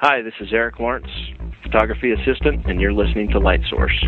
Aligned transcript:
Hi, 0.00 0.20
this 0.20 0.34
is 0.40 0.52
Erik 0.52 0.78
Lawrence, 0.78 1.08
photography 1.62 2.12
assistant, 2.12 2.66
and 2.66 2.78
you're 2.78 2.92
listening 2.92 3.30
to 3.30 3.38
Light 3.38 3.62
Source. 3.70 4.04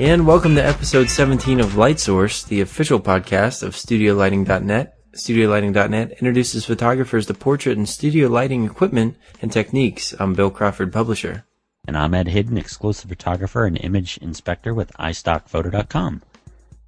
And 0.00 0.26
welcome 0.26 0.56
to 0.56 0.66
episode 0.66 1.08
17 1.08 1.60
of 1.60 1.76
Light 1.76 2.00
Source, 2.00 2.42
the 2.42 2.60
official 2.60 2.98
podcast 2.98 3.62
of 3.62 3.74
StudioLighting.net. 3.74 4.98
StudioLighting.net 5.14 6.10
introduces 6.10 6.64
photographers 6.64 7.26
to 7.26 7.34
portrait 7.34 7.76
and 7.76 7.88
studio 7.88 8.26
lighting 8.26 8.64
equipment 8.64 9.16
and 9.40 9.52
techniques. 9.52 10.16
I'm 10.18 10.34
Bill 10.34 10.50
Crawford, 10.50 10.92
publisher. 10.92 11.44
And 11.86 11.98
I'm 11.98 12.14
Ed 12.14 12.28
Hidden, 12.28 12.56
exclusive 12.56 13.10
photographer 13.10 13.66
and 13.66 13.76
image 13.78 14.16
inspector 14.18 14.72
with 14.72 14.90
iStockPhoto.com. 14.94 16.22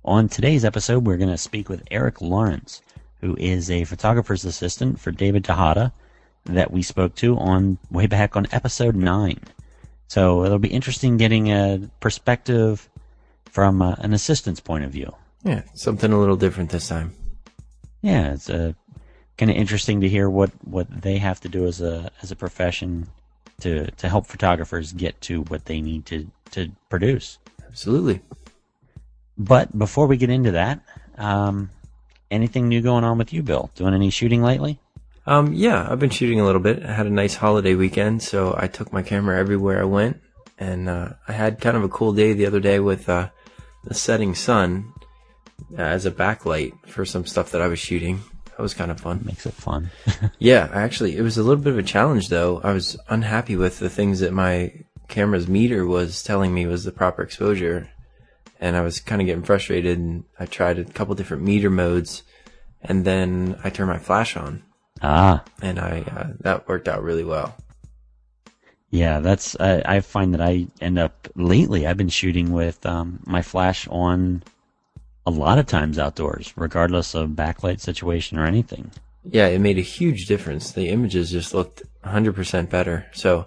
On 0.05 0.29
today's 0.29 0.65
episode, 0.65 1.05
we're 1.05 1.19
going 1.19 1.29
to 1.29 1.37
speak 1.37 1.69
with 1.69 1.83
Erik 1.91 2.23
Lawrence, 2.23 2.81
who 3.21 3.37
is 3.39 3.71
a 3.71 3.85
photographer's 3.85 4.47
assistant 4.47 4.99
for 4.99 5.11
David 5.11 5.45
Tejada 5.45 5.93
that 6.47 6.71
we 6.71 6.83
spoke 6.83 7.15
to 7.17 7.37
on 7.37 7.77
way 7.91 8.07
back 8.07 8.37
on 8.37 8.47
episode 8.53 8.95
9. 8.95 9.39
So 10.09 10.45
it'll 10.45 10.59
be 10.59 10.69
interesting 10.69 11.19
getting 11.19 11.49
a 11.49 11.91
perspective 12.01 12.89
from 13.45 13.83
uh, 13.83 13.97
an 13.99 14.15
assistant's 14.15 14.61
point 14.61 14.85
of 14.85 14.93
view. 14.93 15.15
Yeah, 15.45 15.63
something 15.75 16.13
a 16.13 16.19
little 16.19 16.37
different 16.37 16.71
this 16.71 16.89
time. 16.89 17.13
Yeah, 18.01 18.33
it's 18.33 18.49
uh, 18.49 18.73
kind 19.37 19.51
of 19.51 19.57
interesting 19.57 20.01
to 20.01 20.09
hear 20.09 20.31
what, 20.31 20.53
what 20.65 21.03
they 21.03 21.19
have 21.19 21.41
to 21.41 21.49
do 21.49 21.67
as 21.67 21.83
a 21.83 22.11
as 22.23 22.31
a 22.31 22.37
profession 22.37 23.09
to 23.61 23.91
to 23.91 24.09
help 24.09 24.27
photographers 24.27 24.93
get 24.93 25.21
to 25.23 25.43
what 25.43 25.65
they 25.65 25.81
need 25.81 26.07
to 26.07 26.27
to 26.53 26.71
produce. 26.89 27.39
Absolutely. 27.67 28.21
But 29.39 29.77
before 29.79 30.07
we 30.07 30.17
get 30.17 30.31
into 30.31 30.53
that, 30.53 30.81
um, 31.19 31.71
anything 32.31 32.69
new 32.69 32.81
going 32.81 33.05
on 33.05 33.19
with 33.19 33.33
you, 33.33 33.43
Bill? 33.43 33.71
Doing 33.75 33.95
any 33.95 34.11
shooting 34.11 34.43
lately? 34.43 34.81
Um, 35.27 35.53
yeah, 35.53 35.87
I've 35.91 35.99
been 35.99 36.11
shooting 36.11 36.41
a 36.41 36.45
little 36.45 36.61
bit. 36.61 36.85
I 36.85 36.93
had 36.93 37.07
a 37.07 37.11
nice 37.11 37.35
holiday 37.35 37.75
weekend, 37.75 38.23
so 38.23 38.55
I 38.57 38.69
took 38.69 38.93
my 38.93 39.03
camera 39.03 39.39
everywhere 39.39 39.81
I 39.81 39.85
went, 39.85 40.23
and 40.59 40.89
uh, 40.89 41.11
I 41.27 41.33
had 41.33 41.61
kind 41.61 41.77
of 41.77 41.83
a 41.83 41.89
cool 41.89 42.13
day 42.13 42.33
the 42.33 42.47
other 42.47 42.61
day 42.61 42.79
with 42.79 43.09
uh, 43.09 43.31
the 43.85 43.95
setting 43.95 44.35
sun 44.35 44.93
uh, 45.77 45.83
as 45.83 46.07
a 46.07 46.11
backlight 46.11 46.75
for 46.87 47.05
some 47.05 47.27
stuff 47.27 47.51
that 47.51 47.61
I 47.61 47.67
was 47.67 47.81
shooting. 47.81 48.23
That 48.57 48.63
was 48.63 48.73
kind 48.73 48.91
of 48.91 48.99
fun. 48.99 49.21
Makes 49.23 49.45
it 49.45 49.53
fun. 49.53 49.91
yeah, 50.39 50.71
actually, 50.73 51.17
it 51.17 51.21
was 51.21 51.37
a 51.37 51.43
little 51.43 51.63
bit 51.63 51.75
of 51.75 51.79
a 51.79 51.83
challenge 51.83 52.31
though. 52.31 52.61
I 52.65 52.73
was 52.73 52.97
unhappy 53.09 53.55
with 53.55 53.79
the 53.79 53.91
things 53.91 54.21
that 54.21 54.33
my 54.33 54.73
camera's 55.09 55.47
meter 55.47 55.87
was 55.87 56.23
telling 56.23 56.55
me 56.55 56.67
was 56.67 56.85
the 56.85 56.93
proper 56.93 57.23
exposure, 57.23 57.91
and 58.59 58.75
I 58.75 58.81
was 58.81 58.99
kind 58.99 59.21
of 59.21 59.27
getting 59.27 59.45
frustrated. 59.45 59.99
And 59.99 60.25
I 60.39 60.47
tried 60.47 60.79
a 60.79 60.85
couple 60.85 61.15
different 61.15 61.43
meter 61.43 61.69
modes, 61.69 62.23
and 62.83 63.05
then 63.05 63.61
I 63.63 63.69
turned 63.69 63.91
my 63.91 63.99
flash 63.99 64.39
on, 64.39 64.63
ah, 65.03 65.45
and 65.61 65.79
I 65.79 66.01
uh, 66.01 66.33
that 66.41 66.67
worked 66.67 66.89
out 66.89 67.03
really 67.03 67.25
well. 67.25 67.55
yeah, 68.91 69.21
that's. 69.21 69.55
I 69.61 69.83
I 69.85 70.01
find 70.01 70.33
that 70.33 70.41
I 70.41 70.69
end 70.81 70.99
up 70.99 71.29
lately. 71.35 71.87
I've 71.87 71.99
been 71.99 72.09
shooting 72.09 72.53
with 72.53 72.87
um, 72.87 73.21
my 73.27 73.43
flash 73.43 73.87
on 73.89 74.43
a 75.27 75.31
lot 75.31 75.59
of 75.59 75.67
times 75.67 75.99
outdoors, 75.99 76.53
regardless 76.57 77.15
of 77.15 77.31
backlight 77.31 77.81
situation 77.81 78.39
or 78.39 78.47
anything. 78.47 78.91
Yeah, 79.25 79.49
it 79.49 79.59
made 79.59 79.79
a 79.79 79.83
huge 79.83 80.27
difference. 80.27 80.73
The 80.73 80.89
images 80.89 81.31
just 81.31 81.53
looked 81.53 81.83
100% 82.05 82.71
better. 82.71 83.07
So 83.13 83.45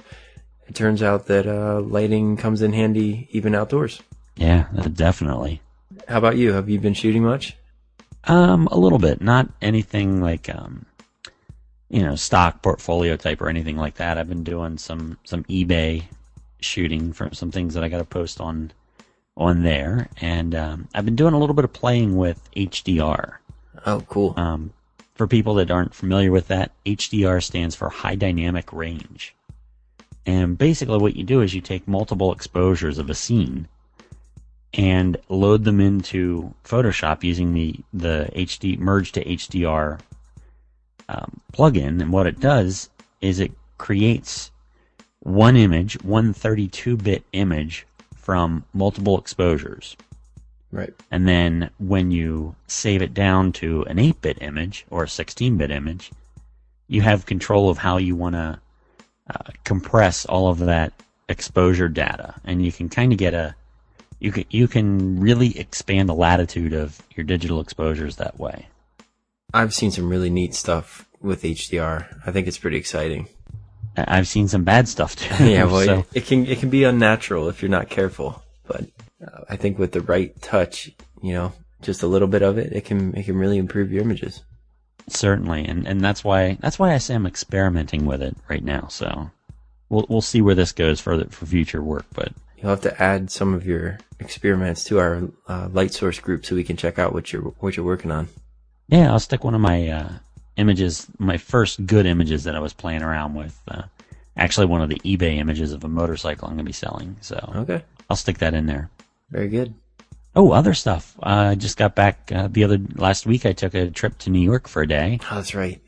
it 0.67 0.75
turns 0.75 1.01
out 1.01 1.27
that 1.27 1.47
uh, 1.47 1.79
lighting 1.79 2.35
comes 2.35 2.61
in 2.61 2.73
handy 2.73 3.29
even 3.31 3.55
outdoors. 3.55 4.01
Yeah, 4.35 4.67
uh, 4.77 4.89
definitely. 4.89 5.61
How 6.07 6.17
about 6.17 6.37
you? 6.37 6.53
Have 6.53 6.69
you 6.69 6.79
been 6.79 6.93
shooting 6.93 7.23
much? 7.23 7.55
Um, 8.25 8.67
a 8.67 8.77
little 8.77 8.99
bit, 8.99 9.21
not 9.21 9.49
anything 9.61 10.21
like 10.21 10.53
um, 10.53 10.85
you 11.89 12.03
know, 12.03 12.15
stock 12.15 12.61
portfolio 12.61 13.15
type 13.15 13.41
or 13.41 13.49
anything 13.49 13.77
like 13.77 13.95
that. 13.95 14.17
I've 14.17 14.29
been 14.29 14.43
doing 14.43 14.77
some 14.77 15.17
some 15.23 15.43
eBay 15.45 16.03
shooting 16.59 17.13
for 17.13 17.33
some 17.33 17.51
things 17.51 17.73
that 17.73 17.83
I 17.83 17.89
got 17.89 17.99
to 17.99 18.05
post 18.05 18.39
on 18.39 18.71
on 19.39 19.63
there, 19.63 20.09
and 20.19 20.53
um, 20.53 20.87
I've 20.93 21.05
been 21.05 21.15
doing 21.15 21.33
a 21.33 21.39
little 21.39 21.55
bit 21.55 21.63
of 21.65 21.73
playing 21.73 22.17
with 22.17 22.49
HDR. 22.55 23.35
Oh, 23.85 24.01
cool. 24.01 24.33
Um, 24.35 24.73
for 25.15 25.27
people 25.27 25.55
that 25.55 25.71
aren't 25.71 25.95
familiar 25.95 26.31
with 26.31 26.49
that, 26.49 26.71
HDR 26.85 27.41
stands 27.41 27.75
for 27.75 27.89
High 27.89 28.15
Dynamic 28.15 28.71
Range. 28.73 29.33
And 30.25 30.57
basically, 30.57 30.97
what 30.97 31.15
you 31.15 31.23
do 31.23 31.41
is 31.41 31.55
you 31.55 31.61
take 31.61 31.87
multiple 31.87 32.31
exposures 32.33 32.97
of 32.97 33.09
a 33.09 33.15
scene 33.15 33.67
and 34.73 35.17
load 35.29 35.63
them 35.63 35.79
into 35.79 36.53
Photoshop 36.63 37.23
using 37.23 37.53
the 37.53 37.75
the 37.93 38.29
HD 38.35 38.77
merge 38.77 39.13
to 39.13 39.23
HDR 39.23 39.99
um, 41.07 41.39
plugin. 41.53 42.01
And 42.01 42.11
what 42.11 42.27
it 42.27 42.39
does 42.39 42.89
is 43.21 43.39
it 43.39 43.51
creates 43.77 44.51
one 45.21 45.55
image, 45.55 46.01
one 46.03 46.33
32-bit 46.33 47.23
image 47.33 47.87
from 48.29 48.63
multiple 48.75 49.17
exposures. 49.17 49.97
Right. 50.71 50.93
And 51.09 51.27
then 51.27 51.71
when 51.79 52.11
you 52.11 52.53
save 52.67 53.01
it 53.01 53.11
down 53.11 53.53
to 53.53 53.81
an 53.85 53.97
8 53.97 54.21
bit 54.21 54.37
image 54.39 54.85
or 54.91 55.05
a 55.05 55.09
16 55.09 55.57
bit 55.57 55.71
image, 55.71 56.11
you 56.87 57.01
have 57.01 57.25
control 57.25 57.71
of 57.71 57.79
how 57.79 57.97
you 57.97 58.15
want 58.15 58.35
to 58.35 58.59
uh, 59.31 59.51
compress 59.63 60.27
all 60.27 60.47
of 60.47 60.59
that 60.59 60.93
exposure 61.27 61.87
data. 61.89 62.35
And 62.45 62.63
you 62.63 62.71
can 62.71 62.87
kind 62.87 63.11
of 63.11 63.17
get 63.17 63.33
a, 63.33 63.55
you 64.19 64.31
can, 64.31 64.45
you 64.51 64.67
can 64.67 65.19
really 65.19 65.57
expand 65.57 66.07
the 66.07 66.13
latitude 66.13 66.73
of 66.73 67.01
your 67.15 67.23
digital 67.23 67.59
exposures 67.59 68.17
that 68.17 68.37
way. 68.39 68.67
I've 69.55 69.73
seen 69.73 69.89
some 69.89 70.07
really 70.07 70.29
neat 70.29 70.53
stuff 70.53 71.09
with 71.19 71.41
HDR. 71.41 72.21
I 72.27 72.31
think 72.31 72.47
it's 72.47 72.59
pretty 72.59 72.77
exciting. 72.77 73.27
I've 74.07 74.27
seen 74.27 74.47
some 74.47 74.63
bad 74.63 74.87
stuff 74.87 75.15
too. 75.15 75.43
yeah, 75.45 75.65
well, 75.65 75.85
so, 75.85 75.99
it, 75.99 76.05
it 76.13 76.25
can 76.25 76.45
it 76.45 76.59
can 76.59 76.69
be 76.69 76.83
unnatural 76.83 77.49
if 77.49 77.61
you're 77.61 77.69
not 77.69 77.89
careful. 77.89 78.41
But 78.67 78.85
uh, 79.25 79.41
I 79.49 79.55
think 79.55 79.79
with 79.79 79.91
the 79.91 80.01
right 80.01 80.39
touch, 80.41 80.91
you 81.21 81.33
know, 81.33 81.53
just 81.81 82.03
a 82.03 82.07
little 82.07 82.27
bit 82.27 82.41
of 82.41 82.57
it, 82.57 82.73
it 82.73 82.85
can 82.85 83.15
it 83.15 83.23
can 83.25 83.37
really 83.37 83.57
improve 83.57 83.91
your 83.91 84.01
images. 84.01 84.43
certainly. 85.07 85.65
And, 85.65 85.87
and 85.87 86.01
that's 86.01 86.23
why, 86.23 86.57
that's 86.59 86.79
why 86.79 86.93
I 86.93 86.97
say 86.99 87.15
I'm 87.15 87.25
experimenting 87.25 88.05
with 88.05 88.21
it 88.21 88.37
right 88.47 88.63
now. 88.63 88.87
So 88.87 89.31
we'll, 89.89 90.05
we'll 90.09 90.21
see 90.21 90.41
where 90.41 90.55
this 90.55 90.71
goes 90.71 90.99
for, 90.99 91.17
the, 91.17 91.25
for 91.25 91.45
future 91.45 91.81
work, 91.81 92.05
but 92.13 92.31
You'll 92.61 92.71
have 92.71 92.81
to 92.81 93.01
add 93.01 93.31
some 93.31 93.53
of 93.53 93.65
your 93.65 93.99
experiments 94.19 94.83
to 94.85 94.99
our 94.99 95.29
uh, 95.47 95.69
light 95.71 95.93
source 95.93 96.19
group 96.19 96.45
so 96.45 96.55
we 96.55 96.65
can 96.65 96.75
check 96.75 96.99
out 96.99 97.13
what 97.13 97.31
you're 97.31 97.41
what 97.41 97.77
you're 97.77 97.85
working 97.85 98.11
on. 98.11 98.27
Yeah, 98.89 99.11
I'll 99.11 99.19
stick 99.19 99.45
one 99.45 99.55
of 99.55 99.61
my 99.61 99.87
uh, 99.87 100.09
images, 100.59 101.07
my 101.17 101.37
first 101.37 101.85
good 101.85 102.05
images 102.05 102.43
that 102.43 102.55
I 102.55 102.59
was 102.59 102.73
playing 102.73 103.01
around 103.01 103.33
with. 103.35 103.59
Uh, 103.67 103.83
actually, 104.37 104.67
one 104.67 104.81
of 104.81 104.89
the 104.89 104.99
eBay 105.05 105.37
images 105.37 105.71
of 105.73 105.83
a 105.83 105.87
motorcycle 105.87 106.47
I'm 106.47 106.53
going 106.55 106.65
to 106.65 106.69
be 106.69 106.73
selling. 106.73 107.15
So 107.21 107.35
Okay, 107.55 107.83
I'll 108.09 108.17
stick 108.17 108.37
that 108.39 108.53
in 108.53 108.65
there. 108.67 108.89
very 109.31 109.47
good. 109.47 109.73
Oh, 110.35 110.51
other 110.51 110.73
stuff. 110.75 111.15
Uh, 111.23 111.49
I 111.51 111.55
just 111.55 111.75
got 111.77 111.95
back 111.95 112.31
uh, 112.33 112.47
the 112.51 112.63
other 112.63 112.77
last 112.95 113.25
week. 113.25 113.45
I 113.45 113.51
took 113.53 113.73
a 113.73 113.89
trip 113.89 114.17
to 114.19 114.29
New 114.29 114.39
York 114.41 114.67
for 114.67 114.81
a 114.83 114.87
day 114.87 115.19
Oh, 115.31 115.35
that's 115.35 115.55
right. 115.55 115.81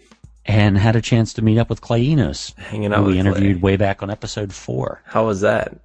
and 0.47 0.77
had 0.77 0.95
a 0.95 1.01
chance 1.01 1.33
to 1.33 1.41
meet 1.43 1.59
up 1.59 1.69
with 1.69 1.81
Clay 1.81 2.01
Enos, 2.01 2.53
Hanging 2.57 2.91
out 2.91 3.05
with 3.05 3.13
we 3.13 3.19
interviewed 3.19 3.57
Clay. 3.61 3.73
way 3.73 3.77
back 3.77 4.01
on 4.01 4.09
episode 4.09 4.51
four. 4.51 5.01
How 5.05 5.27
was 5.27 5.41
that? 5.41 5.77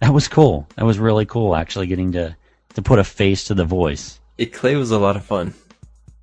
That 0.00 0.14
was 0.14 0.28
cool. 0.28 0.66
That 0.76 0.86
was 0.86 0.98
really 0.98 1.26
cool. 1.26 1.54
Actually, 1.54 1.88
getting 1.88 2.12
to 2.12 2.34
to 2.74 2.82
put 2.82 2.98
a 2.98 3.04
face 3.04 3.44
to 3.48 3.54
the 3.54 3.66
voice. 3.66 4.18
It 4.38 4.52
Clay 4.54 4.76
was 4.76 4.90
a 4.92 4.98
lot 4.98 5.16
of 5.16 5.24
fun. 5.24 5.52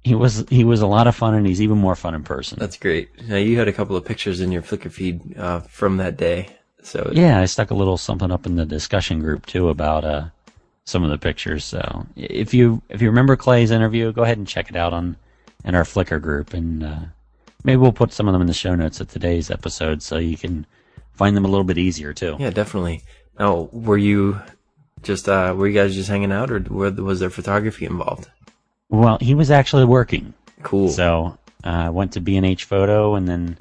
He 0.07 0.15
was 0.15 0.45
he 0.49 0.63
was 0.63 0.81
a 0.81 0.87
lot 0.87 1.07
of 1.07 1.15
fun, 1.15 1.33
and 1.33 1.45
he's 1.45 1.61
even 1.61 1.77
more 1.77 1.95
fun 1.95 2.15
in 2.15 2.23
person. 2.23 2.57
That's 2.59 2.77
great. 2.77 3.09
Now 3.27 3.35
you 3.35 3.57
had 3.59 3.67
a 3.67 3.73
couple 3.73 3.95
of 3.95 4.05
pictures 4.05 4.39
in 4.39 4.51
your 4.51 4.61
Flickr 4.61 4.91
feed 4.91 5.37
uh, 5.37 5.59
from 5.61 5.97
that 5.97 6.15
day. 6.17 6.49
So 6.83 7.11
Yeah, 7.13 7.39
I 7.39 7.45
stuck 7.45 7.71
a 7.71 7.75
little 7.75 7.97
something 7.97 8.31
up 8.31 8.45
in 8.45 8.55
the 8.55 8.65
discussion 8.65 9.19
group 9.19 9.45
too 9.45 9.67
about 9.69 10.05
uh 10.05 10.25
some 10.85 11.03
of 11.03 11.09
the 11.09 11.17
pictures. 11.17 11.65
So 11.65 12.07
if 12.15 12.53
you 12.53 12.81
if 12.89 13.01
you 13.01 13.09
remember 13.09 13.35
Clay's 13.35 13.71
interview, 13.71 14.13
go 14.13 14.23
ahead 14.23 14.37
and 14.37 14.47
check 14.47 14.69
it 14.69 14.75
out 14.75 14.93
on 14.93 15.17
in 15.65 15.75
our 15.75 15.83
Flickr 15.83 16.21
group, 16.21 16.53
and 16.53 16.83
uh, 16.83 16.99
maybe 17.65 17.77
we'll 17.77 17.91
put 17.91 18.13
some 18.13 18.27
of 18.27 18.31
them 18.33 18.41
in 18.41 18.47
the 18.47 18.53
show 18.53 18.73
notes 18.75 19.01
of 19.01 19.09
today's 19.09 19.51
episode, 19.51 20.01
so 20.01 20.17
you 20.17 20.37
can 20.37 20.65
find 21.11 21.35
them 21.35 21.43
a 21.43 21.49
little 21.49 21.65
bit 21.65 21.77
easier 21.77 22.13
too. 22.13 22.37
yeah, 22.39 22.51
definitely. 22.51 23.03
Now, 23.37 23.69
were 23.73 23.97
you 23.97 24.39
just 25.03 25.27
uh, 25.27 25.53
were 25.57 25.67
you 25.67 25.73
guys 25.73 25.93
just 25.93 26.09
hanging 26.09 26.31
out, 26.31 26.49
or 26.51 26.59
was 26.59 27.19
there 27.19 27.29
photography 27.29 27.85
involved? 27.85 28.29
Well, 28.89 29.17
he 29.19 29.35
was 29.35 29.51
actually 29.51 29.85
working, 29.85 30.33
Cool. 30.63 30.89
so 30.89 31.37
I 31.63 31.87
uh, 31.87 31.91
went 31.91 32.13
to 32.13 32.21
B 32.21 32.37
and 32.37 32.45
H 32.45 32.63
Photo, 32.65 33.15
and 33.15 33.27
then 33.27 33.57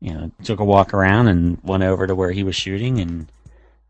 you 0.00 0.14
know 0.14 0.30
took 0.44 0.60
a 0.60 0.64
walk 0.64 0.94
around 0.94 1.28
and 1.28 1.58
went 1.62 1.82
over 1.82 2.06
to 2.06 2.14
where 2.14 2.30
he 2.30 2.42
was 2.42 2.56
shooting, 2.56 2.98
and 2.98 3.30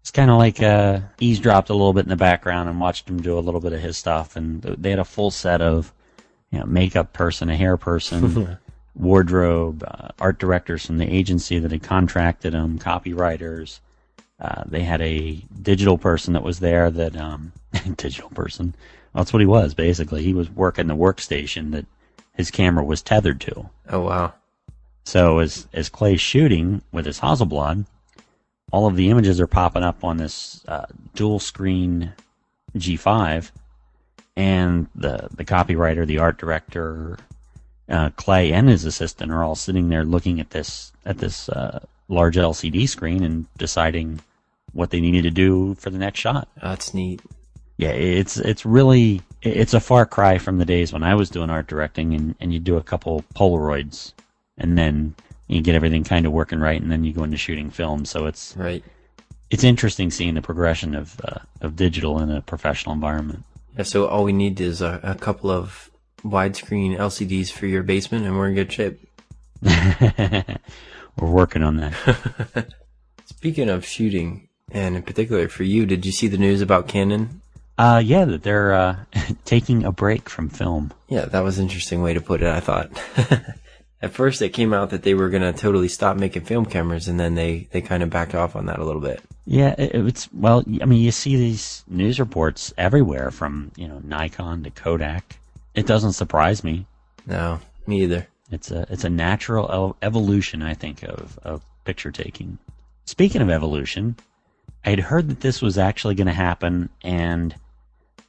it's 0.00 0.10
kind 0.10 0.30
of 0.30 0.38
like 0.38 0.60
uh, 0.62 1.00
eavesdropped 1.20 1.70
a 1.70 1.74
little 1.74 1.92
bit 1.92 2.04
in 2.04 2.08
the 2.10 2.16
background 2.16 2.68
and 2.68 2.80
watched 2.80 3.08
him 3.08 3.22
do 3.22 3.38
a 3.38 3.40
little 3.40 3.60
bit 3.60 3.72
of 3.72 3.80
his 3.80 3.96
stuff, 3.96 4.34
and 4.36 4.62
they 4.62 4.90
had 4.90 4.98
a 4.98 5.04
full 5.04 5.30
set 5.30 5.60
of 5.62 5.92
you 6.50 6.58
know 6.58 6.66
makeup 6.66 7.12
person, 7.12 7.48
a 7.50 7.56
hair 7.56 7.76
person. 7.76 8.58
Wardrobe, 8.96 9.84
uh, 9.86 10.08
art 10.18 10.40
directors 10.40 10.84
from 10.84 10.98
the 10.98 11.06
agency 11.06 11.60
that 11.60 11.70
had 11.70 11.84
contracted 11.84 12.52
him, 12.52 12.80
copywriters, 12.80 13.78
Uh, 14.40 14.64
they 14.66 14.82
had 14.82 15.00
a 15.00 15.34
digital 15.62 15.96
person 15.98 16.32
that 16.32 16.42
was 16.42 16.58
there 16.58 16.90
that, 16.90 17.16
um, 17.16 17.52
digital 17.96 18.28
person. 18.30 18.74
That's 19.14 19.32
what 19.32 19.40
he 19.40 19.46
was, 19.46 19.74
basically. 19.74 20.22
He 20.22 20.34
was 20.34 20.50
working 20.50 20.86
the 20.86 20.96
workstation 20.96 21.72
that 21.72 21.86
his 22.34 22.50
camera 22.50 22.84
was 22.84 23.02
tethered 23.02 23.40
to. 23.42 23.68
Oh 23.88 24.00
wow. 24.02 24.32
So 25.04 25.38
as, 25.38 25.66
as 25.72 25.88
Clay's 25.88 26.20
shooting 26.20 26.82
with 26.92 27.06
his 27.06 27.20
Hasselblad, 27.20 27.86
all 28.70 28.86
of 28.86 28.96
the 28.96 29.10
images 29.10 29.40
are 29.40 29.46
popping 29.46 29.82
up 29.82 30.04
on 30.04 30.18
this, 30.18 30.62
uh, 30.68 30.84
dual 31.14 31.38
screen 31.38 32.12
G5 32.76 33.50
and 34.36 34.86
the, 34.94 35.28
the 35.34 35.44
copywriter, 35.44 36.06
the 36.06 36.18
art 36.18 36.38
director, 36.38 37.18
uh, 37.88 38.10
Clay 38.16 38.52
and 38.52 38.68
his 38.68 38.84
assistant 38.84 39.32
are 39.32 39.42
all 39.42 39.54
sitting 39.54 39.88
there 39.88 40.04
looking 40.04 40.40
at 40.40 40.50
this, 40.50 40.92
at 41.06 41.18
this, 41.18 41.48
uh, 41.48 41.80
large 42.08 42.36
LCD 42.36 42.88
screen 42.88 43.24
and 43.24 43.46
deciding 43.56 44.20
what 44.72 44.90
they 44.90 45.00
needed 45.00 45.22
to 45.22 45.30
do 45.30 45.74
for 45.76 45.90
the 45.90 45.98
next 45.98 46.20
shot. 46.20 46.48
That's 46.60 46.92
neat. 46.94 47.22
Yeah, 47.78 47.90
it's 47.90 48.36
it's 48.36 48.66
really 48.66 49.22
it's 49.42 49.72
a 49.72 49.80
far 49.80 50.04
cry 50.04 50.38
from 50.38 50.58
the 50.58 50.64
days 50.64 50.92
when 50.92 51.02
I 51.04 51.14
was 51.14 51.30
doing 51.30 51.48
art 51.48 51.68
directing 51.68 52.12
and, 52.12 52.34
and 52.40 52.52
you 52.52 52.58
do 52.58 52.76
a 52.76 52.82
couple 52.82 53.24
Polaroids 53.34 54.12
and 54.58 54.76
then 54.76 55.14
you 55.46 55.62
get 55.62 55.76
everything 55.76 56.02
kind 56.04 56.26
of 56.26 56.32
working 56.32 56.58
right 56.58 56.80
and 56.82 56.90
then 56.90 57.04
you 57.04 57.12
go 57.12 57.22
into 57.22 57.36
shooting 57.36 57.70
film. 57.70 58.04
So 58.04 58.26
it's 58.26 58.54
Right. 58.56 58.82
it's 59.50 59.62
interesting 59.64 60.10
seeing 60.10 60.34
the 60.34 60.42
progression 60.42 60.94
of 60.96 61.20
uh, 61.24 61.38
of 61.60 61.76
digital 61.76 62.18
in 62.20 62.30
a 62.30 62.42
professional 62.42 62.94
environment. 62.94 63.44
Yeah. 63.76 63.84
So 63.84 64.06
all 64.08 64.24
we 64.24 64.32
need 64.32 64.60
is 64.60 64.82
a, 64.82 64.98
a 65.04 65.14
couple 65.14 65.50
of 65.50 65.88
widescreen 66.24 66.98
LCDs 66.98 67.52
for 67.52 67.66
your 67.66 67.84
basement, 67.84 68.26
and 68.26 68.36
we're 68.36 68.48
in 68.48 68.54
good 68.56 68.72
shape. 68.72 68.98
We're 69.62 71.30
working 71.30 71.62
on 71.62 71.76
that. 71.78 72.72
Speaking 73.24 73.68
of 73.68 73.84
shooting, 73.84 74.48
and 74.70 74.96
in 74.96 75.02
particular 75.02 75.48
for 75.48 75.64
you, 75.64 75.86
did 75.86 76.06
you 76.06 76.12
see 76.12 76.28
the 76.28 76.38
news 76.38 76.60
about 76.60 76.86
Canon? 76.88 77.40
Uh, 77.78 78.02
yeah, 78.04 78.24
that 78.24 78.42
they're 78.42 78.74
uh, 78.74 78.96
taking 79.44 79.84
a 79.84 79.92
break 79.92 80.28
from 80.28 80.48
film. 80.48 80.92
Yeah, 81.08 81.26
that 81.26 81.40
was 81.40 81.58
an 81.58 81.64
interesting 81.64 82.02
way 82.02 82.12
to 82.12 82.20
put 82.20 82.42
it, 82.42 82.48
I 82.48 82.60
thought. 82.60 82.90
At 84.02 84.12
first 84.12 84.42
it 84.42 84.50
came 84.50 84.72
out 84.72 84.90
that 84.90 85.02
they 85.02 85.14
were 85.14 85.28
gonna 85.28 85.52
totally 85.52 85.88
stop 85.88 86.16
making 86.16 86.44
film 86.44 86.66
cameras 86.66 87.08
and 87.08 87.18
then 87.18 87.34
they, 87.34 87.68
they 87.72 87.80
kind 87.80 88.02
of 88.02 88.10
backed 88.10 88.34
off 88.34 88.54
on 88.54 88.66
that 88.66 88.78
a 88.78 88.84
little 88.84 89.00
bit. 89.00 89.20
Yeah, 89.44 89.74
it, 89.78 89.94
it's 89.94 90.32
well. 90.32 90.62
I 90.80 90.84
mean, 90.84 91.00
you 91.02 91.10
see 91.10 91.36
these 91.36 91.82
news 91.88 92.20
reports 92.20 92.72
everywhere 92.76 93.30
from 93.30 93.72
you 93.76 93.88
know 93.88 93.98
Nikon 94.04 94.62
to 94.64 94.70
Kodak. 94.70 95.38
It 95.74 95.86
doesn't 95.86 96.12
surprise 96.12 96.62
me. 96.62 96.86
No, 97.26 97.58
me 97.86 98.02
either. 98.02 98.26
It's 98.52 98.70
a 98.70 98.86
it's 98.90 99.04
a 99.04 99.10
natural 99.10 99.96
evolution, 100.02 100.62
I 100.62 100.74
think, 100.74 101.02
of 101.02 101.38
of 101.42 101.64
picture 101.84 102.12
taking. 102.12 102.58
Speaking 103.06 103.40
of 103.40 103.48
evolution, 103.48 104.16
I 104.84 104.90
had 104.90 105.00
heard 105.00 105.28
that 105.28 105.40
this 105.40 105.62
was 105.62 105.78
actually 105.78 106.14
going 106.14 106.26
to 106.26 106.32
happen, 106.34 106.90
and 107.02 107.54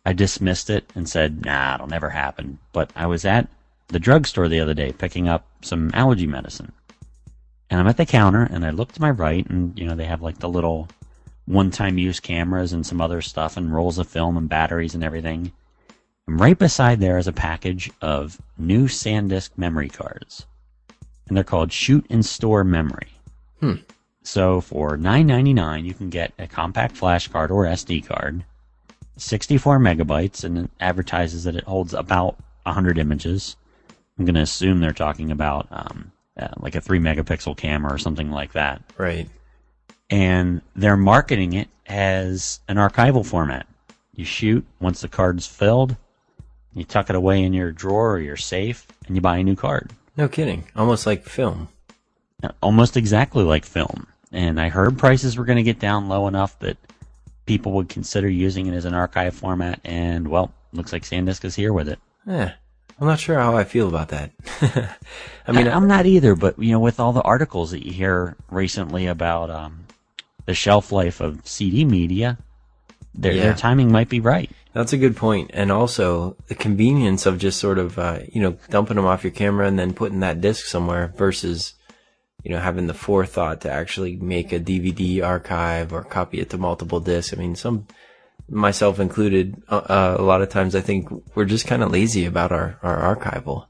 I 0.10 0.14
dismissed 0.14 0.72
it 0.72 0.92
and 0.96 1.08
said, 1.08 1.46
"Nah, 1.46 1.76
it'll 1.76 1.86
never 1.86 2.10
happen." 2.10 2.58
But 2.74 2.92
I 2.96 3.06
was 3.06 3.26
at 3.26 3.48
the 3.90 4.00
drugstore 4.00 4.48
the 4.48 4.60
other 4.60 4.74
day 4.74 4.92
picking 4.92 5.28
up 5.28 5.46
some 5.62 5.92
allergy 5.94 6.26
medicine, 6.26 6.72
and 7.70 7.80
I'm 7.80 7.86
at 7.88 7.98
the 7.98 8.08
counter, 8.08 8.42
and 8.42 8.66
I 8.66 8.72
look 8.72 8.92
to 8.94 9.02
my 9.02 9.12
right, 9.12 9.48
and 9.48 9.78
you 9.78 9.86
know 9.86 9.94
they 9.94 10.08
have 10.08 10.24
like 10.24 10.40
the 10.40 10.50
little 10.50 10.88
one-time 11.46 12.00
use 12.00 12.20
cameras 12.20 12.74
and 12.74 12.88
some 12.88 13.00
other 13.00 13.22
stuff, 13.22 13.56
and 13.56 13.72
rolls 13.72 14.00
of 14.00 14.08
film 14.08 14.36
and 14.36 14.50
batteries 14.50 14.96
and 14.96 15.04
everything. 15.04 15.52
And 16.26 16.40
right 16.40 16.58
beside 16.58 17.00
there 17.00 17.20
is 17.20 17.28
a 17.28 17.32
package 17.32 17.92
of 18.02 18.42
new 18.58 18.88
SanDisk 18.88 19.52
memory 19.58 19.90
cards. 19.90 20.48
And 21.28 21.38
they're 21.38 21.44
called 21.44 21.72
Shoot 21.72 22.08
and 22.10 22.26
Store 22.26 22.64
Memory. 22.64 23.10
Hmm. 23.60 23.76
So 24.24 24.60
for 24.60 24.98
$9.99, 24.98 25.86
you 25.86 25.94
can 25.94 26.10
get 26.10 26.34
a 26.40 26.48
compact 26.48 26.98
flash 26.98 27.28
card 27.28 27.52
or 27.52 27.66
SD 27.66 28.08
card, 28.08 28.44
64 29.22 29.80
megabytes, 29.80 30.44
and 30.44 30.58
it 30.58 30.72
advertises 30.80 31.44
that 31.44 31.56
it 31.56 31.64
holds 31.64 31.94
about 31.94 32.38
100 32.64 32.98
images. 32.98 33.56
I'm 34.18 34.26
going 34.26 34.36
to 34.36 34.42
assume 34.42 34.80
they're 34.80 34.92
talking 34.92 35.32
about 35.32 35.68
um, 35.72 36.12
uh, 36.38 36.50
like 36.60 36.76
a 36.76 36.82
3 36.82 37.00
megapixel 37.00 37.58
camera 37.58 37.94
or 37.94 37.98
something 37.98 38.32
like 38.32 38.54
that. 38.54 38.82
Right. 38.98 39.30
And 40.10 40.62
they're 40.76 40.98
marketing 40.98 41.54
it 41.54 41.70
as 41.88 42.60
an 42.68 42.78
archival 42.78 43.26
format. 43.26 43.68
You 44.16 44.26
shoot, 44.26 44.66
once 44.80 45.02
the 45.02 45.08
card's 45.08 45.48
filled, 45.48 45.96
you 46.74 46.84
tuck 46.84 47.10
it 47.10 47.16
away 47.16 47.44
in 47.44 47.54
your 47.54 47.72
drawer 47.72 48.14
or 48.14 48.20
your 48.20 48.38
safe, 48.38 48.86
and 49.08 49.16
you 49.16 49.22
buy 49.22 49.38
a 49.38 49.44
new 49.44 49.56
card. 49.56 49.92
No 50.18 50.28
kidding. 50.28 50.66
Almost 50.76 51.06
like 51.06 51.24
film. 51.24 51.70
Almost 52.62 52.98
exactly 52.98 53.44
like 53.44 53.66
film. 53.66 54.08
And 54.32 54.60
I 54.60 54.70
heard 54.70 54.98
prices 54.98 55.38
were 55.38 55.46
going 55.46 55.58
to 55.58 55.64
get 55.64 55.80
down 55.80 56.10
low 56.10 56.28
enough 56.28 56.58
that 56.60 56.78
people 57.50 57.72
would 57.72 57.90
consider 57.90 58.30
using 58.30 58.68
it 58.68 58.76
as 58.76 58.86
an 58.86 58.94
archive 58.94 59.34
format, 59.34 59.80
and 59.84 60.28
well, 60.28 60.54
looks 60.72 60.94
like 60.94 61.02
SanDisk 61.02 61.44
is 61.44 61.56
here 61.56 61.74
with 61.74 61.90
it. 61.90 61.98
Eh, 62.28 62.52
I'm 63.00 63.08
not 63.08 63.20
sure 63.20 63.40
how 63.40 63.58
I 63.58 63.64
feel 63.64 63.88
about 63.88 64.10
that. 64.10 64.30
I 65.48 65.52
mean, 65.52 65.68
I, 65.68 65.76
am 65.76 65.88
not 65.88 66.06
either, 66.06 66.36
but 66.36 66.60
you 66.60 66.72
know, 66.72 66.80
with 66.80 67.00
all 67.00 67.12
the 67.12 67.24
articles 67.24 67.72
that 67.72 67.84
you 67.84 67.92
hear 67.92 68.36
recently 68.52 69.08
about 69.08 69.50
um, 69.50 69.86
the 70.46 70.54
shelf 70.54 70.92
life 70.92 71.22
of 71.22 71.48
CD 71.48 71.86
media, 71.86 72.38
their, 73.16 73.32
Yeah. 73.34 73.44
their 73.46 73.56
timing 73.56 73.92
might 73.92 74.10
be 74.10 74.20
right. 74.20 74.52
That's 74.74 74.94
a 74.94 74.98
good 74.98 75.18
point. 75.18 75.50
And 75.52 75.72
also 75.72 76.36
the 76.50 76.56
convenience 76.56 77.26
of 77.26 77.40
just 77.40 77.60
sort 77.60 77.80
of, 77.80 77.98
uh, 77.98 78.20
you 78.32 78.44
know, 78.44 78.60
dumping 78.70 78.98
them 78.98 79.08
off 79.08 79.24
your 79.24 79.32
camera 79.32 79.68
and 79.68 79.80
then 79.80 79.96
putting 79.96 80.20
that 80.20 80.40
disc 80.40 80.68
somewhere 80.68 81.12
versus, 81.18 81.74
you 82.44 82.52
know, 82.52 82.60
having 82.60 82.88
the 82.88 82.94
forethought 82.94 83.62
to 83.62 83.72
actually 83.72 84.16
make 84.16 84.52
a 84.52 84.60
DVD 84.60 85.24
archive 85.24 85.94
or 85.94 86.04
copy 86.04 86.40
it 86.40 86.50
to 86.52 86.58
multiple 86.58 87.00
discs. 87.00 87.34
I 87.34 87.38
mean, 87.38 87.56
some, 87.56 87.88
myself 88.50 89.00
included, 89.00 89.62
uh, 89.70 89.76
uh, 89.76 90.16
a 90.18 90.24
lot 90.24 90.42
of 90.42 90.50
times 90.50 90.76
I 90.76 90.82
think 90.82 91.10
we're 91.36 91.46
just 91.46 91.68
kind 91.68 91.84
of 91.84 91.92
lazy 91.92 92.26
about 92.26 92.52
our, 92.52 92.80
our 92.82 93.16
archival. 93.16 93.68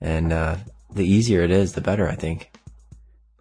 And, 0.00 0.32
uh, 0.32 0.56
the 0.94 1.04
easier 1.04 1.42
it 1.42 1.50
is, 1.50 1.72
the 1.72 1.80
better, 1.80 2.08
I 2.08 2.14
think. 2.14 2.52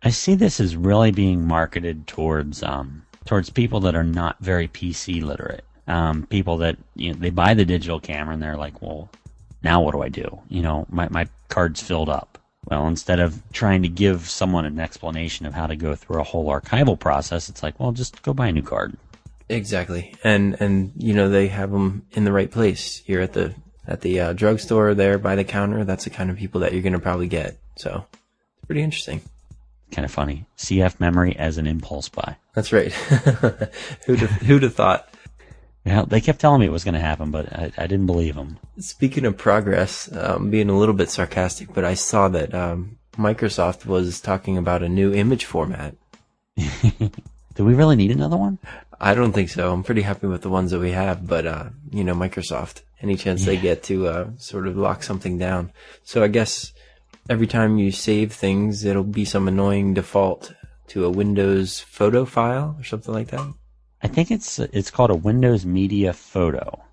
I 0.02 0.10
see 0.10 0.36
this 0.36 0.60
as 0.60 0.76
really 0.76 1.12
being 1.12 1.48
marketed 1.48 2.08
towards 2.08 2.62
um, 2.62 3.04
towards 3.26 3.50
people 3.50 3.80
that 3.82 3.96
are 3.96 4.04
not 4.04 4.38
very 4.40 4.68
PC 4.68 5.24
literate. 5.24 5.64
Um, 5.88 6.26
people 6.28 6.58
that 6.58 6.78
you 6.96 7.14
know, 7.14 7.20
they 7.20 7.30
buy 7.30 7.54
the 7.54 7.66
digital 7.66 8.00
camera 8.00 8.34
and 8.34 8.44
they're 8.44 8.58
like, 8.58 8.82
well, 8.82 9.10
now 9.64 9.82
what 9.82 9.94
do 9.94 10.02
I 10.02 10.10
do? 10.10 10.40
You 10.50 10.62
know, 10.62 10.86
my 10.90 11.08
my 11.10 11.28
card's 11.48 11.82
filled 11.82 12.10
up. 12.10 12.33
Well, 12.66 12.88
instead 12.88 13.20
of 13.20 13.42
trying 13.52 13.82
to 13.84 13.90
give 13.90 14.30
someone 14.30 14.66
an 14.66 14.80
explanation 14.80 15.46
of 15.46 15.54
how 15.54 15.68
to 15.68 15.76
go 15.76 15.96
through 15.96 16.22
a 16.22 16.24
whole 16.24 16.48
archival 16.48 16.98
process, 16.98 17.50
it's 17.50 17.62
like, 17.62 17.80
well, 17.80 17.92
just 17.92 18.22
go 18.22 18.34
buy 18.34 18.48
a 18.48 18.52
new 18.52 18.62
card. 18.62 18.96
Exactly, 19.50 20.16
and 20.24 20.56
and 20.62 20.94
you 20.98 21.14
know 21.14 21.30
they 21.30 21.48
have 21.50 21.72
them 21.72 22.06
in 22.14 22.24
the 22.24 22.32
right 22.32 22.50
place 22.50 23.04
here 23.06 23.20
at 23.20 23.34
the 23.34 23.54
at 23.86 24.02
the 24.02 24.20
uh, 24.20 24.34
drugstore 24.34 24.94
there 24.94 25.18
by 25.18 25.36
the 25.36 25.44
counter. 25.44 25.84
That's 25.84 26.06
the 26.06 26.10
kind 26.10 26.30
of 26.30 26.38
people 26.38 26.62
that 26.62 26.74
you're 26.74 26.82
going 26.82 26.94
to 26.94 27.00
probably 27.00 27.28
get. 27.28 27.58
So 27.76 28.06
it's 28.58 28.66
pretty 28.66 28.82
interesting. 28.82 29.22
Kind 29.92 30.06
of 30.06 30.12
funny. 30.12 30.46
CF 30.58 31.00
memory 31.00 31.36
as 31.36 31.58
an 31.58 31.68
impulse 31.68 32.10
buy. 32.10 32.38
That's 32.56 32.72
right. 32.72 32.92
who'd 34.06 34.20
have, 34.20 34.32
who'd 34.42 34.64
have 34.64 34.74
thought? 34.74 35.13
Yeah, 35.86 36.06
they 36.08 36.22
kept 36.22 36.40
telling 36.40 36.62
me 36.62 36.68
it 36.68 36.72
was 36.72 36.86
going 36.86 36.94
to 36.94 37.00
happen, 37.00 37.30
but 37.30 37.52
I, 37.52 37.72
I 37.78 37.88
didn't 37.88 38.06
believe 38.06 38.36
them. 38.36 38.58
Speaking 38.80 39.26
of 39.26 39.38
progress, 39.38 40.10
um, 40.16 40.50
being 40.50 40.70
a 40.70 40.78
little 40.78 40.96
bit 40.96 41.10
sarcastic, 41.10 41.74
but 41.74 41.84
I 41.84 41.94
saw 41.94 42.30
that 42.30 42.54
um, 42.54 42.98
Microsoft 43.18 43.86
was 43.86 44.22
talking 44.22 44.58
about 44.58 44.82
a 44.82 44.90
new 44.90 45.14
image 45.14 45.44
format. 45.44 45.96
Do 47.56 47.66
we 47.66 47.74
really 47.74 47.98
need 47.98 48.12
another 48.12 48.38
one? 48.38 48.60
I 49.00 49.14
don't 49.14 49.34
think 49.34 49.50
so. 49.50 49.74
I'm 49.74 49.84
pretty 49.84 50.04
happy 50.04 50.28
with 50.28 50.42
the 50.42 50.50
ones 50.50 50.72
that 50.72 50.80
we 50.80 50.92
have, 50.92 51.28
but 51.28 51.46
uh, 51.46 51.70
you 51.92 52.04
know, 52.04 52.16
Microsoft, 52.16 52.82
any 53.02 53.18
chance 53.18 53.44
they 53.44 53.58
get 53.58 53.84
to 53.84 54.08
uh, 54.08 54.28
sort 54.38 54.68
of 54.68 54.78
lock 54.78 55.04
something 55.04 55.38
down. 55.38 55.72
So 56.04 56.24
I 56.24 56.30
guess 56.30 56.72
every 57.30 57.48
time 57.48 57.78
you 57.78 57.92
save 57.92 58.32
things, 58.32 58.86
it'll 58.86 59.04
be 59.04 59.26
some 59.26 59.48
annoying 59.48 59.94
default 59.94 60.54
to 60.88 61.06
a 61.06 61.10
Windows 61.10 61.82
photo 61.82 62.24
file 62.24 62.78
or 62.80 62.84
something 62.84 63.14
like 63.14 63.28
that. 63.28 63.54
I 64.04 64.08
think 64.08 64.32
it's 64.32 64.60
it's 64.60 64.92
called 64.92 65.10
a 65.10 65.16
Windows 65.16 65.66
Media 65.66 66.14
Photo. 66.14 66.84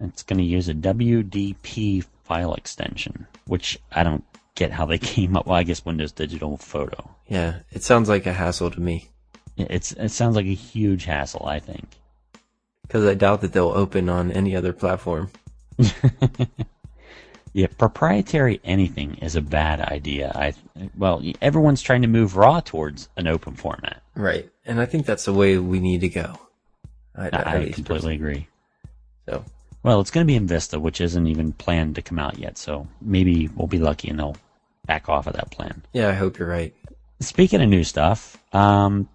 It's 0.00 0.22
going 0.22 0.38
to 0.38 0.44
use 0.44 0.68
a 0.68 0.74
WDP 0.74 2.04
file 2.24 2.54
extension, 2.54 3.26
which 3.46 3.78
I 3.92 4.02
don't 4.02 4.24
get 4.54 4.72
how 4.72 4.86
they 4.86 4.98
came 5.14 5.36
up. 5.36 5.46
Well, 5.46 5.56
I 5.56 5.62
guess 5.62 5.84
Windows 5.84 6.12
Digital 6.12 6.56
Photo. 6.56 7.10
Yeah, 7.28 7.60
it 7.72 7.82
sounds 7.82 8.08
like 8.08 8.26
a 8.26 8.32
hassle 8.32 8.70
to 8.70 8.80
me 8.80 9.08
It's 9.56 9.92
it 9.92 10.10
sounds 10.10 10.36
like 10.36 10.46
a 10.46 10.54
huge 10.54 11.04
hassle. 11.04 11.46
I 11.46 11.60
think. 11.60 11.86
because 12.82 13.04
I 13.04 13.14
doubt 13.14 13.40
that 13.42 13.52
they'll 13.52 13.68
open 13.68 14.08
on 14.08 14.32
any 14.32 14.56
other 14.56 14.72
platform. 14.72 15.30
Yeah, 17.54 17.68
proprietary 17.78 18.60
anything 18.64 19.14
is 19.22 19.36
a 19.36 19.40
bad 19.40 19.80
idea. 19.80 20.32
I 20.34 20.54
well, 20.96 21.22
everyone's 21.40 21.82
trying 21.82 22.02
to 22.02 22.08
move 22.08 22.36
RAW 22.36 22.60
towards 22.60 23.08
an 23.16 23.28
open 23.28 23.54
format. 23.54 24.02
Right, 24.16 24.50
and 24.66 24.80
I 24.80 24.86
think 24.86 25.06
that's 25.06 25.24
the 25.24 25.32
way 25.32 25.56
we 25.58 25.78
need 25.78 26.00
to 26.00 26.08
go. 26.08 26.38
I, 27.16 27.26
at 27.28 27.46
I 27.46 27.70
completely 27.70 28.16
agree. 28.16 28.48
So 29.28 29.44
Well, 29.84 30.00
it's 30.00 30.10
going 30.10 30.26
to 30.26 30.30
be 30.30 30.34
in 30.34 30.48
Vista, 30.48 30.80
which 30.80 31.00
isn't 31.00 31.28
even 31.28 31.52
planned 31.52 31.94
to 31.94 32.02
come 32.02 32.18
out 32.18 32.38
yet. 32.38 32.58
So 32.58 32.88
maybe 33.00 33.48
we'll 33.54 33.68
be 33.68 33.78
lucky 33.78 34.10
and 34.10 34.18
they'll 34.18 34.36
back 34.86 35.08
off 35.08 35.28
of 35.28 35.34
that 35.34 35.50
plan. 35.50 35.82
yeah, 35.92 36.08
I 36.08 36.12
hope 36.12 36.38
you're 36.38 36.48
right. 36.48 36.74
Speaking 37.20 37.62
of 37.62 37.68
new 37.68 37.84
stuff, 37.84 38.36
um, 38.52 39.08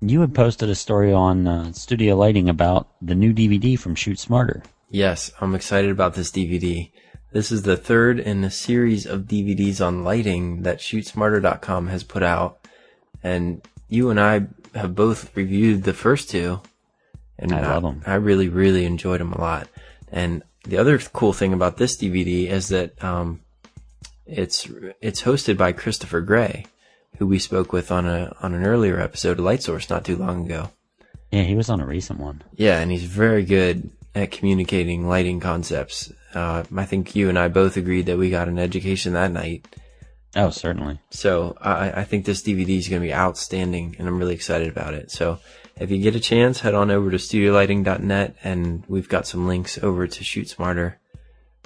you 0.00 0.22
had 0.22 0.34
posted 0.34 0.70
a 0.70 0.74
story 0.74 1.12
on 1.12 1.46
uh, 1.46 1.72
Studio 1.72 2.16
Lighting 2.16 2.48
about 2.48 2.88
the 3.00 3.14
new 3.14 3.32
DVD 3.32 3.78
from 3.78 3.94
Shoot 3.94 4.18
Smarter. 4.18 4.62
Yes, 4.90 5.30
I'm 5.40 5.54
excited 5.54 5.90
about 5.90 6.14
this 6.14 6.30
DVD. 6.30 6.90
This 7.34 7.50
is 7.50 7.62
the 7.62 7.76
third 7.76 8.20
in 8.20 8.44
a 8.44 8.50
series 8.50 9.06
of 9.06 9.22
DVDs 9.22 9.84
on 9.84 10.04
lighting 10.04 10.62
that 10.62 10.78
ShootSmarter.com 10.78 11.88
has 11.88 12.04
put 12.04 12.22
out. 12.22 12.60
And 13.24 13.60
you 13.88 14.10
and 14.10 14.20
I 14.20 14.46
have 14.76 14.94
both 14.94 15.36
reviewed 15.36 15.82
the 15.82 15.94
first 15.94 16.30
two. 16.30 16.60
And 17.36 17.52
I 17.52 17.60
love 17.62 17.84
'em. 17.84 18.02
I 18.06 18.14
really, 18.14 18.48
really 18.48 18.84
enjoyed 18.84 19.20
them 19.20 19.32
a 19.32 19.40
lot. 19.40 19.66
And 20.12 20.44
the 20.62 20.78
other 20.78 20.96
cool 20.96 21.32
thing 21.32 21.52
about 21.52 21.76
this 21.76 21.96
DVD 21.96 22.48
is 22.48 22.68
that, 22.68 23.02
um, 23.02 23.40
it's, 24.26 24.68
it's 25.00 25.22
hosted 25.22 25.56
by 25.56 25.72
Christopher 25.72 26.20
Gray, 26.20 26.66
who 27.18 27.26
we 27.26 27.40
spoke 27.40 27.72
with 27.72 27.90
on 27.90 28.06
a, 28.06 28.32
on 28.42 28.54
an 28.54 28.64
earlier 28.64 29.00
episode 29.00 29.40
of 29.40 29.44
Light 29.44 29.60
Source 29.60 29.90
not 29.90 30.04
too 30.04 30.16
long 30.16 30.44
ago. 30.44 30.70
Yeah, 31.32 31.42
he 31.42 31.56
was 31.56 31.68
on 31.68 31.80
a 31.80 31.86
recent 31.86 32.20
one. 32.20 32.44
Yeah, 32.54 32.78
and 32.78 32.92
he's 32.92 33.02
very 33.02 33.44
good 33.44 33.90
at 34.14 34.30
communicating 34.30 35.08
lighting 35.08 35.40
concepts. 35.40 36.12
Uh, 36.34 36.64
I 36.76 36.84
think 36.84 37.14
you 37.14 37.28
and 37.28 37.38
I 37.38 37.48
both 37.48 37.76
agreed 37.76 38.06
that 38.06 38.18
we 38.18 38.30
got 38.30 38.48
an 38.48 38.58
education 38.58 39.12
that 39.14 39.32
night. 39.32 39.66
Oh, 40.36 40.50
certainly. 40.50 40.98
So 41.10 41.56
I, 41.60 42.00
I 42.00 42.04
think 42.04 42.24
this 42.24 42.42
DVD 42.42 42.76
is 42.78 42.88
going 42.88 43.00
to 43.00 43.06
be 43.06 43.14
outstanding, 43.14 43.96
and 43.98 44.08
I'm 44.08 44.18
really 44.18 44.34
excited 44.34 44.68
about 44.68 44.94
it. 44.94 45.10
So 45.10 45.38
if 45.76 45.90
you 45.90 45.98
get 45.98 46.16
a 46.16 46.20
chance, 46.20 46.60
head 46.60 46.74
on 46.74 46.90
over 46.90 47.10
to 47.10 47.16
studiolighting.net, 47.16 48.36
and 48.42 48.84
we've 48.88 49.08
got 49.08 49.26
some 49.26 49.46
links 49.46 49.78
over 49.82 50.06
to 50.06 50.24
Shoot 50.24 50.48
Smarter 50.48 50.98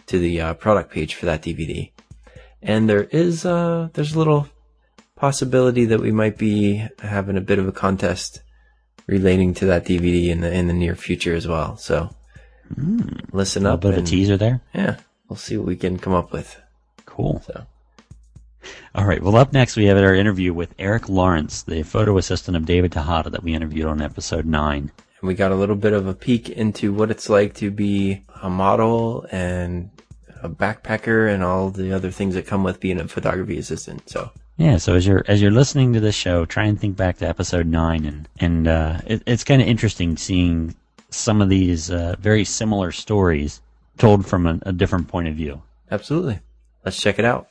to 0.07 0.19
the 0.19 0.41
uh, 0.41 0.55
product 0.55 0.93
page 0.93 1.15
for 1.15 1.27
that 1.27 1.43
DVD. 1.43 1.93
And 2.63 2.89
there 2.89 3.05
is 3.05 3.47
uh, 3.47 3.89
there's 3.93 4.15
a 4.15 4.19
little 4.19 4.49
possibility 5.17 5.85
that 5.87 6.01
we 6.01 6.13
might 6.13 6.39
be 6.39 6.87
having 7.01 7.37
a 7.37 7.43
bit 7.43 7.59
of 7.59 7.69
a 7.69 7.73
contest 7.73 8.41
relating 9.07 9.55
to 9.55 9.67
that 9.67 9.85
DVD 9.85 10.29
in 10.29 10.41
the 10.41 10.53
in 10.53 10.67
the 10.67 10.75
near 10.75 10.95
future 10.95 11.35
as 11.35 11.47
well. 11.47 11.77
So 11.77 12.15
listen 13.33 13.67
A 13.67 13.75
up. 13.75 13.81
bit 13.81 13.95
of 13.95 13.99
a 14.05 14.07
teaser 14.07 14.37
there. 14.37 14.61
Yeah, 14.75 14.97
we'll 15.29 15.37
see 15.37 15.57
what 15.57 15.67
we 15.67 15.77
can 15.77 15.99
come 15.99 16.15
up 16.15 16.33
with. 16.33 16.61
Cool. 17.07 17.43
So 17.47 17.67
All 18.95 19.05
right. 19.07 19.23
Well, 19.23 19.37
up 19.37 19.53
next 19.53 19.77
we 19.77 19.87
have 19.87 19.97
our 19.97 20.15
interview 20.15 20.53
with 20.53 20.75
Erik 20.79 21.09
Lawrence, 21.09 21.63
the 21.63 21.83
photo 21.83 22.19
assistant 22.19 22.57
of 22.57 22.67
David 22.67 22.93
Tejada 22.93 23.31
that 23.31 23.43
we 23.43 23.55
interviewed 23.55 23.87
on 23.87 24.01
episode 24.03 24.47
nine. 24.47 24.91
and 25.21 25.29
we 25.29 25.35
got 25.35 25.53
a 25.53 25.57
little 25.57 25.77
bit 25.77 25.93
of 25.93 26.07
a 26.07 26.15
peek 26.15 26.49
into 26.49 26.93
what 26.93 27.11
it's 27.11 27.29
like 27.29 27.55
to 27.55 27.71
be 27.71 28.23
a 28.43 28.51
model 28.51 29.27
and 29.31 29.91
a 30.43 30.49
backpacker 30.49 31.33
and 31.33 31.43
all 31.43 31.71
the 31.71 31.93
other 31.93 32.11
things 32.13 32.35
that 32.35 32.47
come 32.47 32.63
with 32.63 32.79
being 32.79 33.01
a 33.01 33.09
photography 33.09 33.59
assistant. 33.59 34.09
So 34.09 34.31
Yeah. 34.57 34.77
So 34.77 34.95
as 34.95 35.07
you're 35.07 35.25
as 35.27 35.41
you're 35.43 35.51
listening 35.51 35.93
to 35.95 36.01
this 36.01 36.15
show, 36.15 36.45
try 36.45 36.65
and 36.67 36.79
think 36.81 36.97
back 36.97 37.19
to 37.19 37.29
episode 37.29 37.67
nine, 37.67 38.05
and 38.05 38.29
and 38.39 38.69
uh, 38.69 38.99
it, 39.07 39.23
it's 39.27 39.43
kind 39.45 39.61
of 39.63 39.67
interesting 39.69 40.17
seeing 40.17 40.75
some 41.11 41.41
of 41.43 41.49
these 41.49 41.91
uh, 41.91 42.17
very 42.19 42.45
similar 42.45 42.93
stories 42.93 43.61
told 43.97 44.27
from 44.27 44.47
a, 44.47 44.59
a 44.63 44.73
different 44.73 45.09
point 45.09 45.29
of 45.29 45.35
view. 45.35 45.63
absolutely, 45.91 46.39
let's 46.85 47.01
check 47.01 47.19
it 47.19 47.25
out. 47.25 47.49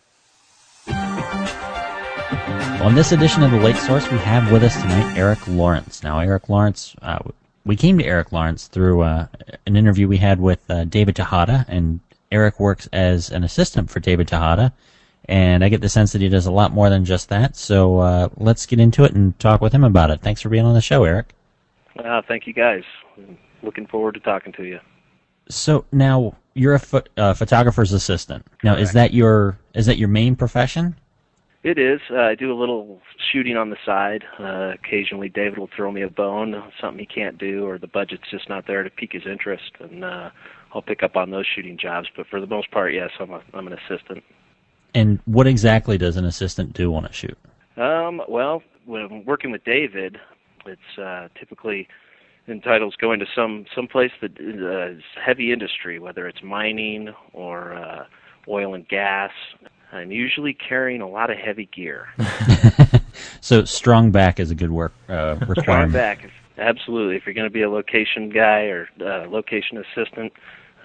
On 2.81 2.95
this 2.95 3.11
edition 3.11 3.43
of 3.43 3.51
the 3.51 3.59
Light 3.59 3.75
Source, 3.75 4.09
we 4.11 4.17
have 4.19 4.51
with 4.51 4.63
us 4.63 4.79
tonight 4.79 5.17
Erik 5.17 5.45
Lawrence. 5.47 6.03
Now, 6.03 6.19
Erik 6.19 6.47
Lawrence, 6.47 6.95
uh, 7.01 7.19
we 7.65 7.75
came 7.75 7.97
to 7.97 8.05
Erik 8.05 8.31
Lawrence 8.31 8.67
through 8.67 9.01
uh, 9.01 9.27
an 9.65 9.75
interview 9.75 10.07
we 10.07 10.17
had 10.17 10.39
with 10.39 10.59
uh, 10.69 10.85
David 10.85 11.15
Tejada, 11.15 11.65
and 11.67 11.99
Erik 12.31 12.59
works 12.59 12.87
as 12.93 13.29
an 13.31 13.43
assistant 13.43 13.89
for 13.89 13.99
David 13.99 14.27
Tejada, 14.27 14.71
and 15.25 15.63
I 15.63 15.69
get 15.69 15.81
the 15.81 15.89
sense 15.89 16.13
that 16.13 16.21
he 16.21 16.29
does 16.29 16.45
a 16.45 16.51
lot 16.51 16.71
more 16.71 16.89
than 16.89 17.03
just 17.03 17.29
that. 17.29 17.57
So 17.57 17.99
uh, 17.99 18.29
let's 18.37 18.65
get 18.65 18.79
into 18.79 19.03
it 19.03 19.13
and 19.13 19.37
talk 19.39 19.59
with 19.59 19.73
him 19.73 19.83
about 19.83 20.11
it. 20.11 20.21
Thanks 20.21 20.41
for 20.41 20.49
being 20.49 20.65
on 20.65 20.73
the 20.73 20.81
show, 20.81 21.03
Erik. 21.03 21.33
Uh, 21.97 22.21
thank 22.27 22.47
you 22.47 22.53
guys. 22.53 22.83
Looking 23.67 23.85
forward 23.85 24.13
to 24.13 24.21
talking 24.21 24.53
to 24.53 24.63
you. 24.63 24.79
So 25.49 25.83
now 25.91 26.37
you're 26.53 26.75
a 26.75 27.03
uh, 27.17 27.33
photographer's 27.33 27.91
assistant. 27.91 28.47
Now, 28.63 28.75
is 28.75 28.93
that 28.93 29.13
your 29.13 29.59
is 29.73 29.87
that 29.87 29.97
your 29.97 30.07
main 30.07 30.37
profession? 30.37 30.95
It 31.63 31.77
is. 31.77 31.99
Uh, 32.09 32.21
I 32.21 32.35
do 32.35 32.53
a 32.53 32.55
little 32.55 33.01
shooting 33.29 33.57
on 33.57 33.69
the 33.69 33.75
side. 33.85 34.23
Uh, 34.39 34.71
occasionally, 34.73 35.27
David 35.27 35.57
will 35.57 35.69
throw 35.75 35.91
me 35.91 36.01
a 36.01 36.09
bone, 36.09 36.55
something 36.79 36.97
he 36.97 37.05
can't 37.05 37.37
do, 37.37 37.67
or 37.67 37.77
the 37.77 37.87
budget's 37.87 38.23
just 38.31 38.47
not 38.47 38.67
there 38.67 38.83
to 38.83 38.89
pique 38.89 39.11
his 39.11 39.25
interest, 39.25 39.71
and 39.81 40.05
uh, 40.05 40.29
I'll 40.73 40.81
pick 40.81 41.03
up 41.03 41.17
on 41.17 41.31
those 41.31 41.45
shooting 41.45 41.77
jobs. 41.77 42.07
But 42.15 42.27
for 42.27 42.39
the 42.39 42.47
most 42.47 42.71
part, 42.71 42.93
yes, 42.93 43.09
I'm 43.19 43.31
a, 43.31 43.41
I'm 43.53 43.67
an 43.67 43.73
assistant. 43.73 44.23
And 44.93 45.19
what 45.25 45.45
exactly 45.45 45.97
does 45.97 46.15
an 46.15 46.23
assistant 46.23 46.71
do 46.71 46.95
on 46.95 47.03
a 47.03 47.11
shoot? 47.11 47.37
Um, 47.75 48.21
well, 48.29 48.63
when 48.85 49.01
I'm 49.01 49.25
working 49.25 49.51
with 49.51 49.65
David, 49.65 50.17
it's 50.65 50.97
uh, 50.97 51.27
typically 51.37 51.89
entitles 52.47 52.95
going 52.95 53.19
to 53.19 53.25
some 53.35 53.65
some 53.75 53.87
place 53.87 54.11
that 54.21 54.39
uh, 54.39 54.97
is 54.97 55.03
heavy 55.23 55.51
industry, 55.51 55.99
whether 55.99 56.27
it's 56.27 56.41
mining 56.43 57.13
or 57.33 57.73
uh, 57.73 58.05
oil 58.47 58.73
and 58.73 58.87
gas. 58.87 59.31
I'm 59.91 60.11
usually 60.11 60.53
carrying 60.53 61.01
a 61.01 61.07
lot 61.07 61.29
of 61.29 61.37
heavy 61.37 61.69
gear. 61.73 62.07
So 63.41 63.63
strong 63.63 64.11
back 64.11 64.39
is 64.39 64.51
a 64.51 64.55
good 64.55 64.71
work 64.71 64.93
uh, 65.09 65.37
Strong 65.61 65.91
back, 65.91 66.29
absolutely. 66.57 67.15
If 67.15 67.25
you're 67.25 67.33
going 67.33 67.47
to 67.47 67.53
be 67.53 67.61
a 67.61 67.69
location 67.69 68.29
guy 68.29 68.63
or 68.63 68.89
uh, 68.99 69.29
location 69.29 69.77
assistant, 69.77 70.33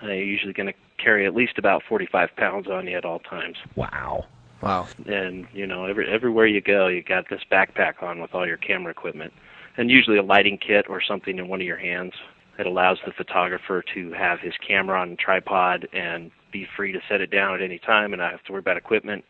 uh, 0.02 0.06
you're 0.06 0.24
usually 0.24 0.52
going 0.52 0.68
to 0.68 0.74
carry 1.02 1.26
at 1.26 1.34
least 1.34 1.58
about 1.58 1.82
45 1.88 2.36
pounds 2.36 2.68
on 2.68 2.86
you 2.86 2.96
at 2.96 3.04
all 3.04 3.18
times. 3.18 3.56
Wow. 3.74 4.26
Wow, 4.62 4.86
and 5.06 5.48
you 5.52 5.66
know 5.66 5.86
every 5.86 6.08
everywhere 6.08 6.46
you 6.46 6.60
go 6.60 6.86
you 6.86 7.02
got 7.02 7.28
this 7.28 7.40
backpack 7.50 8.00
on 8.00 8.20
with 8.20 8.32
all 8.32 8.46
your 8.46 8.58
camera 8.58 8.92
equipment 8.92 9.32
and 9.76 9.90
usually 9.90 10.18
a 10.18 10.22
lighting 10.22 10.58
kit 10.58 10.86
or 10.88 11.00
something 11.02 11.38
in 11.38 11.48
one 11.48 11.60
of 11.60 11.66
your 11.66 11.78
hands. 11.78 12.12
It 12.58 12.66
allows 12.66 12.98
the 13.06 13.12
photographer 13.12 13.82
to 13.94 14.12
have 14.12 14.40
his 14.40 14.52
camera 14.66 15.00
on 15.00 15.12
a 15.12 15.16
tripod 15.16 15.88
and 15.92 16.30
be 16.52 16.66
free 16.76 16.92
to 16.92 17.00
set 17.08 17.20
it 17.20 17.30
down 17.30 17.54
at 17.54 17.62
any 17.62 17.78
time 17.78 18.12
and 18.12 18.20
not 18.20 18.32
have 18.32 18.42
to 18.44 18.52
worry 18.52 18.60
about 18.60 18.76
equipment. 18.76 19.24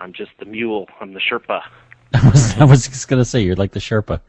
I'm 0.00 0.12
just 0.12 0.32
the 0.38 0.44
mule. 0.44 0.88
I'm 1.00 1.14
the 1.14 1.20
sherpa. 1.20 1.62
I 2.14 2.30
was, 2.30 2.56
I 2.58 2.64
was 2.64 2.88
just 2.88 3.08
gonna 3.08 3.24
say 3.24 3.40
you're 3.40 3.56
like 3.56 3.72
the 3.72 3.80
Sherpa. 3.80 4.20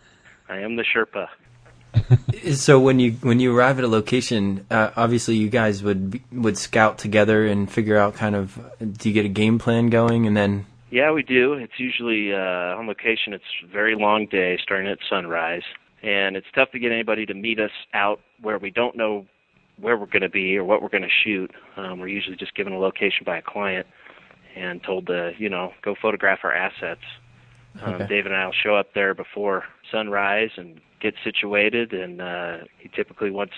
i 0.50 0.58
am 0.58 0.76
the 0.76 0.84
sherpa. 0.84 1.28
So 2.54 2.80
when 2.80 3.00
you 3.00 3.14
when 3.22 3.40
you 3.40 3.58
arrive 3.58 3.80
at 3.80 3.86
a 3.86 3.88
location, 3.88 4.66
uh, 4.70 4.92
obviously 4.96 5.36
you 5.36 5.50
guys 5.50 5.82
would 5.82 6.22
would 6.32 6.58
scout 6.58 6.98
together 7.00 7.46
and 7.46 7.72
figure 7.72 7.98
out 7.98 8.16
kind 8.16 8.36
of 8.36 8.60
do 8.80 9.10
you 9.10 9.14
get 9.14 9.26
a 9.26 9.30
game 9.30 9.58
plan 9.58 9.88
going 9.88 10.28
and 10.28 10.38
then 10.38 10.66
Yeah, 10.96 11.12
we 11.12 11.24
do. 11.24 11.56
It's 11.56 11.78
usually 11.78 12.34
uh, 12.34 12.78
on 12.80 12.88
location. 12.88 13.34
It's 13.34 13.44
a 13.66 13.68
very 13.68 13.98
long 13.98 14.28
day, 14.28 14.58
starting 14.64 14.88
at 14.90 14.98
sunrise, 15.10 15.64
and 16.02 16.38
it's 16.38 16.48
tough 16.56 16.72
to 16.72 16.80
get 16.80 16.94
anybody 16.94 17.26
to 17.26 17.34
meet 17.34 17.60
us 17.60 17.72
out 17.94 18.22
where 18.42 18.58
we 18.58 18.72
don't 18.72 18.96
know 18.96 19.26
where 19.78 19.98
we're 19.98 20.06
going 20.06 20.22
to 20.22 20.30
be 20.30 20.56
or 20.56 20.64
what 20.64 20.82
we're 20.82 20.88
going 20.88 21.04
to 21.04 21.10
shoot. 21.26 21.52
Um, 21.76 22.00
we're 22.00 22.08
usually 22.08 22.38
just 22.38 22.56
given 22.56 22.72
a 22.72 22.80
location 22.80 23.26
by 23.26 23.40
a 23.40 23.42
client 23.42 23.86
and 24.56 24.82
told 24.84 25.08
to, 25.08 25.34
you 25.38 25.50
know, 25.50 25.74
go 25.84 25.96
photograph 26.02 26.40
our 26.44 26.54
assets. 26.54 27.02
Um, 27.84 27.96
Okay. 27.96 28.08
David 28.08 28.32
and 28.32 28.36
I 28.42 28.46
will 28.46 28.54
show 28.54 28.78
up 28.78 28.94
there 28.96 29.14
before 29.14 29.66
sunrise 29.92 30.52
and 30.56 30.80
get 31.02 31.14
situated, 31.26 31.92
and 31.92 32.22
uh, 32.22 32.58
he 32.80 32.88
typically 32.96 33.32
wants 33.32 33.52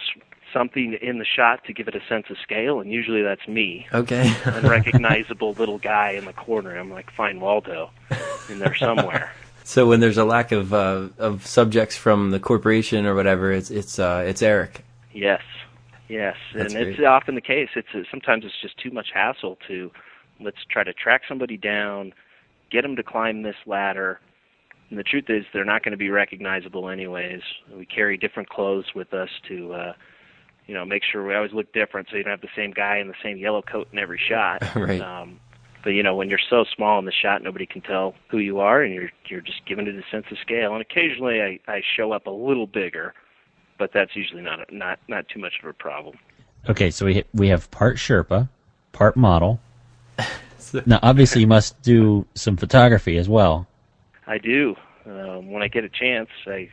something 0.54 0.98
in 1.01 1.20
the 1.20 1.25
shot 1.25 1.63
to 1.66 1.74
give 1.74 1.88
it 1.88 1.96
a 1.96 2.01
sense 2.08 2.27
of 2.30 2.38
scale, 2.42 2.80
and 2.80 2.92
usually 2.92 3.22
that's 3.22 3.48
me 3.48 3.88
okay, 3.94 4.34
unrecognizable 4.46 5.54
little 5.54 5.77
guy 5.77 6.12
in 6.12 6.25
the 6.25 6.34
corner. 6.34 6.75
I'm 6.75 6.92
like, 6.92 7.12
find 7.12 7.42
Waldo 7.42 7.92
in 8.50 8.60
there 8.60 8.75
somewhere. 8.75 9.32
so 9.63 9.88
when 9.88 10.00
there's 10.00 10.18
a 10.18 10.25
lack 10.25 10.51
of 10.51 10.74
uh, 10.74 11.10
of 11.18 11.46
subjects 11.46 11.96
from 11.96 12.32
the 12.32 12.39
corporation 12.39 13.06
or 13.06 13.16
whatever, 13.16 13.51
it's 13.51 13.70
it's 13.70 14.00
uh, 14.00 14.24
it's 14.27 14.42
Erik. 14.42 14.84
yes, 15.13 15.42
yes, 16.08 16.36
That's 16.54 16.74
and 16.74 16.84
it's 16.84 17.00
often 17.01 17.36
the 17.36 17.42
case. 17.42 17.70
It's 17.75 17.89
uh, 17.94 18.04
sometimes 18.12 18.46
it's 18.46 18.62
just 18.62 18.77
too 18.77 18.92
much 18.92 19.08
hassle 19.13 19.58
to 19.68 19.92
let's 20.39 20.58
try 20.70 20.84
to 20.84 20.94
track 20.94 21.22
somebody 21.27 21.58
down, 21.58 22.13
get 22.72 22.82
them 22.82 22.96
to 22.96 23.04
climb 23.04 23.44
this 23.44 23.56
ladder. 23.66 24.20
And 24.89 24.98
the 24.98 25.04
truth 25.04 25.25
is, 25.30 25.46
they're 25.54 25.66
not 25.66 25.84
going 25.84 25.92
to 25.92 25.98
be 25.98 26.10
recognizable 26.10 26.89
anyways. 26.89 27.42
We 27.75 27.86
carry 27.86 28.18
different 28.18 28.50
clothes 28.50 28.86
with 28.96 29.13
us 29.13 29.30
to, 29.48 29.74
uh, 29.74 29.94
you 30.67 30.74
know, 30.74 30.86
make 30.86 31.03
sure 31.09 31.25
we 31.25 31.33
always 31.33 31.53
look 31.53 31.71
different, 31.74 32.09
so 32.09 32.17
you 32.17 32.24
don't 32.24 32.31
have 32.31 32.41
the 32.41 32.50
same 32.55 32.71
guy 32.71 32.97
in 32.97 33.07
the 33.07 33.15
same 33.24 33.38
yellow 33.38 33.62
coat 33.62 33.88
in 33.91 34.00
every 34.00 34.19
shot. 34.19 34.63
Right. 34.75 35.01
Um, 35.01 35.39
but 35.83 35.91
you 35.91 36.03
know, 36.03 36.15
when 36.15 36.29
you're 36.29 36.39
so 36.50 36.65
small 36.75 37.00
in 37.00 37.05
the 37.05 37.13
shot, 37.13 37.41
nobody 37.41 37.65
can 37.65 37.81
tell 37.81 38.13
who 38.27 38.39
you 38.39 38.59
are, 38.59 38.81
and 38.81 38.93
you're 38.93 39.09
you're 39.27 39.41
just 39.41 39.65
given 39.65 39.88
it 39.88 39.95
a 39.95 40.03
sense 40.12 40.25
of 40.31 40.38
scale. 40.39 40.74
And 40.74 40.81
occasionally, 40.81 41.41
I 41.41 41.59
I 41.71 41.81
show 41.95 42.12
up 42.12 42.27
a 42.27 42.31
little 42.31 42.67
bigger, 42.67 43.13
but 43.79 43.91
that's 43.93 44.15
usually 44.15 44.41
not 44.41 44.71
not 44.71 45.00
not 45.07 45.29
too 45.29 45.39
much 45.39 45.53
of 45.63 45.69
a 45.69 45.74
problem. 45.74 46.17
Okay, 46.69 46.91
so 46.91 47.05
we 47.05 47.24
we 47.33 47.47
have 47.47 47.71
part 47.71 47.95
Sherpa, 47.97 48.50
part 48.91 49.15
model. 49.15 49.59
Now, 50.86 51.00
obviously, 51.01 51.39
you 51.39 51.47
must 51.47 51.81
do 51.81 52.25
some 52.33 52.57
photography 52.57 53.17
as 53.17 53.29
well. 53.29 53.67
I 54.25 54.38
do. 54.38 54.75
Um, 55.05 55.50
when 55.50 55.63
I 55.63 55.69
get 55.69 55.86
a 55.86 55.89
chance, 55.89 56.27
I 56.45 56.69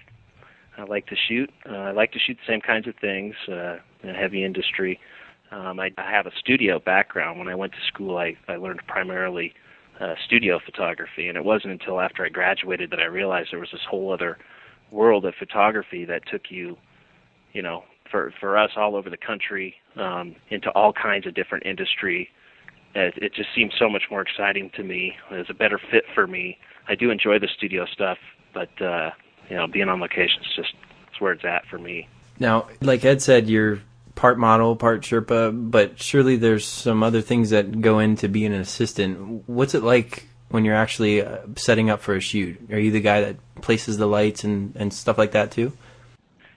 I 0.77 0.85
like 0.85 1.07
to 1.07 1.17
shoot. 1.29 1.51
Uh, 1.69 1.77
I 1.77 1.91
like 1.93 2.13
to 2.13 2.19
shoot 2.19 2.37
the 2.37 2.53
same 2.53 2.61
kinds 2.61 2.89
of 2.89 2.95
things 3.01 3.35
uh, 3.49 3.77
in 4.03 4.15
heavy 4.15 4.45
industry. 4.45 4.99
Um, 5.51 5.79
I, 5.79 5.91
I 5.99 6.11
have 6.11 6.27
a 6.27 6.33
studio 6.41 6.81
background. 6.81 7.39
When 7.39 7.49
I 7.49 7.55
went 7.55 7.73
to 7.73 7.79
school, 7.87 8.19
I, 8.19 8.37
I 8.49 8.57
learned 8.57 8.81
primarily 8.89 9.53
uh, 10.01 10.15
studio 10.27 10.59
photography, 10.65 11.29
and 11.29 11.37
it 11.37 11.45
wasn't 11.45 11.73
until 11.73 12.01
after 12.01 12.25
I 12.25 12.29
graduated 12.29 12.91
that 12.91 12.99
I 12.99 13.05
realized 13.05 13.51
there 13.53 13.61
was 13.61 13.71
this 13.71 13.83
whole 13.89 14.13
other 14.13 14.39
world 14.91 15.25
of 15.25 15.35
photography 15.39 16.05
that 16.07 16.23
took 16.31 16.43
you, 16.51 16.77
you 17.53 17.63
know, 17.63 17.85
for 18.11 18.33
for 18.41 18.59
us 18.59 18.71
all 18.77 18.97
over 18.97 19.09
the 19.11 19.17
country 19.17 19.75
um, 19.97 20.35
into 20.51 20.71
all 20.71 20.93
kinds 20.93 21.27
of 21.27 21.35
different 21.35 21.65
industry. 21.67 22.29
It, 22.95 23.15
it 23.17 23.35
just 23.35 23.49
seems 23.55 23.73
so 23.79 23.89
much 23.89 24.05
more 24.11 24.23
exciting 24.23 24.71
to 24.77 24.83
me. 24.83 25.15
It's 25.31 25.51
a 25.51 25.55
better 25.55 25.81
fit 25.91 26.05
for 26.15 26.27
me. 26.27 26.59
I 26.89 26.95
do 26.95 27.11
enjoy 27.11 27.39
the 27.39 27.49
studio 27.57 27.87
stuff, 27.87 28.19
but 28.53 28.71
uh, 28.83 29.11
you 29.49 29.57
know, 29.57 29.67
being 29.67 29.89
on 29.89 30.01
location 30.01 30.43
is 30.43 30.53
just 30.57 30.75
it's 31.09 31.21
where 31.21 31.33
it's 31.33 31.45
at 31.45 31.67
for 31.67 31.79
me. 31.79 32.09
Now, 32.39 32.69
like 32.81 33.05
Ed 33.05 33.23
said, 33.23 33.49
you're 33.49 33.81
part 34.15 34.39
model, 34.39 34.77
part 34.77 35.03
Sherpa, 35.03 35.71
but 35.71 36.01
surely 36.01 36.37
there's 36.37 36.65
some 36.65 37.03
other 37.03 37.21
things 37.21 37.51
that 37.51 37.81
go 37.81 37.99
into 37.99 38.29
being 38.29 38.53
an 38.53 38.61
assistant. 38.61 39.49
What's 39.49 39.75
it 39.75 39.83
like 39.83 40.27
when 40.49 40.65
you're 40.65 40.75
actually 40.75 41.23
uh, 41.23 41.39
setting 41.57 41.91
up 41.91 42.01
for 42.01 42.15
a 42.15 42.21
shoot? 42.21 42.59
Are 42.71 42.79
you 42.79 42.91
the 42.91 43.01
guy 43.01 43.21
that 43.21 43.37
places 43.61 43.99
the 43.99 44.07
lights 44.07 44.45
and, 44.45 44.75
and 44.77 44.93
stuff 44.93 45.19
like 45.19 45.33
that 45.33 45.51
too? 45.51 45.73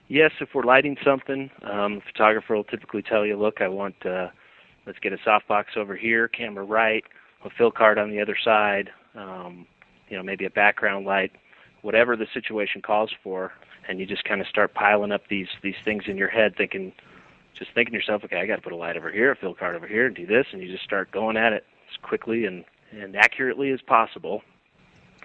Yes, 0.08 0.32
if 0.40 0.54
we're 0.54 0.64
lighting 0.64 0.96
something, 1.04 1.50
um, 1.62 1.96
the 1.96 2.00
photographer 2.12 2.56
will 2.56 2.64
typically 2.64 3.02
tell 3.02 3.26
you, 3.26 3.36
"Look, 3.36 3.60
I 3.60 3.68
want 3.68 3.94
uh, 4.06 4.28
let's 4.86 4.98
get 5.00 5.12
a 5.12 5.18
softbox 5.18 5.76
over 5.76 5.94
here, 5.94 6.28
camera 6.28 6.64
right, 6.64 7.04
a 7.44 7.50
fill 7.50 7.70
card 7.70 7.98
on 7.98 8.10
the 8.10 8.20
other 8.20 8.36
side, 8.42 8.90
um, 9.14 9.66
you 10.08 10.16
know, 10.16 10.22
maybe 10.22 10.46
a 10.46 10.50
background 10.50 11.04
light, 11.04 11.30
whatever 11.88 12.16
the 12.16 12.26
situation 12.34 12.82
calls 12.82 13.10
for." 13.22 13.52
And 13.88 13.98
you 13.98 14.04
just 14.04 14.24
kind 14.24 14.42
of 14.42 14.46
start 14.46 14.74
piling 14.74 15.12
up 15.12 15.28
these 15.28 15.48
these 15.62 15.80
things 15.84 16.04
in 16.06 16.18
your 16.18 16.28
head, 16.28 16.54
thinking, 16.56 16.92
just 17.54 17.70
thinking 17.72 17.92
to 17.92 17.98
yourself, 17.98 18.24
"Okay, 18.24 18.38
I 18.38 18.46
got 18.46 18.56
to 18.56 18.62
put 18.62 18.72
a 18.72 18.76
light 18.76 18.96
over 18.96 19.10
here, 19.10 19.30
a 19.30 19.36
fill 19.36 19.54
card 19.54 19.74
over 19.74 19.86
here, 19.86 20.06
and 20.06 20.14
do 20.14 20.26
this," 20.26 20.46
and 20.52 20.60
you 20.62 20.68
just 20.70 20.84
start 20.84 21.10
going 21.10 21.38
at 21.38 21.52
it 21.52 21.64
as 21.90 21.96
quickly 22.02 22.44
and 22.44 22.64
and 22.92 23.16
accurately 23.16 23.70
as 23.70 23.80
possible 23.82 24.42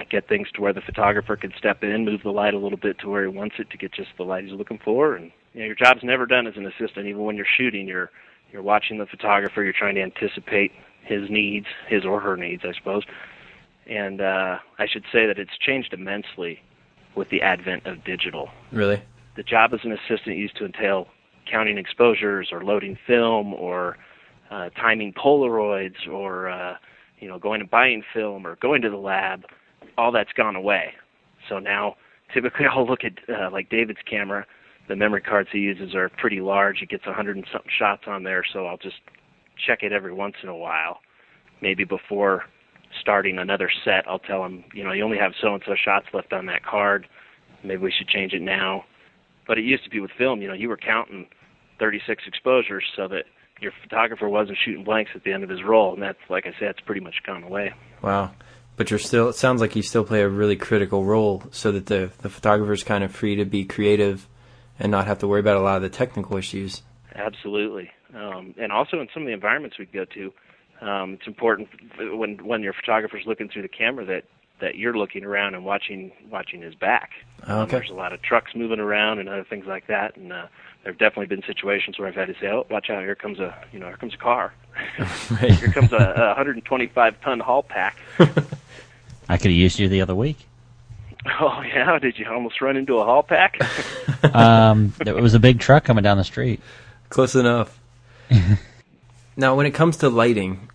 get 0.09 0.27
things 0.27 0.47
to 0.53 0.61
where 0.61 0.73
the 0.73 0.81
photographer 0.81 1.35
can 1.35 1.53
step 1.57 1.83
in, 1.83 2.05
move 2.05 2.21
the 2.23 2.31
light 2.31 2.53
a 2.53 2.57
little 2.57 2.77
bit 2.77 2.97
to 2.99 3.09
where 3.09 3.23
he 3.23 3.27
wants 3.27 3.55
it 3.59 3.69
to 3.69 3.77
get 3.77 3.91
just 3.91 4.09
the 4.17 4.23
light 4.23 4.43
he's 4.43 4.53
looking 4.53 4.79
for. 4.83 5.15
And 5.15 5.31
you 5.53 5.61
know, 5.61 5.65
your 5.67 5.75
job's 5.75 6.03
never 6.03 6.25
done 6.25 6.47
as 6.47 6.57
an 6.57 6.65
assistant. 6.65 7.07
Even 7.07 7.23
when 7.23 7.35
you're 7.35 7.45
shooting, 7.45 7.87
you're 7.87 8.09
you're 8.51 8.63
watching 8.63 8.97
the 8.99 9.05
photographer. 9.05 9.63
You're 9.63 9.73
trying 9.73 9.95
to 9.95 10.01
anticipate 10.01 10.71
his 11.03 11.29
needs, 11.29 11.67
his 11.87 12.05
or 12.05 12.19
her 12.19 12.37
needs, 12.37 12.63
I 12.65 12.73
suppose. 12.73 13.03
And 13.89 14.21
uh, 14.21 14.57
I 14.79 14.87
should 14.87 15.03
say 15.11 15.25
that 15.27 15.37
it's 15.37 15.57
changed 15.59 15.93
immensely 15.93 16.59
with 17.15 17.29
the 17.29 17.41
advent 17.41 17.85
of 17.85 18.03
digital. 18.03 18.49
Really, 18.71 19.01
the 19.35 19.43
job 19.43 19.73
as 19.73 19.81
an 19.83 19.91
assistant 19.91 20.37
used 20.37 20.57
to 20.57 20.65
entail 20.65 21.07
counting 21.51 21.77
exposures 21.77 22.49
or 22.51 22.63
loading 22.63 22.97
film 23.05 23.53
or 23.53 23.97
uh, 24.49 24.69
timing 24.69 25.13
Polaroids 25.13 26.07
or 26.09 26.49
uh, 26.49 26.75
you 27.19 27.27
know 27.27 27.39
going 27.39 27.61
and 27.61 27.69
buying 27.69 28.03
film 28.13 28.47
or 28.47 28.55
going 28.57 28.81
to 28.81 28.89
the 28.89 28.97
lab 28.97 29.43
all 29.97 30.11
that's 30.11 30.33
gone 30.33 30.55
away. 30.55 30.93
So 31.49 31.59
now, 31.59 31.95
typically, 32.33 32.65
I'll 32.71 32.87
look 32.87 33.01
at 33.03 33.13
uh, 33.29 33.49
like 33.51 33.69
David's 33.69 33.99
camera. 34.09 34.45
The 34.87 34.95
memory 34.95 35.21
cards 35.21 35.49
he 35.51 35.59
uses 35.59 35.95
are 35.95 36.09
pretty 36.09 36.41
large. 36.41 36.79
He 36.79 36.85
gets 36.85 37.03
hundred 37.05 37.37
and 37.37 37.45
something 37.51 37.71
shots 37.77 38.03
on 38.07 38.23
there, 38.23 38.43
so 38.51 38.65
I'll 38.65 38.77
just 38.77 38.97
check 39.65 39.79
it 39.81 39.93
every 39.93 40.13
once 40.13 40.35
in 40.43 40.49
a 40.49 40.55
while. 40.55 40.99
Maybe 41.61 41.85
before 41.85 42.43
starting 42.99 43.37
another 43.37 43.69
set, 43.83 44.07
I'll 44.07 44.19
tell 44.19 44.43
him, 44.45 44.63
you 44.73 44.83
know, 44.83 44.91
you 44.91 45.03
only 45.03 45.17
have 45.17 45.33
so 45.41 45.53
and 45.53 45.63
so 45.65 45.75
shots 45.75 46.07
left 46.13 46.33
on 46.33 46.45
that 46.47 46.65
card. 46.65 47.07
Maybe 47.63 47.81
we 47.81 47.93
should 47.97 48.07
change 48.07 48.33
it 48.33 48.41
now. 48.41 48.85
But 49.47 49.57
it 49.57 49.63
used 49.63 49.83
to 49.83 49.89
be 49.89 49.99
with 49.99 50.11
film, 50.17 50.41
you 50.41 50.47
know, 50.47 50.53
you 50.53 50.69
were 50.69 50.77
counting 50.77 51.27
36 51.79 52.23
exposures 52.27 52.83
so 52.95 53.07
that 53.09 53.25
your 53.59 53.73
photographer 53.81 54.29
wasn't 54.29 54.57
shooting 54.63 54.83
blanks 54.83 55.11
at 55.15 55.23
the 55.23 55.33
end 55.33 55.43
of 55.43 55.49
his 55.49 55.63
roll, 55.63 55.93
and 55.93 56.01
that's, 56.01 56.17
like 56.29 56.45
I 56.45 56.51
said, 56.59 56.69
it's 56.69 56.79
pretty 56.79 57.01
much 57.01 57.15
gone 57.25 57.43
away. 57.43 57.73
Wow 58.01 58.31
but 58.75 58.89
you're 58.89 58.99
still 58.99 59.29
it 59.29 59.35
sounds 59.35 59.61
like 59.61 59.75
you 59.75 59.81
still 59.81 60.03
play 60.03 60.21
a 60.21 60.29
really 60.29 60.55
critical 60.55 61.03
role 61.03 61.43
so 61.51 61.71
that 61.71 61.85
the 61.87 62.11
the 62.21 62.29
photographer's 62.29 62.83
kind 62.83 63.03
of 63.03 63.13
free 63.13 63.35
to 63.35 63.45
be 63.45 63.65
creative 63.65 64.27
and 64.79 64.91
not 64.91 65.05
have 65.05 65.19
to 65.19 65.27
worry 65.27 65.39
about 65.39 65.57
a 65.57 65.61
lot 65.61 65.77
of 65.77 65.81
the 65.81 65.89
technical 65.89 66.37
issues 66.37 66.81
absolutely 67.15 67.89
um, 68.15 68.53
and 68.59 68.71
also 68.71 68.99
in 68.99 69.07
some 69.13 69.23
of 69.23 69.27
the 69.27 69.33
environments 69.33 69.77
we 69.77 69.85
go 69.85 70.05
to 70.05 70.31
um, 70.81 71.13
it's 71.13 71.27
important 71.27 71.69
when 71.97 72.37
when 72.45 72.61
your 72.61 72.73
photographer's 72.73 73.25
looking 73.25 73.49
through 73.49 73.61
the 73.61 73.67
camera 73.67 74.05
that 74.05 74.23
that 74.59 74.75
you're 74.75 74.97
looking 74.97 75.23
around 75.25 75.55
and 75.55 75.65
watching 75.65 76.11
watching 76.29 76.61
his 76.61 76.75
back 76.75 77.11
um, 77.43 77.67
there's 77.67 77.89
a 77.89 77.93
lot 77.93 78.13
of 78.13 78.21
trucks 78.21 78.51
moving 78.55 78.79
around 78.79 79.19
and 79.19 79.27
other 79.27 79.43
things 79.43 79.65
like 79.65 79.87
that 79.87 80.15
and 80.15 80.31
uh, 80.31 80.47
there 80.83 80.91
have 80.91 80.99
definitely 80.99 81.27
been 81.27 81.43
situations 81.47 81.97
where 81.97 82.09
I've 82.09 82.15
had 82.15 82.27
to 82.27 82.33
say, 82.39 82.47
"Oh, 82.47 82.65
watch 82.69 82.89
out! 82.89 83.01
Here 83.01 83.15
comes 83.15 83.39
a 83.39 83.55
you 83.71 83.79
know 83.79 83.87
here 83.87 83.97
comes 83.97 84.13
a 84.13 84.17
car, 84.17 84.53
here 85.39 85.71
comes 85.71 85.93
a, 85.93 85.95
a 85.95 86.27
125 86.27 87.21
ton 87.21 87.39
Haulpak." 87.39 87.93
I 89.29 89.37
could 89.37 89.45
have 89.45 89.51
used 89.51 89.79
you 89.79 89.87
the 89.87 90.01
other 90.01 90.13
week. 90.13 90.45
Oh 91.39 91.61
yeah, 91.61 91.97
did 91.99 92.19
you 92.19 92.29
almost 92.29 92.59
run 92.59 92.75
into 92.75 92.97
a 92.97 93.05
Haulpak? 93.05 94.35
um, 94.35 94.93
it 95.05 95.15
was 95.15 95.33
a 95.33 95.39
big 95.39 95.59
truck 95.59 95.85
coming 95.85 96.03
down 96.03 96.17
the 96.17 96.25
street. 96.25 96.59
Close 97.09 97.35
enough. 97.35 97.79
Now, 99.35 99.55
when 99.55 99.65
it 99.65 99.71
comes 99.71 99.97
to 99.97 100.09
lighting, 100.09 100.69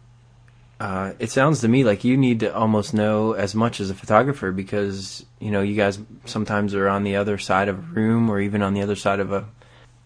uh, 0.80 1.12
it 1.18 1.30
sounds 1.30 1.60
to 1.60 1.68
me 1.68 1.84
like 1.84 2.04
you 2.04 2.16
need 2.16 2.40
to 2.40 2.54
almost 2.54 2.94
know 2.94 3.32
as 3.32 3.54
much 3.54 3.80
as 3.80 3.90
a 3.90 3.94
photographer 3.94 4.52
because 4.52 5.24
you 5.40 5.50
know 5.50 5.60
you 5.60 5.74
guys 5.74 5.98
sometimes 6.24 6.74
are 6.74 6.88
on 6.88 7.02
the 7.02 7.16
other 7.16 7.38
side 7.38 7.68
of 7.68 7.78
a 7.78 7.92
room 7.92 8.30
or 8.30 8.40
even 8.40 8.62
on 8.62 8.74
the 8.74 8.82
other 8.82 8.96
side 8.96 9.20
of 9.20 9.32
a 9.32 9.46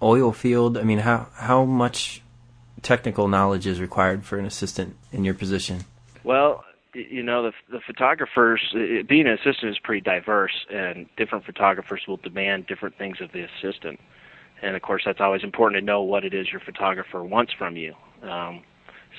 oil 0.03 0.33
field. 0.33 0.79
I 0.79 0.83
mean, 0.83 0.99
how 0.99 1.29
how 1.35 1.65
much 1.65 2.23
technical 2.83 3.29
knowledge 3.29 3.67
is 3.67 3.81
required 3.81 4.25
for 4.25 4.39
an 4.39 4.47
assistant 4.47 4.97
in 5.13 5.25
your 5.25 5.35
position? 5.35 5.85
Well, 6.25 6.65
you 6.95 7.23
know 7.23 7.43
the 7.43 7.53
the 7.71 7.81
photographers 7.87 8.61
being 9.09 9.27
an 9.27 9.33
assistant 9.33 9.71
is 9.71 9.79
pretty 9.83 10.03
diverse 10.03 10.67
and 10.71 11.07
different 11.17 11.45
photographers 11.45 12.03
will 12.07 12.19
demand 12.19 12.67
different 12.67 12.97
things 12.99 13.21
of 13.21 13.33
the 13.33 13.43
assistant 13.43 13.99
and 14.61 14.77
of 14.77 14.83
course 14.83 15.03
that's 15.05 15.21
always 15.21 15.43
important 15.43 15.81
to 15.81 15.85
know 15.85 16.03
what 16.03 16.25
it 16.25 16.35
is 16.35 16.51
your 16.51 16.61
photographer 16.61 17.23
wants 17.23 17.53
from 17.55 17.77
you 17.77 17.95
um, 18.23 18.63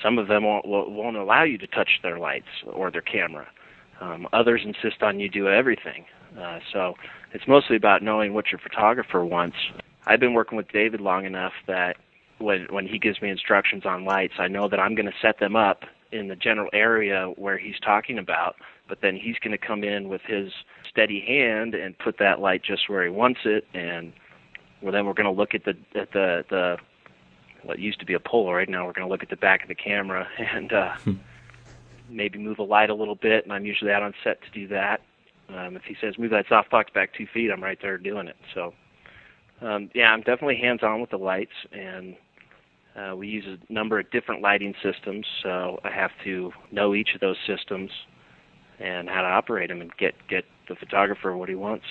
some 0.02 0.18
of 0.18 0.28
them 0.28 0.44
won't, 0.44 0.66
won't 0.66 1.16
allow 1.16 1.44
you 1.44 1.58
to 1.58 1.66
touch 1.66 2.00
their 2.02 2.18
lights 2.18 2.48
or 2.66 2.90
their 2.90 3.02
camera. 3.02 3.46
Um, 4.00 4.26
others 4.32 4.62
insist 4.64 5.02
on 5.02 5.20
you 5.20 5.28
do 5.28 5.48
everything. 5.48 6.04
Uh, 6.38 6.58
so 6.72 6.94
it's 7.32 7.46
mostly 7.46 7.76
about 7.76 8.02
knowing 8.02 8.34
what 8.34 8.50
your 8.50 8.58
photographer 8.58 9.24
wants. 9.24 9.56
I've 10.06 10.20
been 10.20 10.34
working 10.34 10.56
with 10.56 10.68
david 10.68 11.00
long 11.00 11.24
enough 11.24 11.52
that 11.66 11.96
when 12.38 12.66
when 12.70 12.86
he 12.86 12.98
gives 12.98 13.22
me 13.22 13.30
instructions 13.30 13.86
on 13.86 14.04
lights 14.04 14.34
i 14.38 14.48
know 14.48 14.68
that 14.68 14.80
i'm 14.80 14.96
going 14.96 15.06
to 15.06 15.14
set 15.22 15.38
them 15.38 15.54
up 15.54 15.84
in 16.14 16.28
the 16.28 16.36
general 16.36 16.70
area 16.72 17.26
where 17.36 17.58
he's 17.58 17.78
talking 17.80 18.18
about, 18.18 18.54
but 18.88 19.00
then 19.02 19.16
he's 19.16 19.36
going 19.40 19.50
to 19.50 19.58
come 19.58 19.82
in 19.82 20.08
with 20.08 20.22
his 20.22 20.52
steady 20.88 21.20
hand 21.20 21.74
and 21.74 21.98
put 21.98 22.18
that 22.18 22.40
light 22.40 22.62
just 22.62 22.88
where 22.88 23.02
he 23.02 23.10
wants 23.10 23.40
it, 23.44 23.66
and 23.74 24.12
well, 24.80 24.92
then 24.92 25.04
we're 25.06 25.14
going 25.14 25.26
to 25.26 25.32
look 25.32 25.54
at 25.54 25.64
the 25.64 25.76
at 25.98 26.12
the 26.12 26.44
the 26.48 26.76
what 27.64 27.78
used 27.78 28.00
to 28.00 28.06
be 28.06 28.14
a 28.14 28.18
Polaroid. 28.18 28.68
Now 28.68 28.86
we're 28.86 28.92
going 28.92 29.06
to 29.06 29.10
look 29.10 29.22
at 29.22 29.30
the 29.30 29.36
back 29.36 29.62
of 29.62 29.68
the 29.68 29.74
camera 29.74 30.28
and 30.38 30.72
uh, 30.72 30.94
hmm. 30.98 31.14
maybe 32.08 32.38
move 32.38 32.58
a 32.58 32.62
light 32.62 32.90
a 32.90 32.94
little 32.94 33.14
bit. 33.14 33.44
And 33.44 33.52
I'm 33.52 33.64
usually 33.64 33.90
out 33.90 34.02
on 34.02 34.14
set 34.22 34.42
to 34.42 34.50
do 34.50 34.68
that. 34.68 35.00
Um, 35.48 35.76
if 35.76 35.82
he 35.84 35.96
says 36.00 36.18
move 36.18 36.30
that 36.30 36.46
softbox 36.46 36.92
back 36.94 37.12
two 37.14 37.26
feet, 37.26 37.50
I'm 37.50 37.62
right 37.62 37.78
there 37.80 37.98
doing 37.98 38.28
it. 38.28 38.36
So 38.54 38.72
um, 39.60 39.90
yeah, 39.94 40.12
I'm 40.12 40.20
definitely 40.20 40.56
hands 40.56 40.82
on 40.82 41.00
with 41.00 41.10
the 41.10 41.18
lights 41.18 41.52
and 41.72 42.16
uh, 42.96 43.14
we 43.16 43.26
use 43.26 43.44
a 43.46 43.72
number 43.72 43.98
of 43.98 44.08
different 44.10 44.40
lighting 44.40 44.74
systems, 44.82 45.26
so 45.42 45.80
I 45.82 45.90
have 45.90 46.12
to 46.22 46.52
know 46.70 46.94
each 46.94 47.14
of 47.14 47.20
those 47.20 47.36
systems 47.44 47.90
and 48.78 49.08
how 49.08 49.22
to 49.22 49.28
operate 49.28 49.68
them 49.68 49.80
and 49.80 49.94
get 49.96 50.14
get 50.28 50.44
the 50.68 50.76
photographer 50.76 51.36
what 51.36 51.48
he 51.48 51.54
wants. 51.54 51.84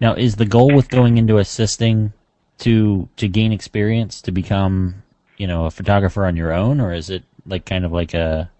Now, 0.00 0.14
is 0.14 0.36
the 0.36 0.46
goal 0.46 0.72
with 0.74 0.88
going 0.88 1.18
into 1.18 1.38
assisting 1.38 2.12
to 2.62 3.08
to 3.16 3.28
gain 3.28 3.52
experience 3.52 4.22
to 4.22 4.32
become, 4.32 5.02
you 5.36 5.46
know, 5.46 5.66
a 5.66 5.70
photographer 5.70 6.24
on 6.24 6.36
your 6.36 6.52
own, 6.52 6.80
or 6.80 6.92
is 6.92 7.10
it 7.10 7.24
like 7.46 7.66
kind 7.66 7.84
of 7.84 7.92
like 7.92 8.14
a? 8.14 8.50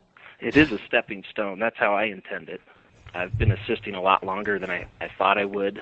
It 0.40 0.56
is 0.56 0.72
a 0.72 0.78
stepping 0.86 1.22
stone. 1.30 1.60
That's 1.60 1.76
how 1.78 1.94
I 1.94 2.04
intend 2.04 2.48
it. 2.48 2.60
I've 3.14 3.38
been 3.38 3.52
assisting 3.52 3.94
a 3.94 4.02
lot 4.02 4.24
longer 4.24 4.58
than 4.58 4.70
I, 4.70 4.86
I 5.00 5.08
thought 5.16 5.38
I 5.38 5.44
would. 5.44 5.80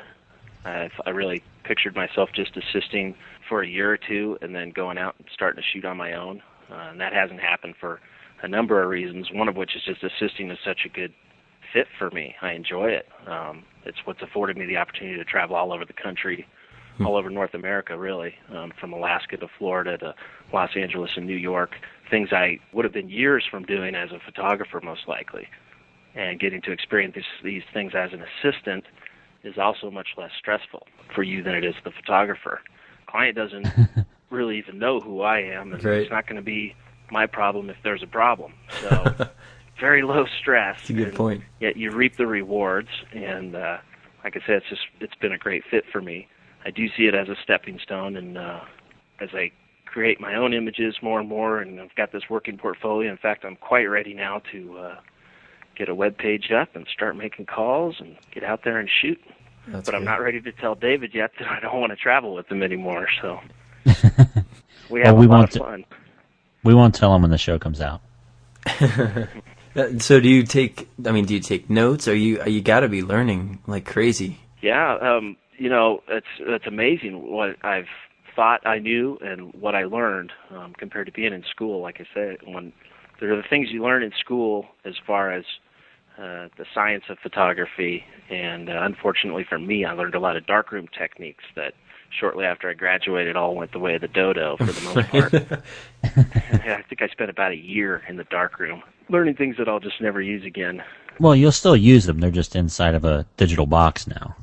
I've, 0.64 0.92
I 1.06 1.10
really 1.10 1.42
pictured 1.64 1.96
myself 1.96 2.28
just 2.34 2.56
assisting 2.56 3.14
for 3.48 3.62
a 3.62 3.66
year 3.66 3.90
or 3.90 3.96
two 3.96 4.36
and 4.42 4.54
then 4.54 4.70
going 4.70 4.98
out 4.98 5.14
and 5.18 5.26
starting 5.32 5.62
to 5.62 5.66
shoot 5.72 5.86
on 5.86 5.96
my 5.96 6.12
own. 6.12 6.42
Uh, 6.70 6.90
and 6.90 7.00
that 7.00 7.14
hasn't 7.14 7.40
happened 7.40 7.74
for 7.80 8.00
a 8.42 8.48
number 8.48 8.82
of 8.82 8.90
reasons. 8.90 9.28
One 9.32 9.48
of 9.48 9.56
which 9.56 9.74
is 9.74 9.82
just 9.82 10.02
assisting 10.04 10.50
is 10.50 10.58
such 10.62 10.80
a 10.84 10.88
good 10.90 11.14
fit 11.72 11.86
for 11.98 12.10
me. 12.10 12.34
I 12.42 12.52
enjoy 12.52 12.90
it. 12.90 13.08
Um, 13.26 13.64
it's 13.86 13.98
what's 14.04 14.20
afforded 14.20 14.58
me 14.58 14.66
the 14.66 14.76
opportunity 14.76 15.16
to 15.16 15.24
travel 15.24 15.56
all 15.56 15.72
over 15.72 15.86
the 15.86 15.94
country, 15.94 16.46
hmm. 17.00 17.06
all 17.06 17.16
over 17.16 17.30
North 17.30 17.54
America, 17.54 17.98
really, 17.98 18.34
um, 18.54 18.72
from 18.80 18.92
Alaska 18.92 19.36
to 19.36 19.48
Florida 19.58 19.98
to 19.98 20.14
Los 20.52 20.70
Angeles 20.76 21.12
and 21.16 21.26
New 21.26 21.36
York. 21.36 21.76
Things 22.10 22.30
I 22.32 22.58
would 22.72 22.84
have 22.84 22.94
been 22.94 23.08
years 23.08 23.44
from 23.50 23.64
doing 23.64 23.94
as 23.94 24.10
a 24.12 24.20
photographer, 24.24 24.80
most 24.82 25.06
likely. 25.06 25.48
And 26.14 26.40
getting 26.40 26.60
to 26.62 26.72
experience 26.72 27.14
these, 27.14 27.24
these 27.44 27.62
things 27.72 27.92
as 27.94 28.12
an 28.12 28.22
assistant 28.22 28.84
is 29.44 29.58
also 29.58 29.90
much 29.90 30.08
less 30.16 30.32
stressful 30.38 30.86
for 31.14 31.22
you 31.22 31.42
than 31.42 31.54
it 31.54 31.64
is 31.64 31.74
the 31.84 31.90
photographer 31.90 32.60
client 33.10 33.36
doesn't 33.36 33.66
really 34.30 34.58
even 34.58 34.78
know 34.78 35.00
who 35.00 35.22
I 35.22 35.40
am, 35.40 35.72
and 35.72 35.84
right. 35.84 36.02
it's 36.02 36.10
not 36.10 36.26
going 36.26 36.36
to 36.36 36.42
be 36.42 36.74
my 37.10 37.26
problem 37.26 37.70
if 37.70 37.76
there's 37.82 38.02
a 38.02 38.06
problem. 38.06 38.54
So 38.80 39.28
very 39.80 40.02
low 40.02 40.26
stress. 40.40 40.78
That's 40.78 40.90
a 40.90 40.94
good 40.94 41.14
point. 41.14 41.42
Yet 41.60 41.76
you 41.76 41.90
reap 41.90 42.16
the 42.16 42.26
rewards, 42.26 42.88
and 43.12 43.56
uh, 43.56 43.78
like 44.24 44.36
I 44.36 44.40
said, 44.46 44.56
it's 44.56 44.68
just 44.68 44.82
it's 45.00 45.14
been 45.16 45.32
a 45.32 45.38
great 45.38 45.64
fit 45.70 45.84
for 45.92 46.00
me. 46.00 46.28
I 46.64 46.70
do 46.70 46.86
see 46.96 47.04
it 47.06 47.14
as 47.14 47.28
a 47.28 47.36
stepping 47.42 47.78
stone, 47.82 48.16
and 48.16 48.36
uh, 48.38 48.60
as 49.20 49.30
I 49.32 49.50
create 49.86 50.20
my 50.20 50.34
own 50.34 50.52
images 50.54 50.96
more 51.02 51.18
and 51.20 51.28
more, 51.28 51.60
and 51.60 51.80
I've 51.80 51.94
got 51.96 52.12
this 52.12 52.22
working 52.30 52.58
portfolio. 52.58 53.10
In 53.10 53.16
fact, 53.16 53.44
I'm 53.44 53.56
quite 53.56 53.84
ready 53.84 54.14
now 54.14 54.40
to 54.52 54.78
uh, 54.78 54.96
get 55.76 55.88
a 55.88 55.94
web 55.94 56.16
page 56.18 56.50
up 56.52 56.76
and 56.76 56.86
start 56.92 57.16
making 57.16 57.46
calls 57.46 57.96
and 57.98 58.16
get 58.32 58.44
out 58.44 58.60
there 58.64 58.78
and 58.78 58.88
shoot. 59.00 59.20
That's 59.68 59.84
but 59.86 59.94
I'm 59.94 60.04
not 60.04 60.20
ready 60.20 60.40
to 60.40 60.52
tell 60.52 60.74
David 60.74 61.12
yet 61.14 61.32
that 61.38 61.48
I 61.48 61.60
don't 61.60 61.80
want 61.80 61.90
to 61.90 61.96
travel 61.96 62.34
with 62.34 62.46
him 62.48 62.62
anymore. 62.62 63.08
So 63.20 63.40
we 64.90 65.00
Well, 65.00 65.04
have 65.04 65.16
we 65.16 65.26
a 65.26 65.28
lot 65.28 65.36
want 65.38 65.44
of 65.44 65.50
to- 65.50 65.58
fun. 65.58 65.84
We 66.62 66.74
won't 66.74 66.94
tell 66.94 67.14
him 67.14 67.22
when 67.22 67.30
the 67.30 67.38
show 67.38 67.58
comes 67.58 67.80
out. 67.80 68.00
Uh, 69.76 69.98
So 70.00 70.18
do 70.18 70.28
you 70.28 70.42
take? 70.42 70.88
I 71.06 71.12
mean, 71.12 71.26
do 71.26 71.34
you 71.34 71.38
take 71.38 71.70
notes? 71.70 72.08
Or 72.08 72.14
you 72.14 72.42
you 72.44 72.60
got 72.60 72.80
to 72.80 72.88
be 72.88 73.02
learning 73.04 73.60
like 73.68 73.84
crazy? 73.84 74.40
Yeah, 74.60 74.96
um, 74.96 75.36
you 75.60 75.68
know, 75.68 76.02
it's 76.08 76.26
it's 76.40 76.66
amazing 76.66 77.30
what 77.30 77.62
I've 77.62 77.84
thought 78.34 78.66
I 78.66 78.78
knew 78.78 79.18
and 79.20 79.52
what 79.52 79.74
I 79.74 79.84
learned 79.84 80.32
um, 80.50 80.72
compared 80.76 81.06
to 81.06 81.12
being 81.12 81.34
in 81.34 81.44
school. 81.50 81.82
Like 81.82 82.00
I 82.00 82.06
said, 82.14 82.38
when 82.46 82.72
there 83.20 83.30
are 83.32 83.36
the 83.36 83.48
things 83.48 83.68
you 83.70 83.82
learn 83.82 84.02
in 84.02 84.12
school 84.18 84.64
as 84.86 84.94
far 85.06 85.30
as 85.30 85.44
uh, 86.16 86.48
the 86.56 86.64
science 86.74 87.04
of 87.10 87.18
photography, 87.18 88.04
and 88.30 88.70
uh, 88.70 88.80
unfortunately 88.80 89.44
for 89.46 89.58
me, 89.58 89.84
I 89.84 89.92
learned 89.92 90.14
a 90.14 90.18
lot 90.18 90.38
of 90.38 90.46
darkroom 90.46 90.88
techniques 90.98 91.44
that 91.56 91.74
shortly 92.18 92.46
after 92.46 92.70
I 92.70 92.72
graduated 92.72 93.36
all 93.36 93.54
went 93.54 93.72
the 93.72 93.78
way 93.78 93.96
of 93.96 94.00
the 94.00 94.08
dodo 94.08 94.56
for 94.56 94.64
the 94.64 94.80
most 94.80 95.08
part. 95.10 95.32
Yeah, 96.64 96.78
I 96.78 96.82
think 96.88 97.02
I 97.02 97.08
spent 97.08 97.28
about 97.28 97.52
a 97.52 97.56
year 97.56 98.02
in 98.08 98.16
the 98.16 98.24
darkroom 98.24 98.82
learning 99.10 99.34
things 99.34 99.56
that 99.58 99.68
I'll 99.68 99.80
just 99.80 100.00
never 100.00 100.22
use 100.22 100.44
again. 100.44 100.82
Well, 101.18 101.36
you'll 101.36 101.52
still 101.52 101.76
use 101.76 102.06
them. 102.06 102.20
They're 102.20 102.30
just 102.30 102.56
inside 102.56 102.94
of 102.94 103.04
a 103.04 103.26
digital 103.36 103.66
box 103.66 104.06
now. 104.06 104.36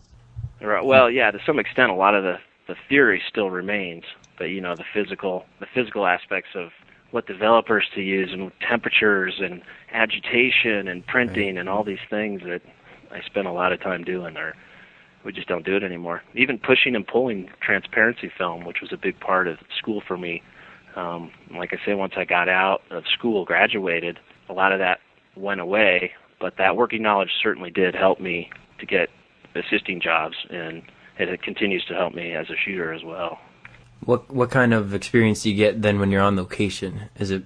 Right. 0.61 0.83
Well, 0.83 1.09
yeah, 1.09 1.31
to 1.31 1.39
some 1.45 1.59
extent, 1.59 1.91
a 1.91 1.95
lot 1.95 2.15
of 2.15 2.23
the 2.23 2.35
the 2.67 2.75
theory 2.89 3.21
still 3.29 3.49
remains, 3.49 4.03
but 4.37 4.45
you 4.45 4.61
know, 4.61 4.75
the 4.75 4.83
physical 4.93 5.45
the 5.59 5.67
physical 5.73 6.05
aspects 6.05 6.49
of 6.55 6.69
what 7.11 7.25
developers 7.25 7.85
to 7.95 8.01
use 8.01 8.29
and 8.33 8.51
temperatures 8.67 9.35
and 9.39 9.61
agitation 9.93 10.87
and 10.89 11.05
printing 11.07 11.57
and 11.57 11.69
all 11.69 11.83
these 11.83 12.03
things 12.09 12.41
that 12.41 12.61
I 13.11 13.21
spent 13.25 13.47
a 13.47 13.51
lot 13.51 13.71
of 13.71 13.81
time 13.81 14.03
doing 14.03 14.35
are 14.35 14.53
we 15.23 15.31
just 15.31 15.47
don't 15.47 15.65
do 15.65 15.75
it 15.75 15.83
anymore. 15.83 16.21
Even 16.35 16.57
pushing 16.57 16.95
and 16.95 17.05
pulling 17.05 17.49
transparency 17.61 18.31
film, 18.37 18.65
which 18.65 18.77
was 18.81 18.91
a 18.93 18.97
big 18.97 19.19
part 19.19 19.47
of 19.47 19.57
school 19.77 20.01
for 20.07 20.17
me. 20.17 20.41
Um, 20.95 21.31
like 21.55 21.73
I 21.73 21.85
say, 21.85 21.93
once 21.93 22.13
I 22.17 22.25
got 22.25 22.49
out 22.49 22.81
of 22.91 23.03
school, 23.17 23.45
graduated, 23.45 24.19
a 24.49 24.53
lot 24.53 24.71
of 24.71 24.79
that 24.79 24.99
went 25.35 25.61
away, 25.61 26.11
but 26.39 26.53
that 26.57 26.75
working 26.75 27.01
knowledge 27.01 27.29
certainly 27.43 27.69
did 27.69 27.93
help 27.93 28.19
me 28.19 28.49
to 28.79 28.85
get 28.85 29.09
assisting 29.57 30.01
jobs, 30.01 30.35
and 30.49 30.83
it 31.17 31.41
continues 31.41 31.83
to 31.85 31.93
help 31.93 32.13
me 32.13 32.33
as 32.33 32.49
a 32.49 32.55
shooter 32.55 32.93
as 32.93 33.03
well. 33.03 33.39
What 34.01 34.31
what 34.31 34.51
kind 34.51 34.73
of 34.73 34.93
experience 34.93 35.43
do 35.43 35.49
you 35.49 35.55
get 35.55 35.81
then 35.81 35.99
when 35.99 36.11
you're 36.11 36.21
on 36.21 36.35
location? 36.35 37.09
Is 37.17 37.31
it 37.31 37.43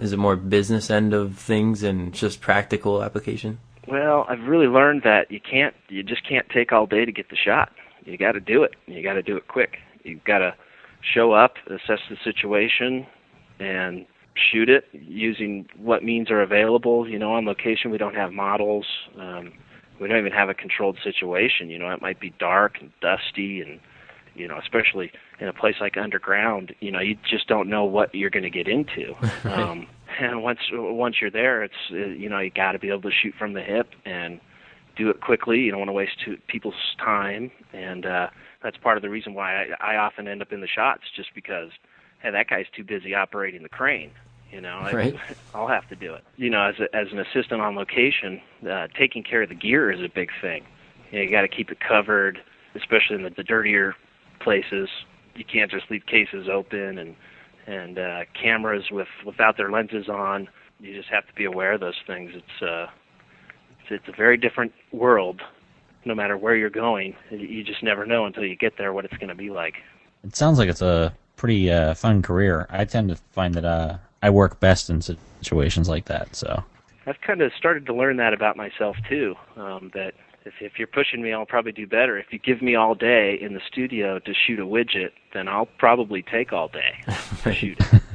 is 0.00 0.12
it 0.12 0.18
more 0.18 0.36
business 0.36 0.90
end 0.90 1.14
of 1.14 1.38
things 1.38 1.82
and 1.82 2.12
just 2.12 2.40
practical 2.40 3.02
application? 3.04 3.58
Well, 3.86 4.26
I've 4.28 4.42
really 4.46 4.66
learned 4.66 5.02
that 5.04 5.30
you 5.30 5.40
can't, 5.40 5.74
you 5.88 6.02
just 6.02 6.26
can't 6.28 6.48
take 6.48 6.72
all 6.72 6.86
day 6.86 7.04
to 7.04 7.12
get 7.12 7.30
the 7.30 7.36
shot. 7.36 7.72
You 8.04 8.16
got 8.16 8.32
to 8.32 8.40
do 8.40 8.62
it. 8.62 8.74
You 8.86 9.02
got 9.02 9.14
to 9.14 9.22
do 9.22 9.36
it 9.36 9.48
quick. 9.48 9.78
You've 10.04 10.24
got 10.24 10.38
to 10.38 10.54
show 11.14 11.32
up, 11.32 11.54
assess 11.66 12.00
the 12.10 12.16
situation, 12.24 13.06
and 13.58 14.06
shoot 14.34 14.68
it 14.68 14.84
using 14.92 15.66
what 15.76 16.02
means 16.02 16.30
are 16.30 16.42
available. 16.42 17.08
You 17.08 17.18
know, 17.18 17.34
on 17.34 17.44
location 17.44 17.90
we 17.90 17.98
don't 17.98 18.14
have 18.14 18.32
models. 18.32 18.86
Um, 19.18 19.52
we 20.00 20.08
don't 20.08 20.18
even 20.18 20.32
have 20.32 20.48
a 20.48 20.54
controlled 20.54 20.98
situation. 21.02 21.70
You 21.70 21.78
know, 21.78 21.90
it 21.90 22.02
might 22.02 22.20
be 22.20 22.32
dark 22.38 22.78
and 22.80 22.90
dusty, 23.00 23.60
and 23.60 23.80
you 24.34 24.48
know, 24.48 24.58
especially 24.58 25.12
in 25.40 25.48
a 25.48 25.52
place 25.52 25.76
like 25.80 25.96
underground, 25.96 26.74
you 26.80 26.90
know, 26.90 27.00
you 27.00 27.16
just 27.28 27.46
don't 27.48 27.68
know 27.68 27.84
what 27.84 28.14
you're 28.14 28.30
going 28.30 28.44
to 28.44 28.50
get 28.50 28.68
into. 28.68 29.14
Um, 29.44 29.86
and 30.20 30.42
once 30.42 30.60
once 30.72 31.16
you're 31.20 31.30
there, 31.30 31.62
it's 31.62 31.74
you 31.90 32.28
know 32.28 32.38
you 32.38 32.50
got 32.50 32.72
to 32.72 32.78
be 32.78 32.88
able 32.88 33.02
to 33.02 33.10
shoot 33.10 33.34
from 33.38 33.54
the 33.54 33.62
hip 33.62 33.88
and 34.04 34.40
do 34.96 35.08
it 35.10 35.20
quickly. 35.20 35.58
You 35.58 35.70
don't 35.70 35.80
want 35.80 35.88
to 35.88 35.94
waste 35.94 36.12
two, 36.24 36.36
people's 36.48 36.74
time, 36.98 37.50
and 37.72 38.06
uh, 38.06 38.26
that's 38.62 38.76
part 38.76 38.96
of 38.96 39.02
the 39.02 39.10
reason 39.10 39.34
why 39.34 39.64
I, 39.80 39.94
I 39.94 39.96
often 39.96 40.28
end 40.28 40.42
up 40.42 40.52
in 40.52 40.60
the 40.60 40.66
shots, 40.66 41.02
just 41.16 41.30
because 41.34 41.70
hey, 42.22 42.30
that 42.30 42.48
guy's 42.48 42.66
too 42.76 42.84
busy 42.84 43.14
operating 43.14 43.62
the 43.62 43.68
crane. 43.68 44.10
You 44.52 44.60
know, 44.60 44.78
I- 44.78 44.92
Right. 44.92 45.16
I'll 45.54 45.68
have 45.68 45.88
to 45.88 45.96
do 45.96 46.14
it. 46.14 46.22
You 46.36 46.50
know, 46.50 46.62
as 46.62 46.74
a, 46.78 46.94
as 46.94 47.08
an 47.10 47.18
assistant 47.18 47.60
on 47.60 47.74
location, 47.74 48.40
uh, 48.70 48.88
taking 48.98 49.22
care 49.22 49.42
of 49.42 49.48
the 49.48 49.54
gear 49.54 49.90
is 49.90 50.00
a 50.00 50.08
big 50.08 50.30
thing. 50.40 50.64
You, 51.10 51.18
know, 51.18 51.24
you 51.24 51.30
got 51.30 51.42
to 51.42 51.48
keep 51.48 51.70
it 51.70 51.78
covered, 51.80 52.38
especially 52.74 53.16
in 53.16 53.22
the, 53.22 53.30
the 53.30 53.42
dirtier 53.42 53.94
places. 54.40 54.88
You 55.34 55.44
can't 55.44 55.70
just 55.70 55.90
leave 55.90 56.04
cases 56.06 56.48
open 56.52 56.98
and 56.98 57.16
and 57.66 57.96
uh, 57.98 58.20
cameras 58.40 58.84
with 58.90 59.08
without 59.24 59.56
their 59.56 59.70
lenses 59.70 60.08
on. 60.08 60.48
You 60.80 60.94
just 60.94 61.08
have 61.10 61.26
to 61.26 61.32
be 61.34 61.44
aware 61.44 61.72
of 61.72 61.80
those 61.80 62.00
things. 62.06 62.32
It's 62.34 62.62
uh, 62.62 62.86
it's, 63.80 63.90
it's 63.90 64.08
a 64.08 64.16
very 64.16 64.36
different 64.36 64.72
world. 64.92 65.40
No 66.04 66.14
matter 66.14 66.36
where 66.36 66.56
you're 66.56 66.70
going, 66.70 67.14
you 67.30 67.62
just 67.62 67.82
never 67.82 68.04
know 68.04 68.26
until 68.26 68.44
you 68.44 68.56
get 68.56 68.76
there 68.76 68.92
what 68.92 69.04
it's 69.04 69.16
going 69.18 69.28
to 69.28 69.36
be 69.36 69.50
like. 69.50 69.74
It 70.24 70.34
sounds 70.34 70.58
like 70.58 70.68
it's 70.68 70.82
a 70.82 71.14
pretty 71.36 71.70
uh, 71.70 71.94
fun 71.94 72.22
career. 72.22 72.66
I 72.70 72.84
tend 72.84 73.08
to 73.10 73.16
find 73.30 73.54
that 73.54 73.64
uh, 73.64 73.98
I 74.22 74.30
work 74.30 74.60
best 74.60 74.88
in 74.90 75.02
situations 75.02 75.88
like 75.88 76.04
that. 76.06 76.34
So 76.36 76.62
I've 77.06 77.20
kind 77.20 77.40
of 77.42 77.52
started 77.58 77.86
to 77.86 77.94
learn 77.94 78.16
that 78.18 78.32
about 78.32 78.56
myself 78.56 78.96
too. 79.08 79.34
Um, 79.56 79.90
that 79.94 80.14
if, 80.44 80.54
if 80.60 80.78
you're 80.78 80.86
pushing 80.88 81.22
me, 81.22 81.32
I'll 81.32 81.46
probably 81.46 81.72
do 81.72 81.86
better. 81.86 82.18
If 82.18 82.26
you 82.32 82.38
give 82.38 82.62
me 82.62 82.74
all 82.76 82.94
day 82.94 83.38
in 83.40 83.54
the 83.54 83.60
studio 83.70 84.18
to 84.20 84.32
shoot 84.46 84.58
a 84.60 84.64
widget, 84.64 85.10
then 85.34 85.48
I'll 85.48 85.68
probably 85.78 86.22
take 86.22 86.52
all 86.52 86.68
day 86.68 86.94
to 87.42 87.52
shoot 87.60 87.78
it. 87.80 88.02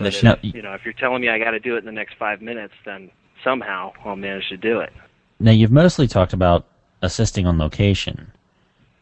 If, 0.00 0.22
No, 0.24 0.36
you 0.42 0.62
know, 0.62 0.72
if 0.72 0.84
you're 0.84 0.94
telling 0.94 1.20
me 1.20 1.28
I 1.28 1.38
got 1.38 1.52
to 1.52 1.60
do 1.60 1.76
it 1.76 1.80
in 1.80 1.84
the 1.84 1.92
next 1.92 2.14
five 2.18 2.42
minutes, 2.42 2.72
then 2.84 3.08
somehow 3.44 3.92
I'll 4.04 4.16
manage 4.16 4.48
to 4.48 4.56
do 4.56 4.80
it. 4.80 4.92
now 5.38 5.52
you've 5.52 5.70
mostly 5.70 6.08
talked 6.08 6.32
about 6.32 6.64
assisting 7.02 7.46
on 7.46 7.56
location. 7.58 8.32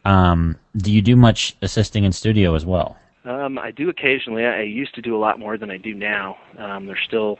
Um, 0.05 0.57
do 0.77 0.91
you 0.91 1.01
do 1.01 1.15
much 1.15 1.55
assisting 1.63 2.03
in 2.03 2.11
studio 2.11 2.53
as 2.53 2.65
well? 2.67 2.97
Um, 3.23 3.59
I 3.59 3.71
do 3.71 3.89
occasionally. 3.89 4.45
I 4.45 4.59
I 4.59 4.61
used 4.61 4.95
to 4.95 5.01
do 5.01 5.15
a 5.15 5.19
lot 5.19 5.39
more 5.39 5.57
than 5.57 5.69
I 5.69 5.77
do 5.77 5.93
now. 5.93 6.37
Um, 6.57 6.85
there's 6.87 7.03
still 7.05 7.39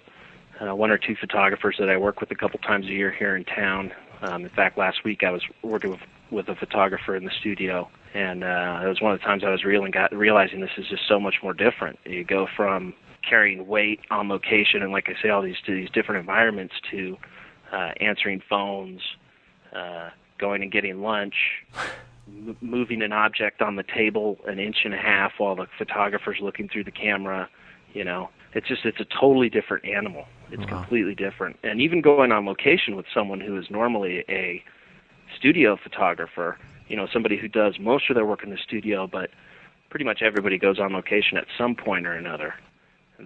uh, 0.59 0.75
one 0.75 0.91
or 0.91 0.97
two 0.97 1.15
photographers 1.15 1.75
that 1.79 1.89
I 1.89 1.97
work 1.97 2.21
with 2.21 2.31
a 2.31 2.35
couple 2.35 2.59
times 2.59 2.85
a 2.85 2.91
year 2.91 3.11
here 3.11 3.35
in 3.35 3.43
town. 3.45 3.91
Um, 4.21 4.43
in 4.43 4.49
fact, 4.49 4.77
last 4.77 5.03
week 5.03 5.23
I 5.23 5.31
was 5.31 5.41
working 5.63 5.91
with, 5.91 6.01
with 6.29 6.49
a 6.49 6.55
photographer 6.55 7.15
in 7.15 7.25
the 7.25 7.31
studio, 7.39 7.89
and 8.13 8.43
uh, 8.43 8.81
it 8.83 8.87
was 8.87 9.01
one 9.01 9.13
of 9.13 9.19
the 9.19 9.25
times 9.25 9.43
I 9.43 9.49
was 9.49 9.63
reeling, 9.63 9.91
got, 9.91 10.15
realizing 10.15 10.61
this 10.61 10.77
is 10.77 10.87
just 10.87 11.07
so 11.07 11.19
much 11.19 11.35
more 11.41 11.53
different. 11.53 11.97
You 12.05 12.23
go 12.23 12.47
from 12.55 12.93
carrying 13.27 13.65
weight 13.65 14.01
on 14.11 14.29
location, 14.29 14.83
and 14.83 14.91
like 14.91 15.09
I 15.09 15.19
say, 15.21 15.29
all 15.29 15.41
these 15.41 15.59
to 15.65 15.73
these 15.73 15.89
different 15.89 16.19
environments 16.19 16.75
to 16.91 17.17
uh, 17.71 17.91
answering 17.99 18.43
phones, 18.47 19.01
uh, 19.73 20.09
going 20.37 20.61
and 20.61 20.71
getting 20.71 21.01
lunch, 21.01 21.35
m- 22.37 22.57
moving 22.61 23.01
an 23.01 23.13
object 23.13 23.61
on 23.61 23.75
the 23.75 23.83
table 23.83 24.37
an 24.47 24.59
inch 24.59 24.77
and 24.85 24.93
a 24.93 24.97
half 24.97 25.33
while 25.37 25.55
the 25.55 25.67
photographer's 25.77 26.37
looking 26.41 26.67
through 26.69 26.83
the 26.83 26.91
camera. 26.91 27.49
You 27.93 28.03
know, 28.03 28.29
it's 28.53 28.67
just 28.67 28.85
it's 28.85 28.99
a 28.99 29.05
totally 29.19 29.49
different 29.49 29.85
animal. 29.85 30.25
It's 30.51 30.63
Wow. 30.63 30.79
completely 30.79 31.15
different. 31.15 31.57
And 31.63 31.79
even 31.81 32.01
going 32.01 32.31
on 32.31 32.45
location 32.45 32.95
with 32.95 33.05
someone 33.13 33.39
who 33.39 33.57
is 33.57 33.65
normally 33.69 34.25
a 34.29 34.63
studio 35.37 35.77
photographer, 35.81 36.57
you 36.87 36.97
know, 36.97 37.07
somebody 37.11 37.37
who 37.37 37.47
does 37.47 37.79
most 37.79 38.09
of 38.09 38.15
their 38.15 38.25
work 38.25 38.43
in 38.43 38.49
the 38.49 38.57
studio, 38.57 39.07
but 39.07 39.29
pretty 39.89 40.05
much 40.05 40.21
everybody 40.21 40.57
goes 40.57 40.79
on 40.79 40.93
location 40.93 41.37
at 41.37 41.45
some 41.57 41.75
point 41.75 42.05
or 42.05 42.13
another. 42.13 42.53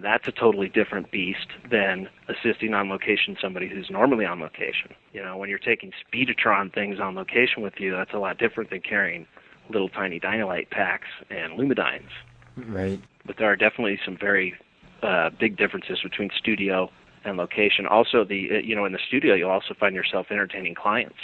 That's 0.02 0.26
a 0.28 0.32
totally 0.32 0.68
different 0.68 1.10
beast 1.10 1.48
than 1.70 2.08
assisting 2.28 2.74
on 2.74 2.88
location 2.88 3.36
somebody 3.40 3.68
who's 3.68 3.90
normally 3.90 4.24
on 4.24 4.40
location. 4.40 4.94
You 5.12 5.22
know, 5.22 5.36
when 5.36 5.48
you're 5.48 5.58
taking 5.58 5.92
Speedotron 5.92 6.72
things 6.72 7.00
on 7.00 7.14
location 7.14 7.62
with 7.62 7.74
you, 7.78 7.92
that's 7.92 8.12
a 8.12 8.18
lot 8.18 8.38
different 8.38 8.70
than 8.70 8.80
carrying 8.80 9.26
little 9.70 9.88
tiny 9.88 10.20
Dynalite 10.20 10.70
packs 10.70 11.08
and 11.30 11.58
Lumidynes. 11.58 12.08
Right. 12.56 13.00
But 13.24 13.36
there 13.38 13.50
are 13.50 13.56
definitely 13.56 13.98
some 14.04 14.16
very 14.18 14.54
uh, 15.02 15.30
big 15.38 15.56
differences 15.56 16.00
between 16.02 16.30
studio 16.38 16.90
and 17.24 17.36
location. 17.36 17.86
Also, 17.86 18.24
the 18.24 18.48
uh, 18.52 18.58
you 18.58 18.74
know 18.74 18.84
in 18.84 18.92
the 18.92 19.00
studio 19.06 19.34
you'll 19.34 19.50
also 19.50 19.74
find 19.78 19.94
yourself 19.94 20.26
entertaining 20.30 20.74
clients. 20.74 21.18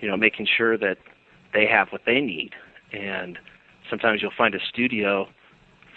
You 0.00 0.08
know, 0.08 0.16
making 0.16 0.46
sure 0.46 0.78
that 0.78 0.98
they 1.52 1.66
have 1.66 1.88
what 1.90 2.02
they 2.06 2.20
need, 2.20 2.52
and 2.92 3.38
sometimes 3.90 4.22
you'll 4.22 4.30
find 4.36 4.54
a 4.54 4.60
studio 4.68 5.28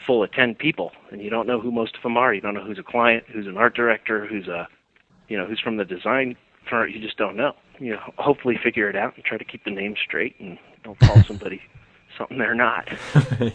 full 0.05 0.23
of 0.23 0.31
ten 0.31 0.55
people, 0.55 0.91
and 1.11 1.21
you 1.21 1.29
don't 1.29 1.47
know 1.47 1.59
who 1.59 1.71
most 1.71 1.95
of 1.95 2.03
them 2.03 2.17
are. 2.17 2.33
You 2.33 2.41
don't 2.41 2.53
know 2.53 2.63
who's 2.63 2.79
a 2.79 2.83
client, 2.83 3.25
who's 3.31 3.47
an 3.47 3.57
art 3.57 3.75
director, 3.75 4.25
who's 4.25 4.47
a 4.47 4.67
you 5.27 5.37
know 5.37 5.45
who's 5.45 5.59
from 5.59 5.77
the 5.77 5.85
design 5.85 6.35
firm. 6.69 6.89
You 6.89 6.99
just 6.99 7.17
don't 7.17 7.35
know. 7.35 7.53
You 7.79 7.93
know, 7.93 7.99
hopefully 8.17 8.59
figure 8.63 8.89
it 8.89 8.95
out 8.95 9.15
and 9.15 9.25
try 9.25 9.37
to 9.37 9.45
keep 9.45 9.63
the 9.63 9.71
names 9.71 9.97
straight, 10.05 10.35
and 10.39 10.57
don't 10.83 10.99
call 10.99 11.23
somebody 11.27 11.61
something 12.17 12.37
they're 12.37 12.55
not. 12.55 12.89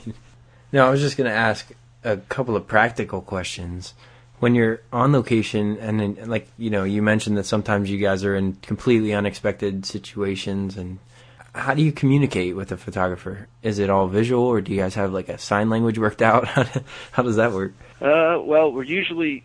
No, 0.72 0.86
I 0.86 0.90
was 0.90 1.00
just 1.00 1.16
going 1.16 1.30
to 1.30 1.36
ask 1.36 1.70
a 2.04 2.16
couple 2.16 2.56
of 2.56 2.66
practical 2.66 3.20
questions. 3.20 3.94
When 4.38 4.54
you're 4.54 4.82
on 4.92 5.12
location, 5.12 5.78
and 5.78 5.98
then, 5.98 6.18
like 6.26 6.48
you 6.58 6.68
know, 6.68 6.84
you 6.84 7.00
mentioned 7.00 7.38
that 7.38 7.46
sometimes 7.46 7.90
you 7.90 7.96
guys 7.96 8.22
are 8.24 8.34
in 8.34 8.56
completely 8.56 9.14
unexpected 9.14 9.86
situations, 9.86 10.76
and 10.76 10.98
how 11.56 11.74
do 11.74 11.82
you 11.82 11.90
communicate 11.90 12.54
with 12.54 12.70
a 12.70 12.76
photographer? 12.76 13.48
Is 13.62 13.78
it 13.78 13.90
all 13.90 14.08
visual, 14.08 14.44
or 14.44 14.60
do 14.60 14.72
you 14.72 14.78
guys 14.78 14.94
have 14.94 15.12
like 15.12 15.28
a 15.28 15.38
sign 15.38 15.70
language 15.70 15.98
worked 15.98 16.22
out? 16.22 16.46
how 17.12 17.22
does 17.22 17.36
that 17.36 17.52
work? 17.52 17.72
Uh, 18.00 18.38
well, 18.42 18.70
we're 18.72 18.84
usually 18.84 19.42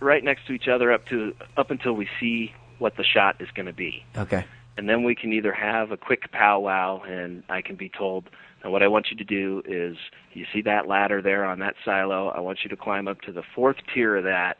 right 0.00 0.22
next 0.22 0.46
to 0.46 0.52
each 0.52 0.68
other 0.68 0.92
up 0.92 1.06
to 1.06 1.34
up 1.56 1.70
until 1.70 1.92
we 1.94 2.08
see 2.20 2.52
what 2.78 2.96
the 2.96 3.04
shot 3.04 3.36
is 3.40 3.48
going 3.54 3.66
to 3.66 3.72
be. 3.72 4.04
Okay. 4.16 4.44
And 4.76 4.88
then 4.88 5.04
we 5.04 5.14
can 5.14 5.32
either 5.32 5.52
have 5.52 5.90
a 5.90 5.96
quick 5.96 6.30
powwow, 6.32 7.02
and 7.02 7.42
I 7.48 7.60
can 7.60 7.76
be 7.76 7.90
told, 7.90 8.30
now 8.64 8.70
what 8.70 8.82
I 8.82 8.88
want 8.88 9.08
you 9.10 9.16
to 9.18 9.24
do 9.24 9.62
is, 9.66 9.96
you 10.32 10.46
see 10.52 10.62
that 10.62 10.88
ladder 10.88 11.20
there 11.20 11.44
on 11.44 11.58
that 11.58 11.74
silo. 11.84 12.28
I 12.28 12.40
want 12.40 12.60
you 12.64 12.70
to 12.70 12.76
climb 12.76 13.06
up 13.06 13.20
to 13.22 13.32
the 13.32 13.42
fourth 13.54 13.76
tier 13.92 14.16
of 14.16 14.24
that, 14.24 14.58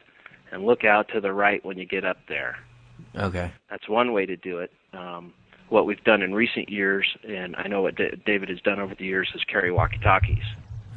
and 0.51 0.65
look 0.65 0.85
out 0.85 1.09
to 1.15 1.21
the 1.21 1.33
right 1.33 1.65
when 1.65 1.79
you 1.79 1.87
get 1.87 2.05
up 2.05 2.19
there. 2.29 2.57
Okay. 3.17 3.53
That's 3.71 3.89
one 3.89 4.13
way 4.13 4.27
to 4.27 4.37
do 4.37 4.59
it. 4.59 4.71
Um, 4.93 5.33
what 5.73 5.87
we've 5.87 6.05
done 6.05 6.23
in 6.23 6.35
recent 6.35 6.69
years, 6.69 7.07
and 7.27 7.57
I 7.57 7.67
know 7.67 7.83
what 7.83 7.97
D- 7.97 8.11
David 8.27 8.51
has 8.51 8.61
done 8.61 8.79
over 8.79 8.95
the 8.95 9.05
years, 9.05 9.29
is 9.35 9.43
carry 9.45 9.73
walkie-talkies. 9.73 10.45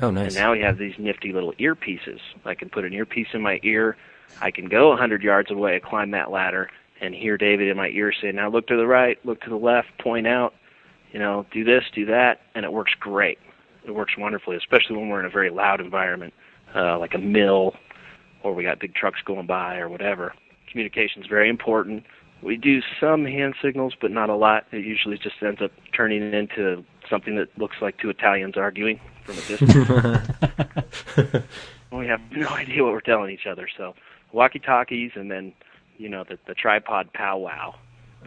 Oh, 0.02 0.12
nice. 0.12 0.28
And 0.28 0.36
now 0.36 0.52
we 0.52 0.60
have 0.60 0.78
these 0.78 0.94
nifty 1.00 1.32
little 1.32 1.54
earpieces. 1.54 2.20
I 2.44 2.54
can 2.54 2.70
put 2.70 2.84
an 2.84 2.94
earpiece 2.94 3.30
in 3.34 3.42
my 3.42 3.60
ear. 3.64 3.96
I 4.42 4.52
can 4.52 4.68
go 4.68 4.90
100 4.90 5.24
yards 5.24 5.50
away, 5.50 5.80
climb 5.80 6.12
that 6.12 6.30
ladder, 6.30 6.70
and 7.00 7.16
hear 7.16 7.38
David 7.38 7.70
in 7.70 7.78
my 7.78 7.88
ear 7.88 8.12
say, 8.12 8.32
"Now 8.34 8.50
look 8.50 8.68
to 8.68 8.76
the 8.76 8.86
right, 8.86 9.18
look 9.26 9.42
to 9.42 9.50
the 9.50 9.56
left, 9.56 9.98
point 9.98 10.28
out, 10.28 10.54
you 11.14 11.20
know, 11.20 11.46
do 11.52 11.64
this, 11.64 11.86
do 11.94 12.06
that," 12.08 12.42
and 12.54 12.66
it 12.66 12.74
works 12.74 12.94
great. 13.00 13.40
It 13.86 13.92
works 13.92 14.18
wonderfully, 14.18 14.58
especially 14.58 14.98
when 14.98 15.08
we're 15.08 15.22
in 15.22 15.26
a 15.26 15.30
very 15.30 15.50
loud 15.50 15.80
environment, 15.80 16.34
uh, 16.76 17.00
like 17.00 17.14
a 17.14 17.20
mill, 17.20 17.76
or 18.44 18.54
we 18.54 18.64
got 18.64 18.80
big 18.80 18.94
trucks 18.94 19.22
going 19.24 19.46
by, 19.46 19.78
or 19.78 19.88
whatever. 19.88 20.34
Communication 20.70 21.22
is 21.22 21.28
very 21.30 21.48
important. 21.48 22.04
We 22.46 22.58
do 22.58 22.82
some 23.00 23.26
hand 23.26 23.56
signals, 23.60 23.94
but 24.00 24.12
not 24.12 24.30
a 24.30 24.36
lot. 24.36 24.68
It 24.72 24.86
usually 24.86 25.18
just 25.18 25.36
ends 25.42 25.64
up 25.64 25.72
turning 25.98 26.32
into 26.32 26.86
something 27.10 27.36
that 27.38 27.48
looks 27.58 27.78
like 27.82 27.98
two 27.98 28.12
Italians 28.12 28.56
arguing 28.56 29.00
from 29.24 29.36
a 29.40 29.42
distance. 29.42 30.28
we 31.92 32.06
have 32.06 32.22
no 32.32 32.48
idea 32.50 32.84
what 32.84 32.94
we're 32.94 33.02
telling 33.02 33.32
each 33.32 33.48
other. 33.48 33.68
So, 33.76 33.96
walkie-talkies, 34.32 35.14
and 35.16 35.32
then, 35.32 35.54
you 35.98 36.08
know, 36.08 36.24
the, 36.24 36.38
the 36.46 36.54
tripod 36.54 37.12
powwow. 37.14 37.74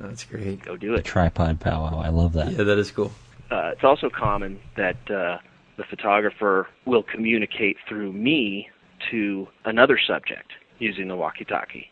That's 0.00 0.24
great. 0.24 0.64
Go 0.64 0.76
do 0.76 0.92
The 0.92 0.98
it. 0.98 1.04
tripod 1.04 1.61
powwow. 1.61 2.00
I 2.00 2.09
love 2.09 2.33
that. 2.33 2.50
Yeah, 2.50 2.64
that 2.64 2.78
is 2.78 2.90
cool. 2.90 3.12
Uh, 3.52 3.70
it's 3.72 3.85
also 3.85 4.11
common 4.11 4.59
that 4.76 4.96
uh, 5.09 5.38
the 5.76 5.85
photographer 5.88 6.66
will 6.87 7.04
communicate 7.04 7.76
through 7.88 8.12
me 8.12 8.68
to 9.12 9.46
another 9.64 9.96
subject 10.04 10.50
using 10.81 11.07
the 11.07 11.14
walkie-talkie. 11.16 11.88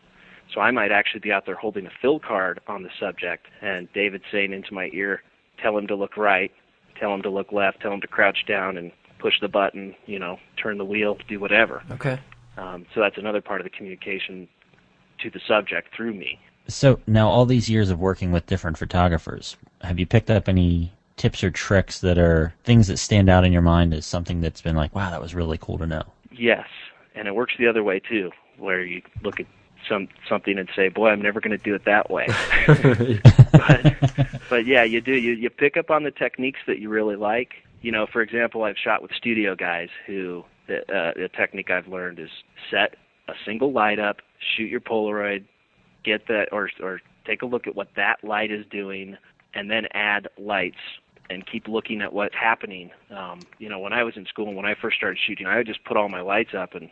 So 0.52 0.60
I 0.60 0.70
might 0.70 0.92
actually 0.92 1.20
be 1.20 1.32
out 1.32 1.46
there 1.46 1.56
holding 1.56 1.86
a 1.86 1.90
fill 2.00 2.18
card 2.18 2.60
on 2.66 2.82
the 2.82 2.90
subject, 3.00 3.46
and 3.60 3.92
David's 3.92 4.24
saying 4.30 4.52
into 4.52 4.72
my 4.72 4.90
ear, 4.92 5.22
"Tell 5.62 5.76
him 5.76 5.86
to 5.88 5.94
look 5.94 6.16
right, 6.16 6.52
tell 6.98 7.12
him 7.12 7.22
to 7.22 7.30
look 7.30 7.52
left, 7.52 7.80
tell 7.80 7.92
him 7.92 8.00
to 8.00 8.06
crouch 8.06 8.46
down 8.46 8.76
and 8.76 8.92
push 9.18 9.34
the 9.40 9.48
button, 9.48 9.94
you 10.06 10.18
know, 10.18 10.38
turn 10.56 10.78
the 10.78 10.84
wheel, 10.84 11.18
do 11.28 11.40
whatever." 11.40 11.82
Okay. 11.90 12.18
Um, 12.56 12.86
so 12.94 13.00
that's 13.00 13.18
another 13.18 13.40
part 13.40 13.60
of 13.60 13.64
the 13.64 13.70
communication 13.70 14.48
to 15.18 15.30
the 15.30 15.40
subject 15.46 15.94
through 15.94 16.14
me. 16.14 16.38
So 16.68 17.00
now, 17.06 17.28
all 17.28 17.46
these 17.46 17.70
years 17.70 17.90
of 17.90 17.98
working 17.98 18.32
with 18.32 18.46
different 18.46 18.78
photographers, 18.78 19.56
have 19.82 19.98
you 19.98 20.06
picked 20.06 20.30
up 20.30 20.48
any 20.48 20.92
tips 21.16 21.44
or 21.44 21.50
tricks 21.50 22.00
that 22.00 22.18
are 22.18 22.54
things 22.64 22.88
that 22.88 22.98
stand 22.98 23.28
out 23.28 23.44
in 23.44 23.52
your 23.52 23.62
mind 23.62 23.94
as 23.94 24.04
something 24.04 24.40
that's 24.40 24.60
been 24.60 24.76
like, 24.76 24.94
wow, 24.94 25.10
that 25.10 25.20
was 25.20 25.34
really 25.34 25.58
cool 25.58 25.78
to 25.78 25.86
know? 25.86 26.02
Yes, 26.30 26.66
and 27.14 27.28
it 27.28 27.34
works 27.34 27.54
the 27.58 27.66
other 27.66 27.82
way 27.82 28.00
too, 28.00 28.30
where 28.58 28.82
you 28.82 29.00
look 29.22 29.40
at 29.40 29.46
some 29.88 30.08
something 30.28 30.58
and 30.58 30.68
say, 30.74 30.88
"Boy, 30.88 31.08
I'm 31.08 31.22
never 31.22 31.40
going 31.40 31.56
to 31.56 31.62
do 31.62 31.74
it 31.74 31.84
that 31.84 32.10
way." 32.10 32.26
but, 33.52 33.96
but 34.48 34.66
yeah, 34.66 34.82
you 34.82 35.00
do. 35.00 35.12
You 35.12 35.32
you 35.32 35.50
pick 35.50 35.76
up 35.76 35.90
on 35.90 36.02
the 36.04 36.10
techniques 36.10 36.60
that 36.66 36.78
you 36.78 36.88
really 36.88 37.16
like. 37.16 37.54
You 37.82 37.92
know, 37.92 38.06
for 38.06 38.20
example, 38.22 38.64
I've 38.64 38.76
shot 38.76 39.02
with 39.02 39.12
studio 39.12 39.54
guys 39.54 39.88
who 40.06 40.44
the, 40.66 40.78
uh, 40.92 41.12
the 41.14 41.28
technique 41.28 41.70
I've 41.70 41.88
learned 41.88 42.18
is 42.18 42.30
set 42.70 42.96
a 43.28 43.34
single 43.44 43.72
light 43.72 43.98
up, 43.98 44.18
shoot 44.56 44.70
your 44.70 44.80
Polaroid, 44.80 45.44
get 46.04 46.26
that, 46.28 46.48
or 46.52 46.70
or 46.80 47.00
take 47.24 47.42
a 47.42 47.46
look 47.46 47.66
at 47.66 47.74
what 47.74 47.88
that 47.96 48.22
light 48.22 48.50
is 48.50 48.64
doing, 48.70 49.16
and 49.54 49.70
then 49.70 49.86
add 49.92 50.28
lights 50.38 50.76
and 51.28 51.44
keep 51.46 51.66
looking 51.66 52.00
at 52.02 52.12
what's 52.12 52.34
happening. 52.34 52.90
Um, 53.10 53.40
you 53.58 53.68
know, 53.68 53.78
when 53.78 53.92
I 53.92 54.04
was 54.04 54.16
in 54.16 54.26
school 54.26 54.48
and 54.48 54.56
when 54.56 54.66
I 54.66 54.74
first 54.80 54.96
started 54.96 55.18
shooting, 55.24 55.46
I 55.46 55.56
would 55.56 55.66
just 55.66 55.84
put 55.84 55.96
all 55.96 56.08
my 56.08 56.20
lights 56.20 56.54
up 56.54 56.74
and 56.74 56.88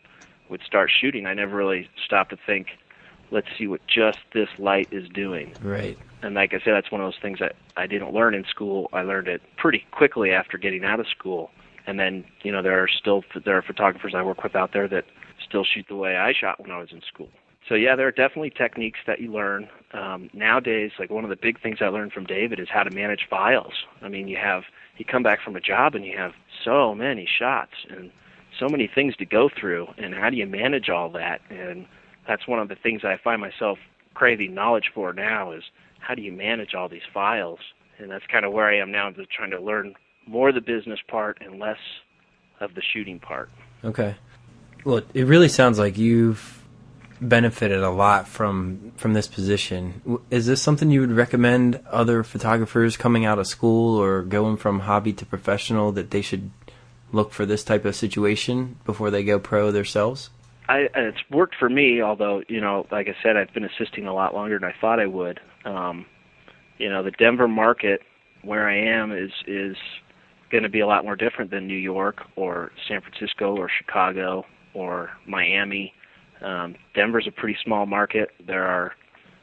would 0.49 0.63
start 0.67 0.91
shooting. 1.01 1.27
I 1.27 1.35
never 1.35 1.57
really 1.57 1.89
stopped 2.05 2.31
to 2.31 2.39
think, 2.45 2.69
let's 3.35 3.49
see 3.59 3.67
what 3.67 3.81
just 3.87 4.19
this 4.33 4.49
light 4.59 4.89
is 4.93 5.09
doing. 5.11 5.53
Right. 5.63 5.99
And 6.23 6.35
like 6.35 6.55
I 6.55 6.59
said, 6.65 6.73
that's 6.73 6.91
one 6.91 7.03
of 7.03 7.07
those 7.07 7.21
things 7.21 7.41
that 7.41 7.57
I 7.77 7.87
didn't 7.87 8.15
learn 8.15 8.33
in 8.33 8.45
school. 8.45 8.89
I 8.93 9.03
learned 9.03 9.29
it 9.29 9.43
pretty 9.59 9.85
quickly 9.91 10.31
after 10.31 10.57
getting 10.57 10.85
out 10.85 11.01
of 11.01 11.07
school. 11.09 11.51
And 11.87 11.99
then, 11.99 12.25
you 12.43 12.51
know, 12.51 12.63
there 12.63 12.83
are 12.83 12.89
still 12.89 13.23
there 13.45 13.59
are 13.59 13.63
photographers 13.63 14.15
I 14.17 14.23
work 14.23 14.43
with 14.43 14.57
out 14.57 14.73
there 14.73 14.89
that 14.89 15.05
still 15.47 15.65
shoot 15.65 15.85
the 15.89 15.97
way 15.97 16.17
I 16.17 16.33
shot 16.33 16.61
when 16.61 16.71
I 16.71 16.79
was 16.79 16.89
in 16.93 17.03
school. 17.13 17.29
So 17.69 17.75
yeah, 17.75 17.97
there 17.97 18.07
are 18.07 18.13
definitely 18.13 18.51
techniques 18.51 19.01
that 19.07 19.21
you 19.21 19.33
learn 19.33 19.69
um, 19.93 20.31
nowadays. 20.33 20.93
Like 20.99 21.11
one 21.11 21.25
of 21.25 21.31
the 21.31 21.37
big 21.37 21.61
things 21.61 21.79
I 21.81 21.89
learned 21.89 22.13
from 22.13 22.25
David 22.25 22.61
is 22.61 22.69
how 22.71 22.85
to 22.85 22.91
manage 22.91 23.27
files. 23.29 23.73
I 24.01 24.09
mean, 24.09 24.29
you 24.29 24.37
have 24.37 24.63
you 24.97 25.05
come 25.05 25.23
back 25.23 25.41
from 25.43 25.57
a 25.57 25.61
job 25.61 25.95
and 25.95 26.05
you 26.05 26.17
have 26.17 26.33
so 26.65 26.95
many 26.95 27.27
shots 27.27 27.73
and 27.91 28.11
so 28.59 28.69
many 28.69 28.89
things 28.95 29.17
to 29.17 29.27
go 29.27 29.49
through, 29.49 29.89
and 29.99 30.15
how 30.15 30.31
do 30.31 30.37
you 30.37 30.47
manage 30.47 30.89
all 30.89 31.11
that? 31.11 31.41
And 31.51 31.87
that's 32.27 32.47
one 32.47 32.59
of 32.59 32.69
the 32.69 32.77
things 32.77 33.03
I 33.05 33.19
find 33.23 33.41
myself 33.41 33.79
craving 34.15 34.55
knowledge 34.55 34.91
for 34.95 35.13
now 35.13 35.53
is 35.53 35.63
how 35.99 36.15
do 36.15 36.23
you 36.23 36.33
manage 36.33 36.75
all 36.75 36.89
these 36.89 37.03
files? 37.13 37.59
And 37.99 38.11
that's 38.11 38.27
kind 38.27 38.45
of 38.45 38.53
where 38.53 38.67
I 38.67 38.79
am 38.79 38.91
now, 38.91 39.11
just 39.11 39.31
trying 39.31 39.51
to 39.51 39.61
learn 39.61 39.95
more 40.27 40.53
the 40.53 40.61
business 40.61 40.99
part 41.09 41.39
and 41.41 41.59
less 41.59 41.79
of 42.61 42.75
the 42.75 42.83
shooting 42.83 43.19
part. 43.21 43.51
Okay. 43.85 44.17
Well, 44.85 45.03
it 45.13 45.27
really 45.27 45.49
sounds 45.49 45.79
like 45.79 45.97
you've 45.97 46.63
benefited 47.21 47.83
a 47.83 47.91
lot 47.91 48.29
from 48.29 48.93
from 48.97 49.15
this 49.15 49.29
position. 49.29 50.21
Is 50.31 50.47
this 50.47 50.61
something 50.61 50.91
you 50.91 51.01
would 51.01 51.13
recommend 51.13 51.81
other 51.91 52.23
photographers 52.23 52.97
coming 52.97 53.25
out 53.25 53.39
of 53.39 53.47
school 53.47 53.97
or 53.97 54.23
going 54.23 54.57
from 54.57 54.81
hobby 54.81 55.13
to 55.15 55.27
professional 55.27 55.93
that 55.93 56.11
they 56.11 56.23
should 56.23 56.51
look 57.13 57.33
for 57.33 57.47
this 57.47 57.65
type 57.65 57.85
of 57.85 57.95
situation 57.95 58.77
before 58.85 59.11
they 59.11 59.23
go 59.23 59.39
pro 59.39 59.71
themselves? 59.71 60.31
I, 60.69 60.89
it's 60.95 61.19
worked 61.31 61.57
for 61.57 61.69
me, 61.69 62.01
although 62.01 62.43
you 62.49 62.61
know, 62.61 62.87
like 62.91 63.09
I 63.09 63.17
said, 63.23 63.37
I've 63.37 63.53
been 63.53 63.65
assisting 63.65 64.07
a 64.07 64.15
lot 64.15 64.35
longer 64.35 64.59
than 64.59 64.69
I 64.69 64.75
thought 64.81 65.01
I 65.01 65.07
would. 65.07 65.41
Um, 65.65 66.07
you 66.79 66.89
know, 66.89 67.03
the 67.03 67.11
Denver 67.13 67.49
market 67.49 68.03
where 68.43 68.69
I 68.69 68.77
am 68.77 69.13
is 69.13 69.33
is 69.47 69.77
going 70.51 70.63
to 70.63 70.69
be 70.69 70.81
a 70.81 70.87
lot 70.87 71.05
more 71.05 71.17
different 71.17 71.51
than 71.51 71.67
New 71.67 71.75
York 71.75 72.23
or 72.37 72.73
San 72.89 73.01
Francisco 73.01 73.57
or 73.57 73.69
Chicago 73.69 74.47
or 74.73 75.11
Miami. 75.27 75.93
Um, 76.41 76.77
Denver's 76.95 77.27
a 77.27 77.31
pretty 77.31 77.59
small 77.63 77.87
market. 77.87 78.31
There 78.45 78.65
are 78.65 78.95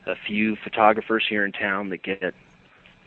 a 0.06 0.16
few 0.28 0.56
photographers 0.64 1.26
here 1.28 1.46
in 1.46 1.52
town 1.52 1.90
that 1.90 2.04
get 2.04 2.34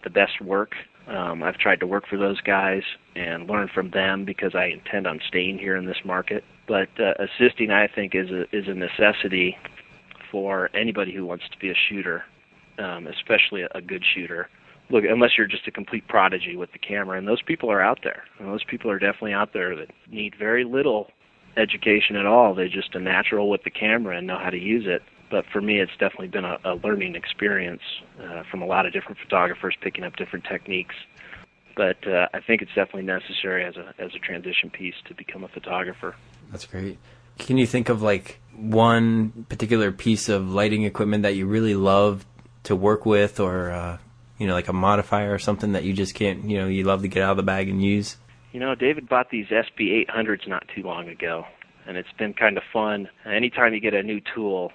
the 0.03 0.11
best 0.11 0.41
work. 0.41 0.75
Um, 1.07 1.43
I've 1.43 1.59
tried 1.59 1.81
to 1.81 1.87
work 1.87 2.05
for 2.09 2.17
those 2.17 2.41
guys 2.41 2.83
and 3.15 3.49
learn 3.49 3.69
from 3.75 3.91
them 3.91 4.25
because 4.25 4.55
I 4.55 4.67
intend 4.67 5.07
on 5.07 5.21
staying 5.29 5.59
here 5.59 5.77
in 5.77 5.87
this 5.87 5.99
market. 6.05 6.45
But 6.67 6.89
uh, 6.99 7.13
assisting, 7.19 7.71
I 7.71 7.89
think, 7.89 8.15
is 8.15 8.31
a 8.31 8.43
is 8.57 8.69
a 8.69 8.75
necessity 8.75 9.57
for 10.31 10.71
anybody 10.75 11.15
who 11.15 11.27
wants 11.27 11.45
to 11.53 11.59
be 11.59 11.71
a 11.71 11.75
shooter, 11.89 12.25
um, 12.79 13.07
especially 13.07 13.63
a, 13.63 13.69
a 13.75 13.83
good 13.83 14.03
shooter. 14.15 14.49
Look, 14.91 15.05
unless 15.09 15.33
you're 15.37 15.47
just 15.47 15.67
a 15.67 15.71
complete 15.71 16.09
prodigy 16.09 16.57
with 16.57 16.73
the 16.73 16.79
camera, 16.79 17.19
and 17.19 17.29
those 17.29 17.43
people 17.43 17.71
are 17.71 17.83
out 17.83 18.01
there. 18.03 18.25
And 18.39 18.49
those 18.49 18.65
people 18.65 18.91
are 18.91 18.99
definitely 18.99 19.33
out 19.33 19.53
there 19.53 19.77
that 19.77 19.91
need 20.11 20.35
very 20.39 20.65
little 20.65 21.11
education 21.57 22.17
at 22.17 22.27
all. 22.27 22.55
They're 22.55 22.69
just 22.69 22.95
a 22.95 23.01
natural 23.01 23.49
with 23.51 23.63
the 23.65 23.71
camera 23.71 24.17
and 24.19 24.27
know 24.27 24.39
how 24.39 24.51
to 24.51 24.59
use 24.59 24.85
it. 24.87 25.03
But 25.31 25.47
for 25.53 25.61
me, 25.61 25.81
it's 25.81 25.93
definitely 25.93 26.29
been 26.29 26.45
a, 26.45 26.59
a 26.65 26.75
learning 26.75 27.17
experience 27.17 27.83
uh, 28.23 28.43
from 28.51 28.63
a 28.63 28.67
lot 28.67 28.87
of 28.87 28.93
different 28.93 29.19
photographers, 29.19 29.75
picking 29.81 30.05
up 30.05 30.17
different 30.17 30.45
techniques. 30.45 30.95
But 31.77 32.07
uh, 32.07 32.29
I 32.33 32.41
think 32.41 32.63
it's 32.63 32.75
definitely 32.75 33.03
necessary 33.03 33.65
as 33.65 33.77
a 33.77 33.95
as 33.99 34.15
a 34.15 34.19
transition 34.19 34.71
piece 34.71 34.95
to 35.07 35.15
become 35.15 35.43
a 35.43 35.49
photographer. 35.49 36.15
That's 36.51 36.67
great. 36.67 36.99
Can 37.39 37.59
you 37.59 37.67
think 37.67 37.89
of 37.89 38.01
like 38.01 38.39
one 38.55 39.47
particular 39.49 39.91
piece 39.91 40.29
of 40.29 40.51
lighting 40.51 40.85
equipment 40.85 41.25
that 41.25 41.35
you 41.35 41.47
really 41.47 41.75
love 41.75 42.25
to 42.65 42.77
work 42.77 43.05
with 43.05 43.41
or 43.41 43.71
uh, 43.71 43.99
you 44.39 44.47
know 44.47 44.55
like 44.55 44.69
a 44.69 44.73
modifier 44.73 45.35
or 45.35 45.39
something 45.39 45.73
that 45.73 45.85
you 45.85 45.93
just 45.93 46.15
can't, 46.15 46.45
you 46.45 46.59
know, 46.59 46.69
you 46.69 46.85
love 46.85 47.03
to 47.03 47.09
get 47.09 47.23
out 47.23 47.33
of 47.33 47.37
the 47.37 47.43
bag 47.43 47.69
and 47.69 47.83
use? 47.83 48.17
You 48.53 48.61
know, 48.61 48.77
David 48.77 49.09
bought 49.09 49.31
these 49.31 49.47
SB 49.47 50.07
800s 50.09 50.47
not 50.47 50.65
too 50.75 50.83
long 50.83 51.09
ago, 51.09 51.45
and 51.89 51.97
it's 51.97 52.13
been 52.17 52.35
kind 52.35 52.57
of 52.57 52.63
fun. 52.73 53.09
Anytime 53.27 53.75
you 53.75 53.81
get 53.81 53.95
a 53.95 54.03
new 54.03 54.21
tool, 54.33 54.71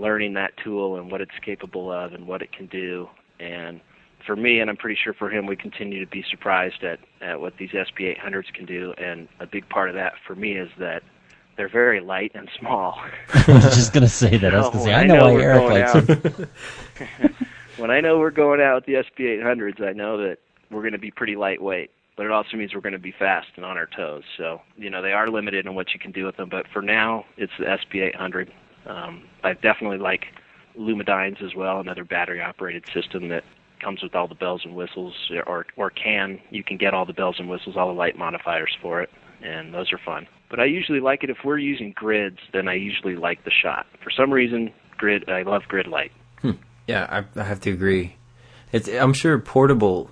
learning 0.00 0.34
that 0.34 0.52
tool 0.62 0.96
and 0.96 1.10
what 1.10 1.20
it's 1.20 1.38
capable 1.44 1.92
of 1.92 2.12
and 2.14 2.26
what 2.26 2.42
it 2.42 2.52
can 2.52 2.66
do. 2.66 3.08
And 3.38 3.80
for 4.26 4.36
me, 4.36 4.60
and 4.60 4.70
I'm 4.70 4.76
pretty 4.76 4.98
sure 5.02 5.12
for 5.14 5.30
him, 5.30 5.46
we 5.46 5.56
continue 5.56 6.00
to 6.04 6.10
be 6.10 6.24
surprised 6.30 6.82
at, 6.84 7.00
at 7.20 7.40
what 7.40 7.56
these 7.58 7.70
SB800s 7.70 8.52
can 8.54 8.66
do. 8.66 8.92
And 8.98 9.28
a 9.40 9.46
big 9.46 9.68
part 9.68 9.88
of 9.88 9.94
that 9.94 10.14
for 10.26 10.34
me 10.34 10.52
is 10.52 10.70
that 10.78 11.02
they're 11.56 11.68
very 11.68 12.00
light 12.00 12.32
and 12.34 12.48
small. 12.58 12.98
I 13.34 13.44
was 13.52 13.74
just 13.76 13.92
gonna 13.92 14.08
say 14.08 14.36
that. 14.38 14.54
I 14.54 14.58
was 14.58 14.66
oh, 14.68 14.70
gonna 14.70 14.82
Oh, 14.82 14.84
say 14.86 14.94
I 14.94 15.00
I 15.02 15.06
know, 15.06 15.16
know 15.28 15.34
why 15.34 15.42
Erik 15.42 15.70
likes 15.70 15.92
them. 16.06 16.48
when 17.76 17.90
I 17.90 18.00
know 18.00 18.18
we're 18.18 18.30
going 18.30 18.60
out 18.60 18.76
with 18.76 18.86
the 18.86 18.94
SB800s, 19.22 19.82
I 19.86 19.92
know 19.92 20.16
that 20.18 20.38
we're 20.70 20.82
going 20.82 20.92
to 20.92 20.98
be 20.98 21.10
pretty 21.10 21.36
lightweight, 21.36 21.90
but 22.16 22.26
it 22.26 22.32
also 22.32 22.56
means 22.56 22.74
we're 22.74 22.80
going 22.80 22.92
to 22.92 22.98
be 22.98 23.12
fast 23.18 23.48
and 23.56 23.64
on 23.64 23.76
our 23.76 23.86
toes. 23.86 24.22
So, 24.36 24.60
you 24.76 24.88
know, 24.90 25.02
they 25.02 25.12
are 25.12 25.28
limited 25.28 25.66
in 25.66 25.74
what 25.74 25.92
you 25.92 25.98
can 26.00 26.12
do 26.12 26.24
with 26.24 26.36
them. 26.36 26.48
But 26.48 26.66
for 26.72 26.82
now, 26.82 27.24
it's 27.36 27.52
the 27.58 27.64
SB800. 27.64 28.50
Um, 28.86 29.24
I 29.42 29.54
definitely 29.54 29.98
like 29.98 30.26
Lumedynes 30.78 31.42
as 31.42 31.54
well, 31.54 31.80
another 31.80 32.04
battery-operated 32.04 32.86
system 32.92 33.28
that 33.28 33.44
comes 33.80 34.02
with 34.02 34.14
all 34.14 34.28
the 34.28 34.34
bells 34.34 34.62
and 34.64 34.74
whistles, 34.74 35.14
or 35.46 35.66
or 35.76 35.90
can 35.90 36.38
you 36.50 36.62
can 36.62 36.76
get 36.76 36.94
all 36.94 37.06
the 37.06 37.12
bells 37.12 37.36
and 37.38 37.48
whistles, 37.48 37.76
all 37.76 37.88
the 37.88 37.98
light 37.98 38.16
modifiers 38.16 38.76
for 38.80 39.02
it, 39.02 39.10
and 39.42 39.74
those 39.74 39.92
are 39.92 39.98
fun. 40.04 40.26
But 40.48 40.60
I 40.60 40.64
usually 40.64 41.00
like 41.00 41.24
it 41.24 41.30
if 41.30 41.38
we're 41.44 41.58
using 41.58 41.92
grids, 41.94 42.38
then 42.52 42.68
I 42.68 42.74
usually 42.74 43.16
like 43.16 43.44
the 43.44 43.50
shot. 43.50 43.86
For 44.02 44.10
some 44.10 44.32
reason, 44.32 44.72
grid 44.96 45.28
I 45.28 45.42
love 45.42 45.62
grid 45.68 45.86
light. 45.86 46.12
Hmm. 46.40 46.52
Yeah, 46.86 47.06
I, 47.08 47.40
I 47.40 47.44
have 47.44 47.60
to 47.60 47.70
agree. 47.70 48.16
It's 48.72 48.88
I'm 48.88 49.12
sure 49.12 49.38
portable 49.38 50.10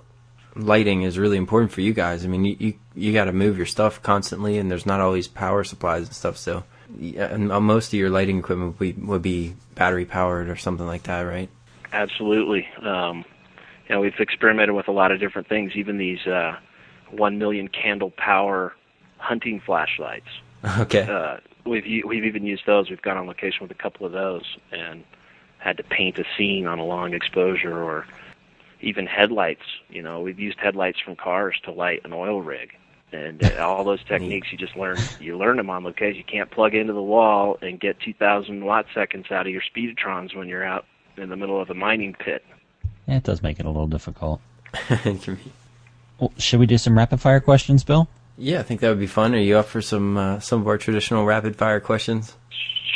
lighting 0.57 1.03
is 1.03 1.19
really 1.19 1.37
important 1.37 1.73
for 1.73 1.81
you 1.81 1.93
guys. 1.93 2.25
I 2.25 2.29
mean, 2.29 2.45
you 2.45 2.57
you, 2.59 2.75
you 2.95 3.13
got 3.13 3.27
to 3.27 3.33
move 3.33 3.57
your 3.57 3.67
stuff 3.67 4.03
constantly, 4.03 4.59
and 4.59 4.71
there's 4.71 4.87
not 4.87 5.01
always 5.01 5.29
power 5.29 5.65
supplies 5.65 6.07
and 6.07 6.15
stuff. 6.15 6.37
So, 6.37 6.65
most 6.89 7.89
of 7.89 7.99
your 7.99 8.11
lighting 8.11 8.39
equipment 8.39 8.79
would 8.79 8.97
be, 8.97 9.01
would 9.01 9.23
be 9.23 9.55
battery 9.75 10.05
powered 10.05 10.49
or 10.49 10.57
something 10.57 10.87
like 10.87 11.05
that, 11.05 11.23
right? 11.23 11.49
Absolutely. 11.93 12.67
Um, 12.83 13.25
you 13.89 13.95
know, 13.95 14.01
we've 14.01 14.19
experimented 14.19 14.75
with 14.75 14.89
a 14.89 14.93
lot 14.93 15.13
of 15.13 15.21
different 15.21 15.49
things, 15.49 15.73
even 15.75 15.97
these 15.99 16.27
uh, 16.27 16.57
one 17.11 17.39
million 17.39 17.69
candle 17.69 18.11
power 18.11 18.75
hunting 19.19 19.61
flashlights. 19.65 20.29
Okay. 20.81 21.03
Uh, 21.03 21.37
we've 21.65 22.05
we've 22.05 22.25
even 22.25 22.45
used 22.45 22.67
those. 22.67 22.91
We've 22.91 23.01
gone 23.01 23.17
on 23.17 23.29
location 23.29 23.59
with 23.63 23.71
a 23.71 23.81
couple 23.81 24.05
of 24.07 24.11
those 24.11 24.43
and 24.73 25.05
had 25.59 25.77
to 25.77 25.85
paint 25.85 26.19
a 26.19 26.25
scene 26.37 26.67
on 26.67 26.81
a 26.81 26.85
long 26.85 27.15
exposure, 27.15 27.81
or 27.81 28.05
even 28.81 29.07
headlights. 29.07 29.63
You 29.89 30.03
know, 30.03 30.21
we've 30.21 30.41
used 30.41 30.59
headlights 30.59 30.99
from 30.99 31.15
cars 31.15 31.55
to 31.63 31.71
light 31.71 32.01
an 32.05 32.13
oil 32.13 32.43
rig, 32.43 32.73
and 33.13 33.43
uh, 33.45 33.67
all 33.67 33.85
those 33.85 34.03
techniques 34.09 34.49
you 34.53 34.59
just 34.59 34.77
learn. 34.77 34.99
You 35.21 35.37
learn 35.37 35.57
them 35.57 35.71
on 35.71 35.85
location. 35.85 36.17
You 36.17 36.25
can't 36.25 36.51
plug 36.51 36.75
into 36.75 36.93
the 36.93 37.03
wall 37.03 37.59
and 37.63 37.81
get 37.81 38.01
2,000 38.01 38.65
watt 38.65 38.87
seconds 38.95 39.27
out 39.31 39.47
of 39.47 39.53
your 39.53 39.63
speedotrons 39.63 40.37
when 40.37 40.49
you're 40.49 40.65
out 40.65 40.85
in 41.17 41.29
the 41.29 41.37
middle 41.37 41.61
of 41.61 41.71
a 41.71 41.75
mining 41.75 42.15
pit. 42.15 42.45
Yeah, 43.07 43.17
it 43.17 43.25
does 43.25 43.43
make 43.43 43.59
it 43.59 43.67
a 43.67 43.71
little 43.71 43.87
difficult. 43.87 44.41
well, 46.19 46.33
should 46.37 46.61
we 46.61 46.67
do 46.67 46.79
some 46.79 46.97
rapid 46.97 47.21
fire 47.21 47.41
questions, 47.41 47.85
Bill? 47.85 48.09
Yeah, 48.37 48.61
I 48.61 48.63
think 48.63 48.81
that 48.81 48.91
would 48.91 49.01
be 49.01 49.07
fun. 49.07 49.35
Are 49.35 49.39
you 49.39 49.59
up 49.59 49.67
for 49.67 49.83
some 49.83 50.17
uh, 50.17 50.39
some 50.39 50.61
of 50.61 50.69
our 50.69 50.79
traditional 50.79 51.25
rapid 51.25 51.57
fire 51.57 51.81
questions? 51.81 52.37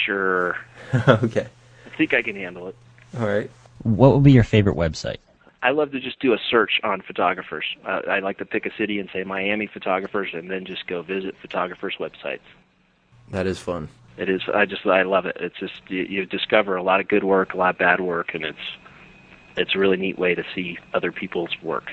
Sure. 0.05 0.57
okay. 1.09 1.47
I 1.87 1.97
think 1.97 2.15
I 2.15 2.23
can 2.23 2.37
handle 2.37 2.69
it. 2.69 2.77
All 3.19 3.27
right. 3.27 3.51
What 3.83 4.15
would 4.15 4.23
be 4.23 4.33
your 4.33 4.45
favorite 4.45 4.77
website? 4.77 5.17
I 5.63 5.71
love 5.71 5.93
to 5.93 6.01
just 6.01 6.19
do 6.19 6.33
a 6.33 6.39
search 6.51 6.81
on 6.83 7.03
photographers. 7.03 7.65
Uh, 7.87 8.01
I 8.09 8.19
like 8.19 8.39
to 8.39 8.45
pick 8.45 8.67
a 8.67 8.75
city 8.77 8.99
and 8.99 9.09
say 9.13 9.23
Miami 9.23 9.69
photographers, 9.69 10.31
and 10.33 10.51
then 10.51 10.65
just 10.65 10.87
go 10.87 11.03
visit 11.03 11.37
photographers' 11.41 11.95
websites. 12.01 12.41
That 13.31 13.47
is 13.47 13.59
fun. 13.59 13.89
It 14.17 14.29
is. 14.29 14.43
I 14.53 14.67
just 14.67 14.85
I 14.85 15.03
love 15.03 15.25
it. 15.27 15.37
It's 15.41 15.59
just 15.59 15.81
you, 15.89 16.03
you 16.03 16.27
discover 16.27 16.77
a 16.77 16.83
lot 16.83 17.01
of 17.01 17.09
good 17.09 17.25
work, 17.25 17.55
a 17.55 17.57
lot 17.57 17.75
of 17.75 17.79
bad 17.79 18.01
work, 18.01 18.35
and 18.35 18.45
it's 18.45 18.59
it's 19.57 19.75
a 19.75 19.79
really 19.79 19.97
neat 19.97 20.19
way 20.19 20.35
to 20.35 20.45
see 20.55 20.79
other 20.95 21.13
people's 21.13 21.51
work. 21.63 21.91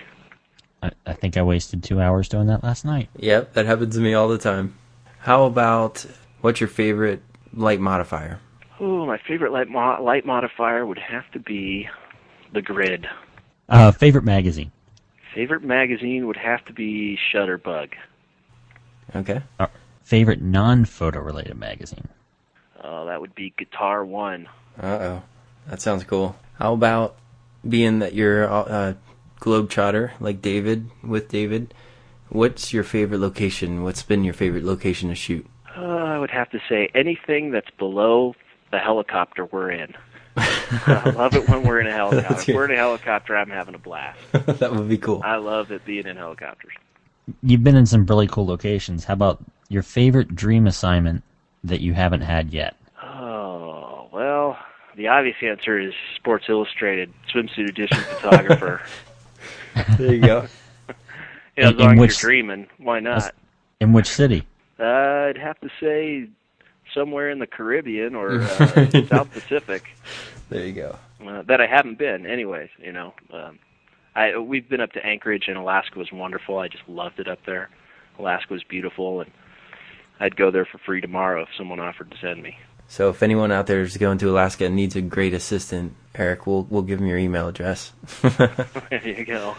I, 0.82 0.92
I 1.06 1.14
think 1.14 1.38
I 1.38 1.42
wasted 1.44 1.84
two 1.84 2.02
hours 2.02 2.28
doing 2.28 2.48
that 2.48 2.64
last 2.64 2.86
night. 2.86 3.10
Yep, 3.18 3.54
that 3.54 3.66
happens 3.66 3.96
to 3.96 4.02
me 4.02 4.14
all 4.14 4.28
the 4.28 4.38
time. 4.38 4.76
How 5.20 5.46
about 5.46 6.06
what's 6.42 6.60
your 6.60 6.70
favorite 6.70 7.22
light 7.54 7.80
modifier? 7.80 8.40
Oh, 8.80 9.06
my 9.06 9.18
favorite 9.18 9.52
light 9.52 9.70
mo- 9.70 10.02
light 10.02 10.26
modifier 10.26 10.86
would 10.86 11.00
have 11.00 11.30
to 11.32 11.40
be 11.40 11.90
the 12.54 12.62
Grid. 12.62 13.08
Uh, 13.70 13.92
favorite 13.92 14.24
magazine. 14.24 14.72
Favorite 15.34 15.64
magazine 15.64 16.26
would 16.28 16.38
have 16.38 16.66
to 16.66 16.74
be 16.74 17.18
Shutterbug. 17.32 17.94
Okay. 19.16 19.42
Uh, 19.60 19.68
favorite 20.04 20.42
non-photo 20.42 21.20
related 21.20 21.58
magazine. 21.58 22.08
Uh, 22.82 23.06
that 23.06 23.22
would 23.22 23.36
be 23.36 23.54
Guitar 23.58 24.04
One. 24.04 24.48
Uh 24.82 24.86
oh, 24.86 25.24
that 25.68 25.82
sounds 25.82 26.04
cool. 26.04 26.36
How 26.58 26.74
about 26.74 27.18
being 27.68 28.00
that 28.00 28.14
you're 28.14 28.44
a 28.44 28.98
globetrotter 29.40 30.12
like 30.20 30.42
David 30.42 30.90
with 31.04 31.30
David? 31.30 31.74
What's 32.30 32.74
your 32.74 32.84
favorite 32.84 33.20
location? 33.20 33.84
What's 33.84 34.04
been 34.04 34.24
your 34.24 34.34
favorite 34.34 34.64
location 34.64 35.10
to 35.10 35.16
shoot? 35.16 35.46
Uh, 35.76 35.82
I 35.82 36.18
would 36.18 36.32
have 36.32 36.50
to 36.52 36.60
say 36.70 36.90
anything 36.96 37.52
that's 37.52 37.70
below 37.78 38.36
the 38.72 38.80
helicopter 38.80 39.46
we're 39.46 39.72
in. 39.72 39.94
I 40.40 41.12
love 41.16 41.36
it 41.36 41.48
when 41.48 41.64
we're 41.64 41.80
in 41.80 41.88
a 41.88 41.92
helicopter. 41.92 42.52
if 42.52 42.56
we're 42.56 42.66
in 42.66 42.72
a 42.72 42.76
helicopter, 42.76 43.36
I'm 43.36 43.50
having 43.50 43.76
a 43.76 43.80
blast. 43.80 44.20
that 44.32 44.74
would 44.74 44.90
be 44.90 44.98
cool. 44.98 45.22
I 45.24 45.38
love 45.38 45.72
it 45.72 45.86
being 45.86 46.08
in 46.08 46.18
helicopters. 46.18 46.74
You've 47.44 47.64
been 47.64 47.76
in 47.76 47.86
some 47.86 48.06
really 48.06 48.28
cool 48.28 48.46
locations. 48.46 49.04
How 49.04 49.14
about 49.14 49.44
your 49.70 49.84
favorite 49.84 50.36
dream 50.36 50.68
assignment 50.68 51.24
that 51.64 51.82
you 51.82 51.94
haven't 51.94 52.22
had 52.22 52.52
yet? 52.54 52.76
Oh, 53.04 54.08
well, 54.12 54.58
the 54.96 55.08
obvious 55.08 55.38
answer 55.42 55.80
is 55.80 55.94
Sports 56.16 56.46
Illustrated 56.50 57.14
swimsuit 57.34 57.70
edition 57.70 58.00
photographer. 58.00 58.82
there 59.98 60.14
you 60.14 60.22
go. 60.22 60.48
yeah, 61.58 61.70
as 61.70 61.76
long 61.76 62.00
as 62.00 62.22
you're 62.22 62.30
dreaming, 62.30 62.68
why 62.78 63.00
not? 63.00 63.34
In 63.80 63.94
which 63.94 64.08
city? 64.08 64.46
Uh, 64.80 64.84
I'd 64.84 65.38
have 65.38 65.60
to 65.62 65.70
say 65.80 66.30
somewhere 66.94 67.30
in 67.30 67.40
the 67.40 67.48
Caribbean 67.48 68.16
or 68.16 68.42
uh, 68.42 69.06
South 69.08 69.32
Pacific. 69.32 69.84
There 70.50 70.66
you 70.66 70.74
go. 70.74 70.98
Uh, 71.26 71.44
that 71.44 71.62
I 71.62 71.68
haven't 71.68 71.98
been, 71.98 72.26
anyways. 72.26 72.70
You 72.78 72.92
know, 72.92 73.14
um, 73.34 73.60
I 74.16 74.38
we've 74.38 74.68
been 74.68 74.82
up 74.82 74.94
to 74.94 75.06
Anchorage 75.06 75.46
and 75.48 75.58
Alaska 75.58 76.00
was 76.00 76.12
wonderful. 76.12 76.58
I 76.58 76.68
just 76.68 76.88
loved 76.88 77.20
it 77.20 77.28
up 77.28 77.40
there. 77.46 77.70
Alaska 78.18 78.54
was 78.54 78.64
beautiful, 78.64 79.22
and 79.22 79.32
I'd 80.20 80.36
go 80.36 80.52
there 80.52 80.66
for 80.66 80.78
free 80.80 81.02
tomorrow 81.02 81.44
if 81.44 81.50
someone 81.58 81.80
offered 81.80 82.12
to 82.12 82.18
send 82.18 82.44
me. 82.44 82.58
So 82.88 83.10
if 83.10 83.22
anyone 83.22 83.52
out 83.52 83.68
there 83.68 83.82
is 83.82 83.98
going 83.98 84.18
to 84.18 84.30
Alaska 84.30 84.66
and 84.66 84.76
needs 84.76 84.96
a 84.96 85.02
great 85.02 85.34
assistant, 85.34 85.94
Erik, 86.16 86.48
we'll 86.48 86.64
we'll 86.64 86.82
give 86.82 87.00
him 87.00 87.06
your 87.06 87.18
email 87.18 87.48
address. 87.48 87.94
there 88.22 89.08
you 89.08 89.26
go. 89.26 89.56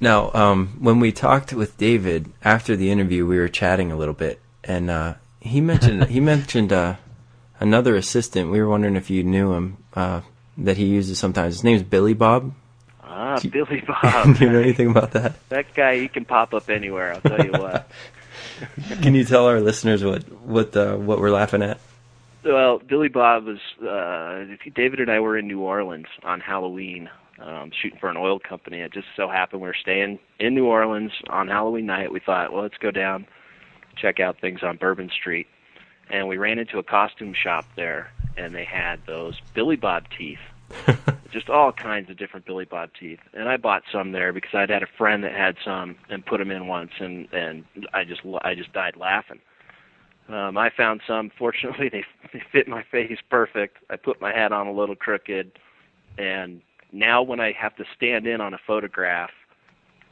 now, 0.00 0.30
um, 0.32 0.76
when 0.78 1.00
we 1.00 1.12
talked 1.12 1.52
with 1.52 1.76
David 1.76 2.32
after 2.44 2.76
the 2.76 2.90
interview, 2.90 3.26
we 3.26 3.38
were 3.38 3.48
chatting 3.48 3.90
a 3.90 3.96
little 3.96 4.14
bit, 4.14 4.40
and 4.62 4.88
uh, 4.88 5.14
he 5.46 5.60
mentioned 5.60 6.04
he 6.06 6.20
mentioned 6.20 6.72
uh, 6.72 6.96
another 7.60 7.96
assistant. 7.96 8.50
We 8.50 8.60
were 8.60 8.68
wondering 8.68 8.96
if 8.96 9.10
you 9.10 9.22
knew 9.22 9.52
him 9.52 9.78
uh, 9.94 10.20
that 10.58 10.76
he 10.76 10.86
uses 10.86 11.18
sometimes. 11.18 11.54
His 11.54 11.64
name's 11.64 11.82
Billy 11.82 12.14
Bob. 12.14 12.54
Ah, 13.02 13.38
you, 13.42 13.50
Billy 13.50 13.82
Bob. 13.86 14.36
do 14.36 14.44
you 14.44 14.50
know 14.50 14.60
anything 14.60 14.90
about 14.90 15.12
that? 15.12 15.48
That 15.48 15.74
guy, 15.74 15.98
he 15.98 16.08
can 16.08 16.24
pop 16.24 16.54
up 16.54 16.68
anywhere. 16.68 17.14
I'll 17.14 17.20
tell 17.20 17.44
you 17.44 17.52
what. 17.52 17.90
can 19.02 19.14
you 19.14 19.24
tell 19.24 19.46
our 19.46 19.60
listeners 19.60 20.04
what 20.04 20.22
what 20.42 20.76
uh, 20.76 20.96
what 20.96 21.20
we're 21.20 21.30
laughing 21.30 21.62
at? 21.62 21.80
Well, 22.44 22.78
Billy 22.78 23.08
Bob 23.08 23.44
was 23.44 23.58
uh, 23.82 24.44
David 24.74 25.00
and 25.00 25.10
I 25.10 25.18
were 25.18 25.36
in 25.36 25.48
New 25.48 25.60
Orleans 25.60 26.06
on 26.22 26.40
Halloween, 26.40 27.10
um, 27.40 27.72
shooting 27.82 27.98
for 27.98 28.08
an 28.08 28.16
oil 28.16 28.38
company. 28.38 28.80
It 28.80 28.92
just 28.92 29.08
so 29.16 29.28
happened 29.28 29.62
we 29.62 29.68
were 29.68 29.76
staying 29.80 30.20
in 30.38 30.54
New 30.54 30.66
Orleans 30.66 31.10
on 31.28 31.48
Halloween 31.48 31.86
night. 31.86 32.12
We 32.12 32.20
thought, 32.20 32.52
well, 32.52 32.62
let's 32.62 32.78
go 32.78 32.92
down, 32.92 33.26
check 33.96 34.20
out 34.20 34.40
things 34.40 34.62
on 34.62 34.76
Bourbon 34.76 35.10
Street, 35.10 35.46
and 36.10 36.28
we 36.28 36.36
ran 36.36 36.58
into 36.58 36.78
a 36.78 36.82
costume 36.82 37.34
shop 37.34 37.64
there, 37.76 38.10
and 38.36 38.54
they 38.54 38.64
had 38.64 39.00
those 39.06 39.40
Billy 39.54 39.76
Bob 39.76 40.04
teeth, 40.16 40.38
just 41.32 41.48
all 41.48 41.72
kinds 41.72 42.10
of 42.10 42.16
different 42.16 42.46
Billy 42.46 42.64
Bob 42.64 42.90
teeth. 42.98 43.20
And 43.32 43.48
I 43.48 43.56
bought 43.56 43.82
some 43.90 44.12
there 44.12 44.32
because 44.32 44.54
I'd 44.54 44.70
had 44.70 44.82
a 44.82 44.88
friend 44.98 45.24
that 45.24 45.32
had 45.32 45.56
some 45.64 45.96
and 46.08 46.24
put 46.24 46.38
them 46.38 46.50
in 46.50 46.66
once, 46.66 46.92
and 46.98 47.28
and 47.32 47.64
I 47.92 48.04
just 48.04 48.22
I 48.42 48.54
just 48.54 48.72
died 48.72 48.96
laughing. 48.96 49.40
Um, 50.28 50.58
I 50.58 50.70
found 50.70 51.02
some. 51.06 51.30
Fortunately, 51.38 51.88
they, 51.92 52.04
they 52.32 52.42
fit 52.52 52.68
my 52.68 52.82
face 52.90 53.18
perfect. 53.30 53.78
I 53.90 53.96
put 53.96 54.20
my 54.20 54.32
hat 54.32 54.52
on 54.52 54.66
a 54.66 54.72
little 54.72 54.96
crooked, 54.96 55.52
and 56.18 56.60
now 56.92 57.22
when 57.22 57.40
I 57.40 57.52
have 57.52 57.76
to 57.76 57.84
stand 57.96 58.26
in 58.26 58.40
on 58.40 58.54
a 58.54 58.58
photograph, 58.66 59.30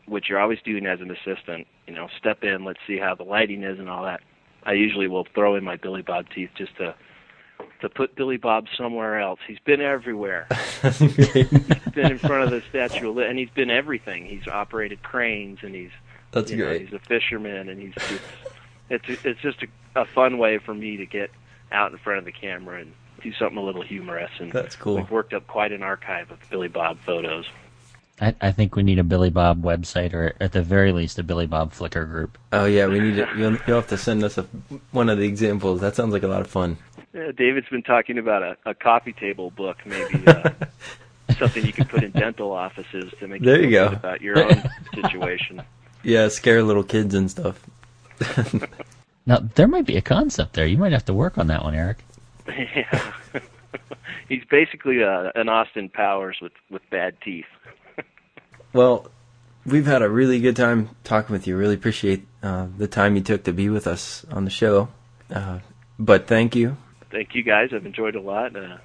which 0.07 0.29
you're 0.29 0.39
always 0.39 0.59
doing 0.65 0.87
as 0.87 1.01
an 1.01 1.11
assistant, 1.11 1.67
you 1.87 1.95
know, 1.95 2.09
step 2.19 2.43
in, 2.45 2.65
let's 2.65 2.81
see 2.87 2.99
how 2.99 3.15
the 3.15 3.25
lighting 3.25 3.63
is 3.63 3.79
and 3.79 3.89
all 3.89 4.05
that. 4.05 4.21
I 4.65 4.73
usually 4.73 5.09
will 5.09 5.27
throw 5.35 5.57
in 5.57 5.65
my 5.65 5.77
Billy 5.77 6.03
Bob 6.03 6.27
teeth 6.35 6.51
just 6.57 6.77
to 6.77 6.95
to 7.81 7.89
put 7.89 8.17
Billy 8.17 8.37
Bob 8.37 8.67
somewhere 8.77 9.21
else. 9.21 9.39
He's 9.47 9.59
been 9.61 9.81
everywhere. 9.81 10.47
he's 10.83 11.93
been 11.93 12.13
in 12.13 12.19
front 12.19 12.45
of 12.45 12.51
the 12.51 12.63
Statue 12.69 13.11
of 13.11 13.19
and 13.19 13.39
he's 13.39 13.51
been 13.51 13.71
everything. 13.71 14.25
He's 14.25 14.49
operated 14.49 15.03
cranes, 15.03 15.59
and 15.63 15.75
he's 15.75 15.91
that's 16.31 16.51
great. 16.51 16.59
Know, 16.59 16.87
he's 16.87 16.93
a 16.95 16.99
fisherman, 16.99 17.69
and 17.69 17.81
he's 17.81 17.95
just 17.95 18.23
it's 18.91 19.25
it's 19.25 19.41
just 19.41 19.63
a, 19.63 20.01
a 20.01 20.05
fun 20.07 20.39
way 20.39 20.59
for 20.59 20.75
me 20.75 20.97
to 20.97 21.07
get 21.07 21.31
out 21.73 21.93
in 21.93 21.99
front 21.99 22.19
of 22.19 22.25
the 22.25 22.33
camera 22.33 22.81
and 22.81 22.93
do 23.23 23.33
something 23.35 23.59
a 23.59 23.63
little 23.63 23.83
humorous. 23.83 24.31
And 24.39 24.53
that's 24.53 24.77
cool. 24.77 24.97
We've 24.97 25.11
worked 25.11 25.33
up 25.33 25.47
quite 25.47 25.73
an 25.73 25.83
archive 25.83 26.31
of 26.31 26.39
Billy 26.51 26.69
Bob 26.69 26.99
photos. 27.05 27.47
I, 28.21 28.35
I 28.41 28.53
think 28.53 28.77
we 28.77 28.83
need 28.85 28.99
a 28.99 29.05
Billy 29.05 29.31
Bob 29.31 29.63
website, 29.63 30.15
or 30.15 30.35
at 30.41 30.53
the 30.53 30.63
very 30.63 30.93
least, 30.93 31.19
a 31.19 31.23
Billy 31.25 31.47
Bob 31.47 31.73
Flickr 31.73 32.07
group. 32.09 32.39
Oh 32.53 32.65
yeah, 32.65 32.87
we 32.87 33.01
need 33.01 33.19
it. 33.19 33.29
You'll, 33.37 33.57
you'll 33.67 33.77
have 33.81 33.89
to 33.89 33.99
send 33.99 34.23
us 34.23 34.39
a, 34.39 34.43
one 34.93 35.09
of 35.09 35.19
the 35.19 35.25
examples. 35.27 35.81
That 35.81 35.97
sounds 35.97 36.13
like 36.13 36.23
a 36.23 36.29
lot 36.29 36.41
of 36.41 36.47
fun. 36.47 36.77
Yeah, 37.13 37.33
David's 37.37 37.69
been 37.69 37.83
talking 37.83 38.19
about 38.19 38.43
a, 38.43 38.57
a 38.67 38.75
coffee 38.75 39.13
table 39.13 39.51
book, 39.51 39.79
maybe. 39.85 40.25
Uh, 40.27 40.51
something 41.39 41.65
you 41.67 41.73
could 41.73 41.89
put 41.89 42.05
in 42.05 42.13
dental 42.13 42.53
offices 42.53 43.13
to 43.19 43.27
make 43.27 43.43
There 43.43 43.59
you 43.59 43.65
you 43.65 43.71
go. 43.71 43.87
about 43.89 44.21
your 44.21 44.39
own 44.45 44.63
situation. 44.95 45.63
Yeah, 46.07 46.29
scare 46.29 46.63
little 46.63 46.83
kids 46.85 47.15
and 47.15 47.31
stuff. 47.31 47.65
Now 49.27 49.39
there 49.55 49.67
might 49.67 49.87
be 49.87 49.97
a 49.97 50.03
concept 50.03 50.53
there. 50.53 50.67
You 50.67 50.77
might 50.77 50.93
have 50.93 51.07
to 51.07 51.15
work 51.15 51.39
on 51.39 51.47
that 51.47 51.65
one, 51.65 51.75
Erik. 51.75 52.05
yeah. 52.47 53.13
He's 54.29 54.45
basically 54.51 55.03
uh, 55.03 55.31
an 55.35 55.49
Austin 55.49 55.89
Powers 55.89 56.37
with 56.43 56.53
with 56.71 56.83
bad 56.91 57.17
teeth. 57.23 57.47
Well, 58.75 59.07
we've 59.65 59.87
had 59.87 60.03
a 60.03 60.11
really 60.11 60.41
good 60.41 60.57
time 60.57 60.91
talking 61.05 61.33
with 61.33 61.47
you. 61.47 61.57
Really 61.57 61.75
appreciate 61.77 62.27
uh, 62.43 62.67
the 62.77 62.89
time 62.89 63.15
you 63.17 63.23
took 63.23 63.45
to 63.45 63.53
be 63.53 63.69
with 63.69 63.87
us 63.87 64.27
on 64.31 64.45
the 64.45 64.51
show. 64.51 64.89
Uh, 65.31 65.61
but 65.99 66.27
thank 66.27 66.57
you. 66.57 66.77
Thank 67.11 67.35
you 67.35 67.45
guys. 67.45 67.71
I've 67.73 67.87
enjoyed 67.87 68.17
a 68.17 68.21
lot. 68.21 68.57
Uh, 68.57 68.79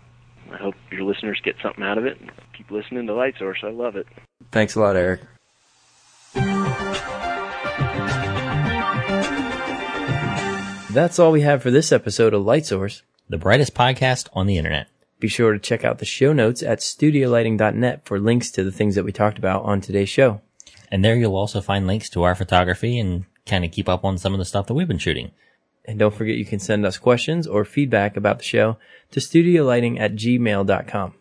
I 0.51 0.57
hope 0.57 0.75
your 0.91 1.03
listeners 1.03 1.41
get 1.43 1.55
something 1.61 1.83
out 1.83 1.97
of 1.97 2.05
it. 2.05 2.19
Keep 2.55 2.69
listening 2.69 3.07
to 3.07 3.13
Light 3.13 3.33
Source. 3.39 3.59
I 3.63 3.71
love 3.71 3.95
it. 3.95 4.07
Thanks 4.51 4.75
a 4.75 4.79
lot, 4.79 4.95
Erik. 4.95 5.21
That's 10.91 11.19
all 11.19 11.31
we 11.31 11.41
have 11.41 11.61
for 11.63 11.71
this 11.71 11.91
episode 11.91 12.33
of 12.33 12.45
Light 12.45 12.65
Source. 12.65 13.01
The 13.27 13.37
brightest 13.37 13.73
podcast 13.73 14.27
on 14.33 14.47
the 14.47 14.57
internet. 14.57 14.87
Be 15.19 15.27
sure 15.27 15.53
to 15.53 15.59
check 15.59 15.83
out 15.83 15.99
the 15.99 16.05
show 16.05 16.31
notes 16.31 16.63
at 16.63 16.79
studiolighting.net 16.79 18.05
for 18.05 18.19
links 18.19 18.49
to 18.51 18.63
the 18.63 18.71
things 18.71 18.95
that 18.95 19.03
we 19.03 19.11
talked 19.11 19.37
about 19.37 19.63
on 19.63 19.81
today's 19.81 20.09
show. 20.09 20.41
And 20.91 21.03
there 21.03 21.15
you'll 21.15 21.35
also 21.35 21.61
find 21.61 21.85
links 21.85 22.09
to 22.11 22.23
our 22.23 22.35
photography 22.35 22.97
and 22.97 23.25
kind 23.45 23.65
of 23.65 23.71
keep 23.71 23.89
up 23.89 24.05
on 24.05 24.17
some 24.17 24.33
of 24.33 24.39
the 24.39 24.45
stuff 24.45 24.67
that 24.67 24.73
we've 24.73 24.87
been 24.87 24.97
shooting. 24.97 25.31
And 25.85 25.99
don't 25.99 26.13
forget 26.13 26.37
you 26.37 26.45
can 26.45 26.59
send 26.59 26.85
us 26.85 26.97
questions 26.97 27.47
or 27.47 27.65
feedback 27.65 28.15
about 28.15 28.37
the 28.37 28.45
show 28.45 28.77
to 29.11 29.19
studiolighting 29.19 29.99
at 29.99 30.15
gmail.com. 30.15 31.15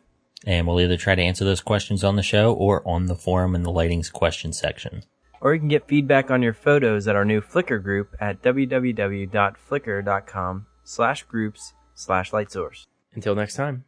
And 0.46 0.66
we'll 0.66 0.80
either 0.80 0.96
try 0.96 1.14
to 1.14 1.22
answer 1.22 1.44
those 1.44 1.60
questions 1.60 2.02
on 2.04 2.16
the 2.16 2.22
show 2.22 2.52
or 2.52 2.86
on 2.86 3.06
the 3.06 3.16
forum 3.16 3.54
in 3.54 3.62
the 3.62 3.72
lighting's 3.72 4.10
question 4.10 4.52
section. 4.52 5.04
Or 5.40 5.54
you 5.54 5.60
can 5.60 5.68
get 5.68 5.88
feedback 5.88 6.30
on 6.30 6.42
your 6.42 6.52
photos 6.52 7.08
at 7.08 7.16
our 7.16 7.24
new 7.24 7.40
Flickr 7.40 7.82
group 7.82 8.14
at 8.20 8.42
www.flickr.com 8.42 10.66
slash 10.84 11.22
groups 11.24 11.72
slash 11.94 12.30
lightsource. 12.30 12.84
Until 13.14 13.34
next 13.34 13.54
time. 13.54 13.84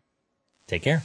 Take 0.71 0.83
care. 0.83 1.03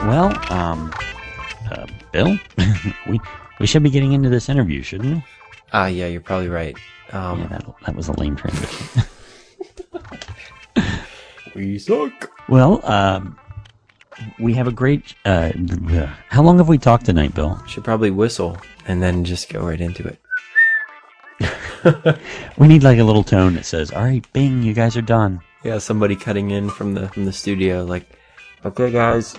Well, 0.00 0.32
um, 0.50 0.90
uh, 1.70 1.86
Bill, 2.12 2.38
we 3.06 3.20
we 3.60 3.66
should 3.66 3.82
be 3.82 3.90
getting 3.90 4.12
into 4.12 4.30
this 4.30 4.48
interview, 4.48 4.80
shouldn't 4.80 5.16
we? 5.16 5.24
Ah, 5.74 5.88
yeah, 5.88 6.06
you're 6.06 6.22
probably 6.22 6.48
right. 6.48 6.74
Um, 7.12 7.40
Yeah, 7.40 7.48
that 7.48 7.64
that 7.84 7.94
was 7.94 8.08
a 8.08 8.12
lame 8.18 8.34
transition. 8.34 9.02
we 11.54 11.78
suck. 11.78 12.30
well, 12.48 12.80
um, 12.90 13.38
we 14.38 14.54
have 14.54 14.68
a 14.68 14.72
great. 14.72 15.14
Uh, 15.24 15.50
how 16.28 16.42
long 16.42 16.58
have 16.58 16.68
we 16.68 16.78
talked 16.78 17.06
tonight, 17.06 17.34
Bill? 17.34 17.60
Should 17.66 17.84
probably 17.84 18.10
whistle 18.10 18.58
and 18.86 19.02
then 19.02 19.24
just 19.24 19.48
go 19.48 19.66
right 19.66 19.80
into 19.80 20.06
it. 20.06 20.20
We 22.56 22.68
need 22.68 22.82
like 22.82 22.98
a 22.98 23.04
little 23.04 23.24
tone 23.24 23.54
that 23.54 23.66
says, 23.66 23.90
"All 23.90 24.02
right, 24.04 24.24
Bing, 24.32 24.62
you 24.62 24.72
guys 24.72 24.96
are 24.96 25.02
done." 25.02 25.40
Yeah, 25.64 25.78
somebody 25.78 26.16
cutting 26.16 26.50
in 26.50 26.70
from 26.70 26.94
the 26.94 27.08
from 27.08 27.24
the 27.26 27.32
studio, 27.32 27.84
like, 27.84 28.06
okay, 28.64 28.90
guys, 28.90 29.34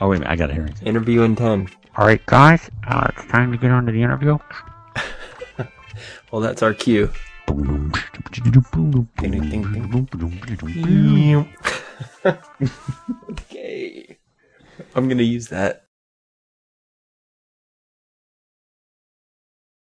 oh 0.00 0.08
wait 0.08 0.16
a 0.16 0.20
minute, 0.20 0.32
I 0.32 0.36
got 0.36 0.48
to 0.48 0.54
hear 0.54 0.66
it. 0.66 0.82
interview 0.82 1.22
in 1.22 1.36
ten. 1.36 1.68
All 1.96 2.06
right, 2.06 2.24
guys, 2.26 2.68
uh, 2.88 3.08
it's 3.16 3.26
time 3.30 3.52
to 3.52 3.58
get 3.58 3.70
on 3.70 3.86
to 3.86 3.92
the 3.92 4.02
interview. 4.02 4.38
Well, 6.32 6.40
that's 6.42 6.60
our 6.62 6.74
cue. 6.74 7.10
I'm 14.94 15.08
gonna 15.08 15.22
use 15.22 15.48
that. 15.48 15.85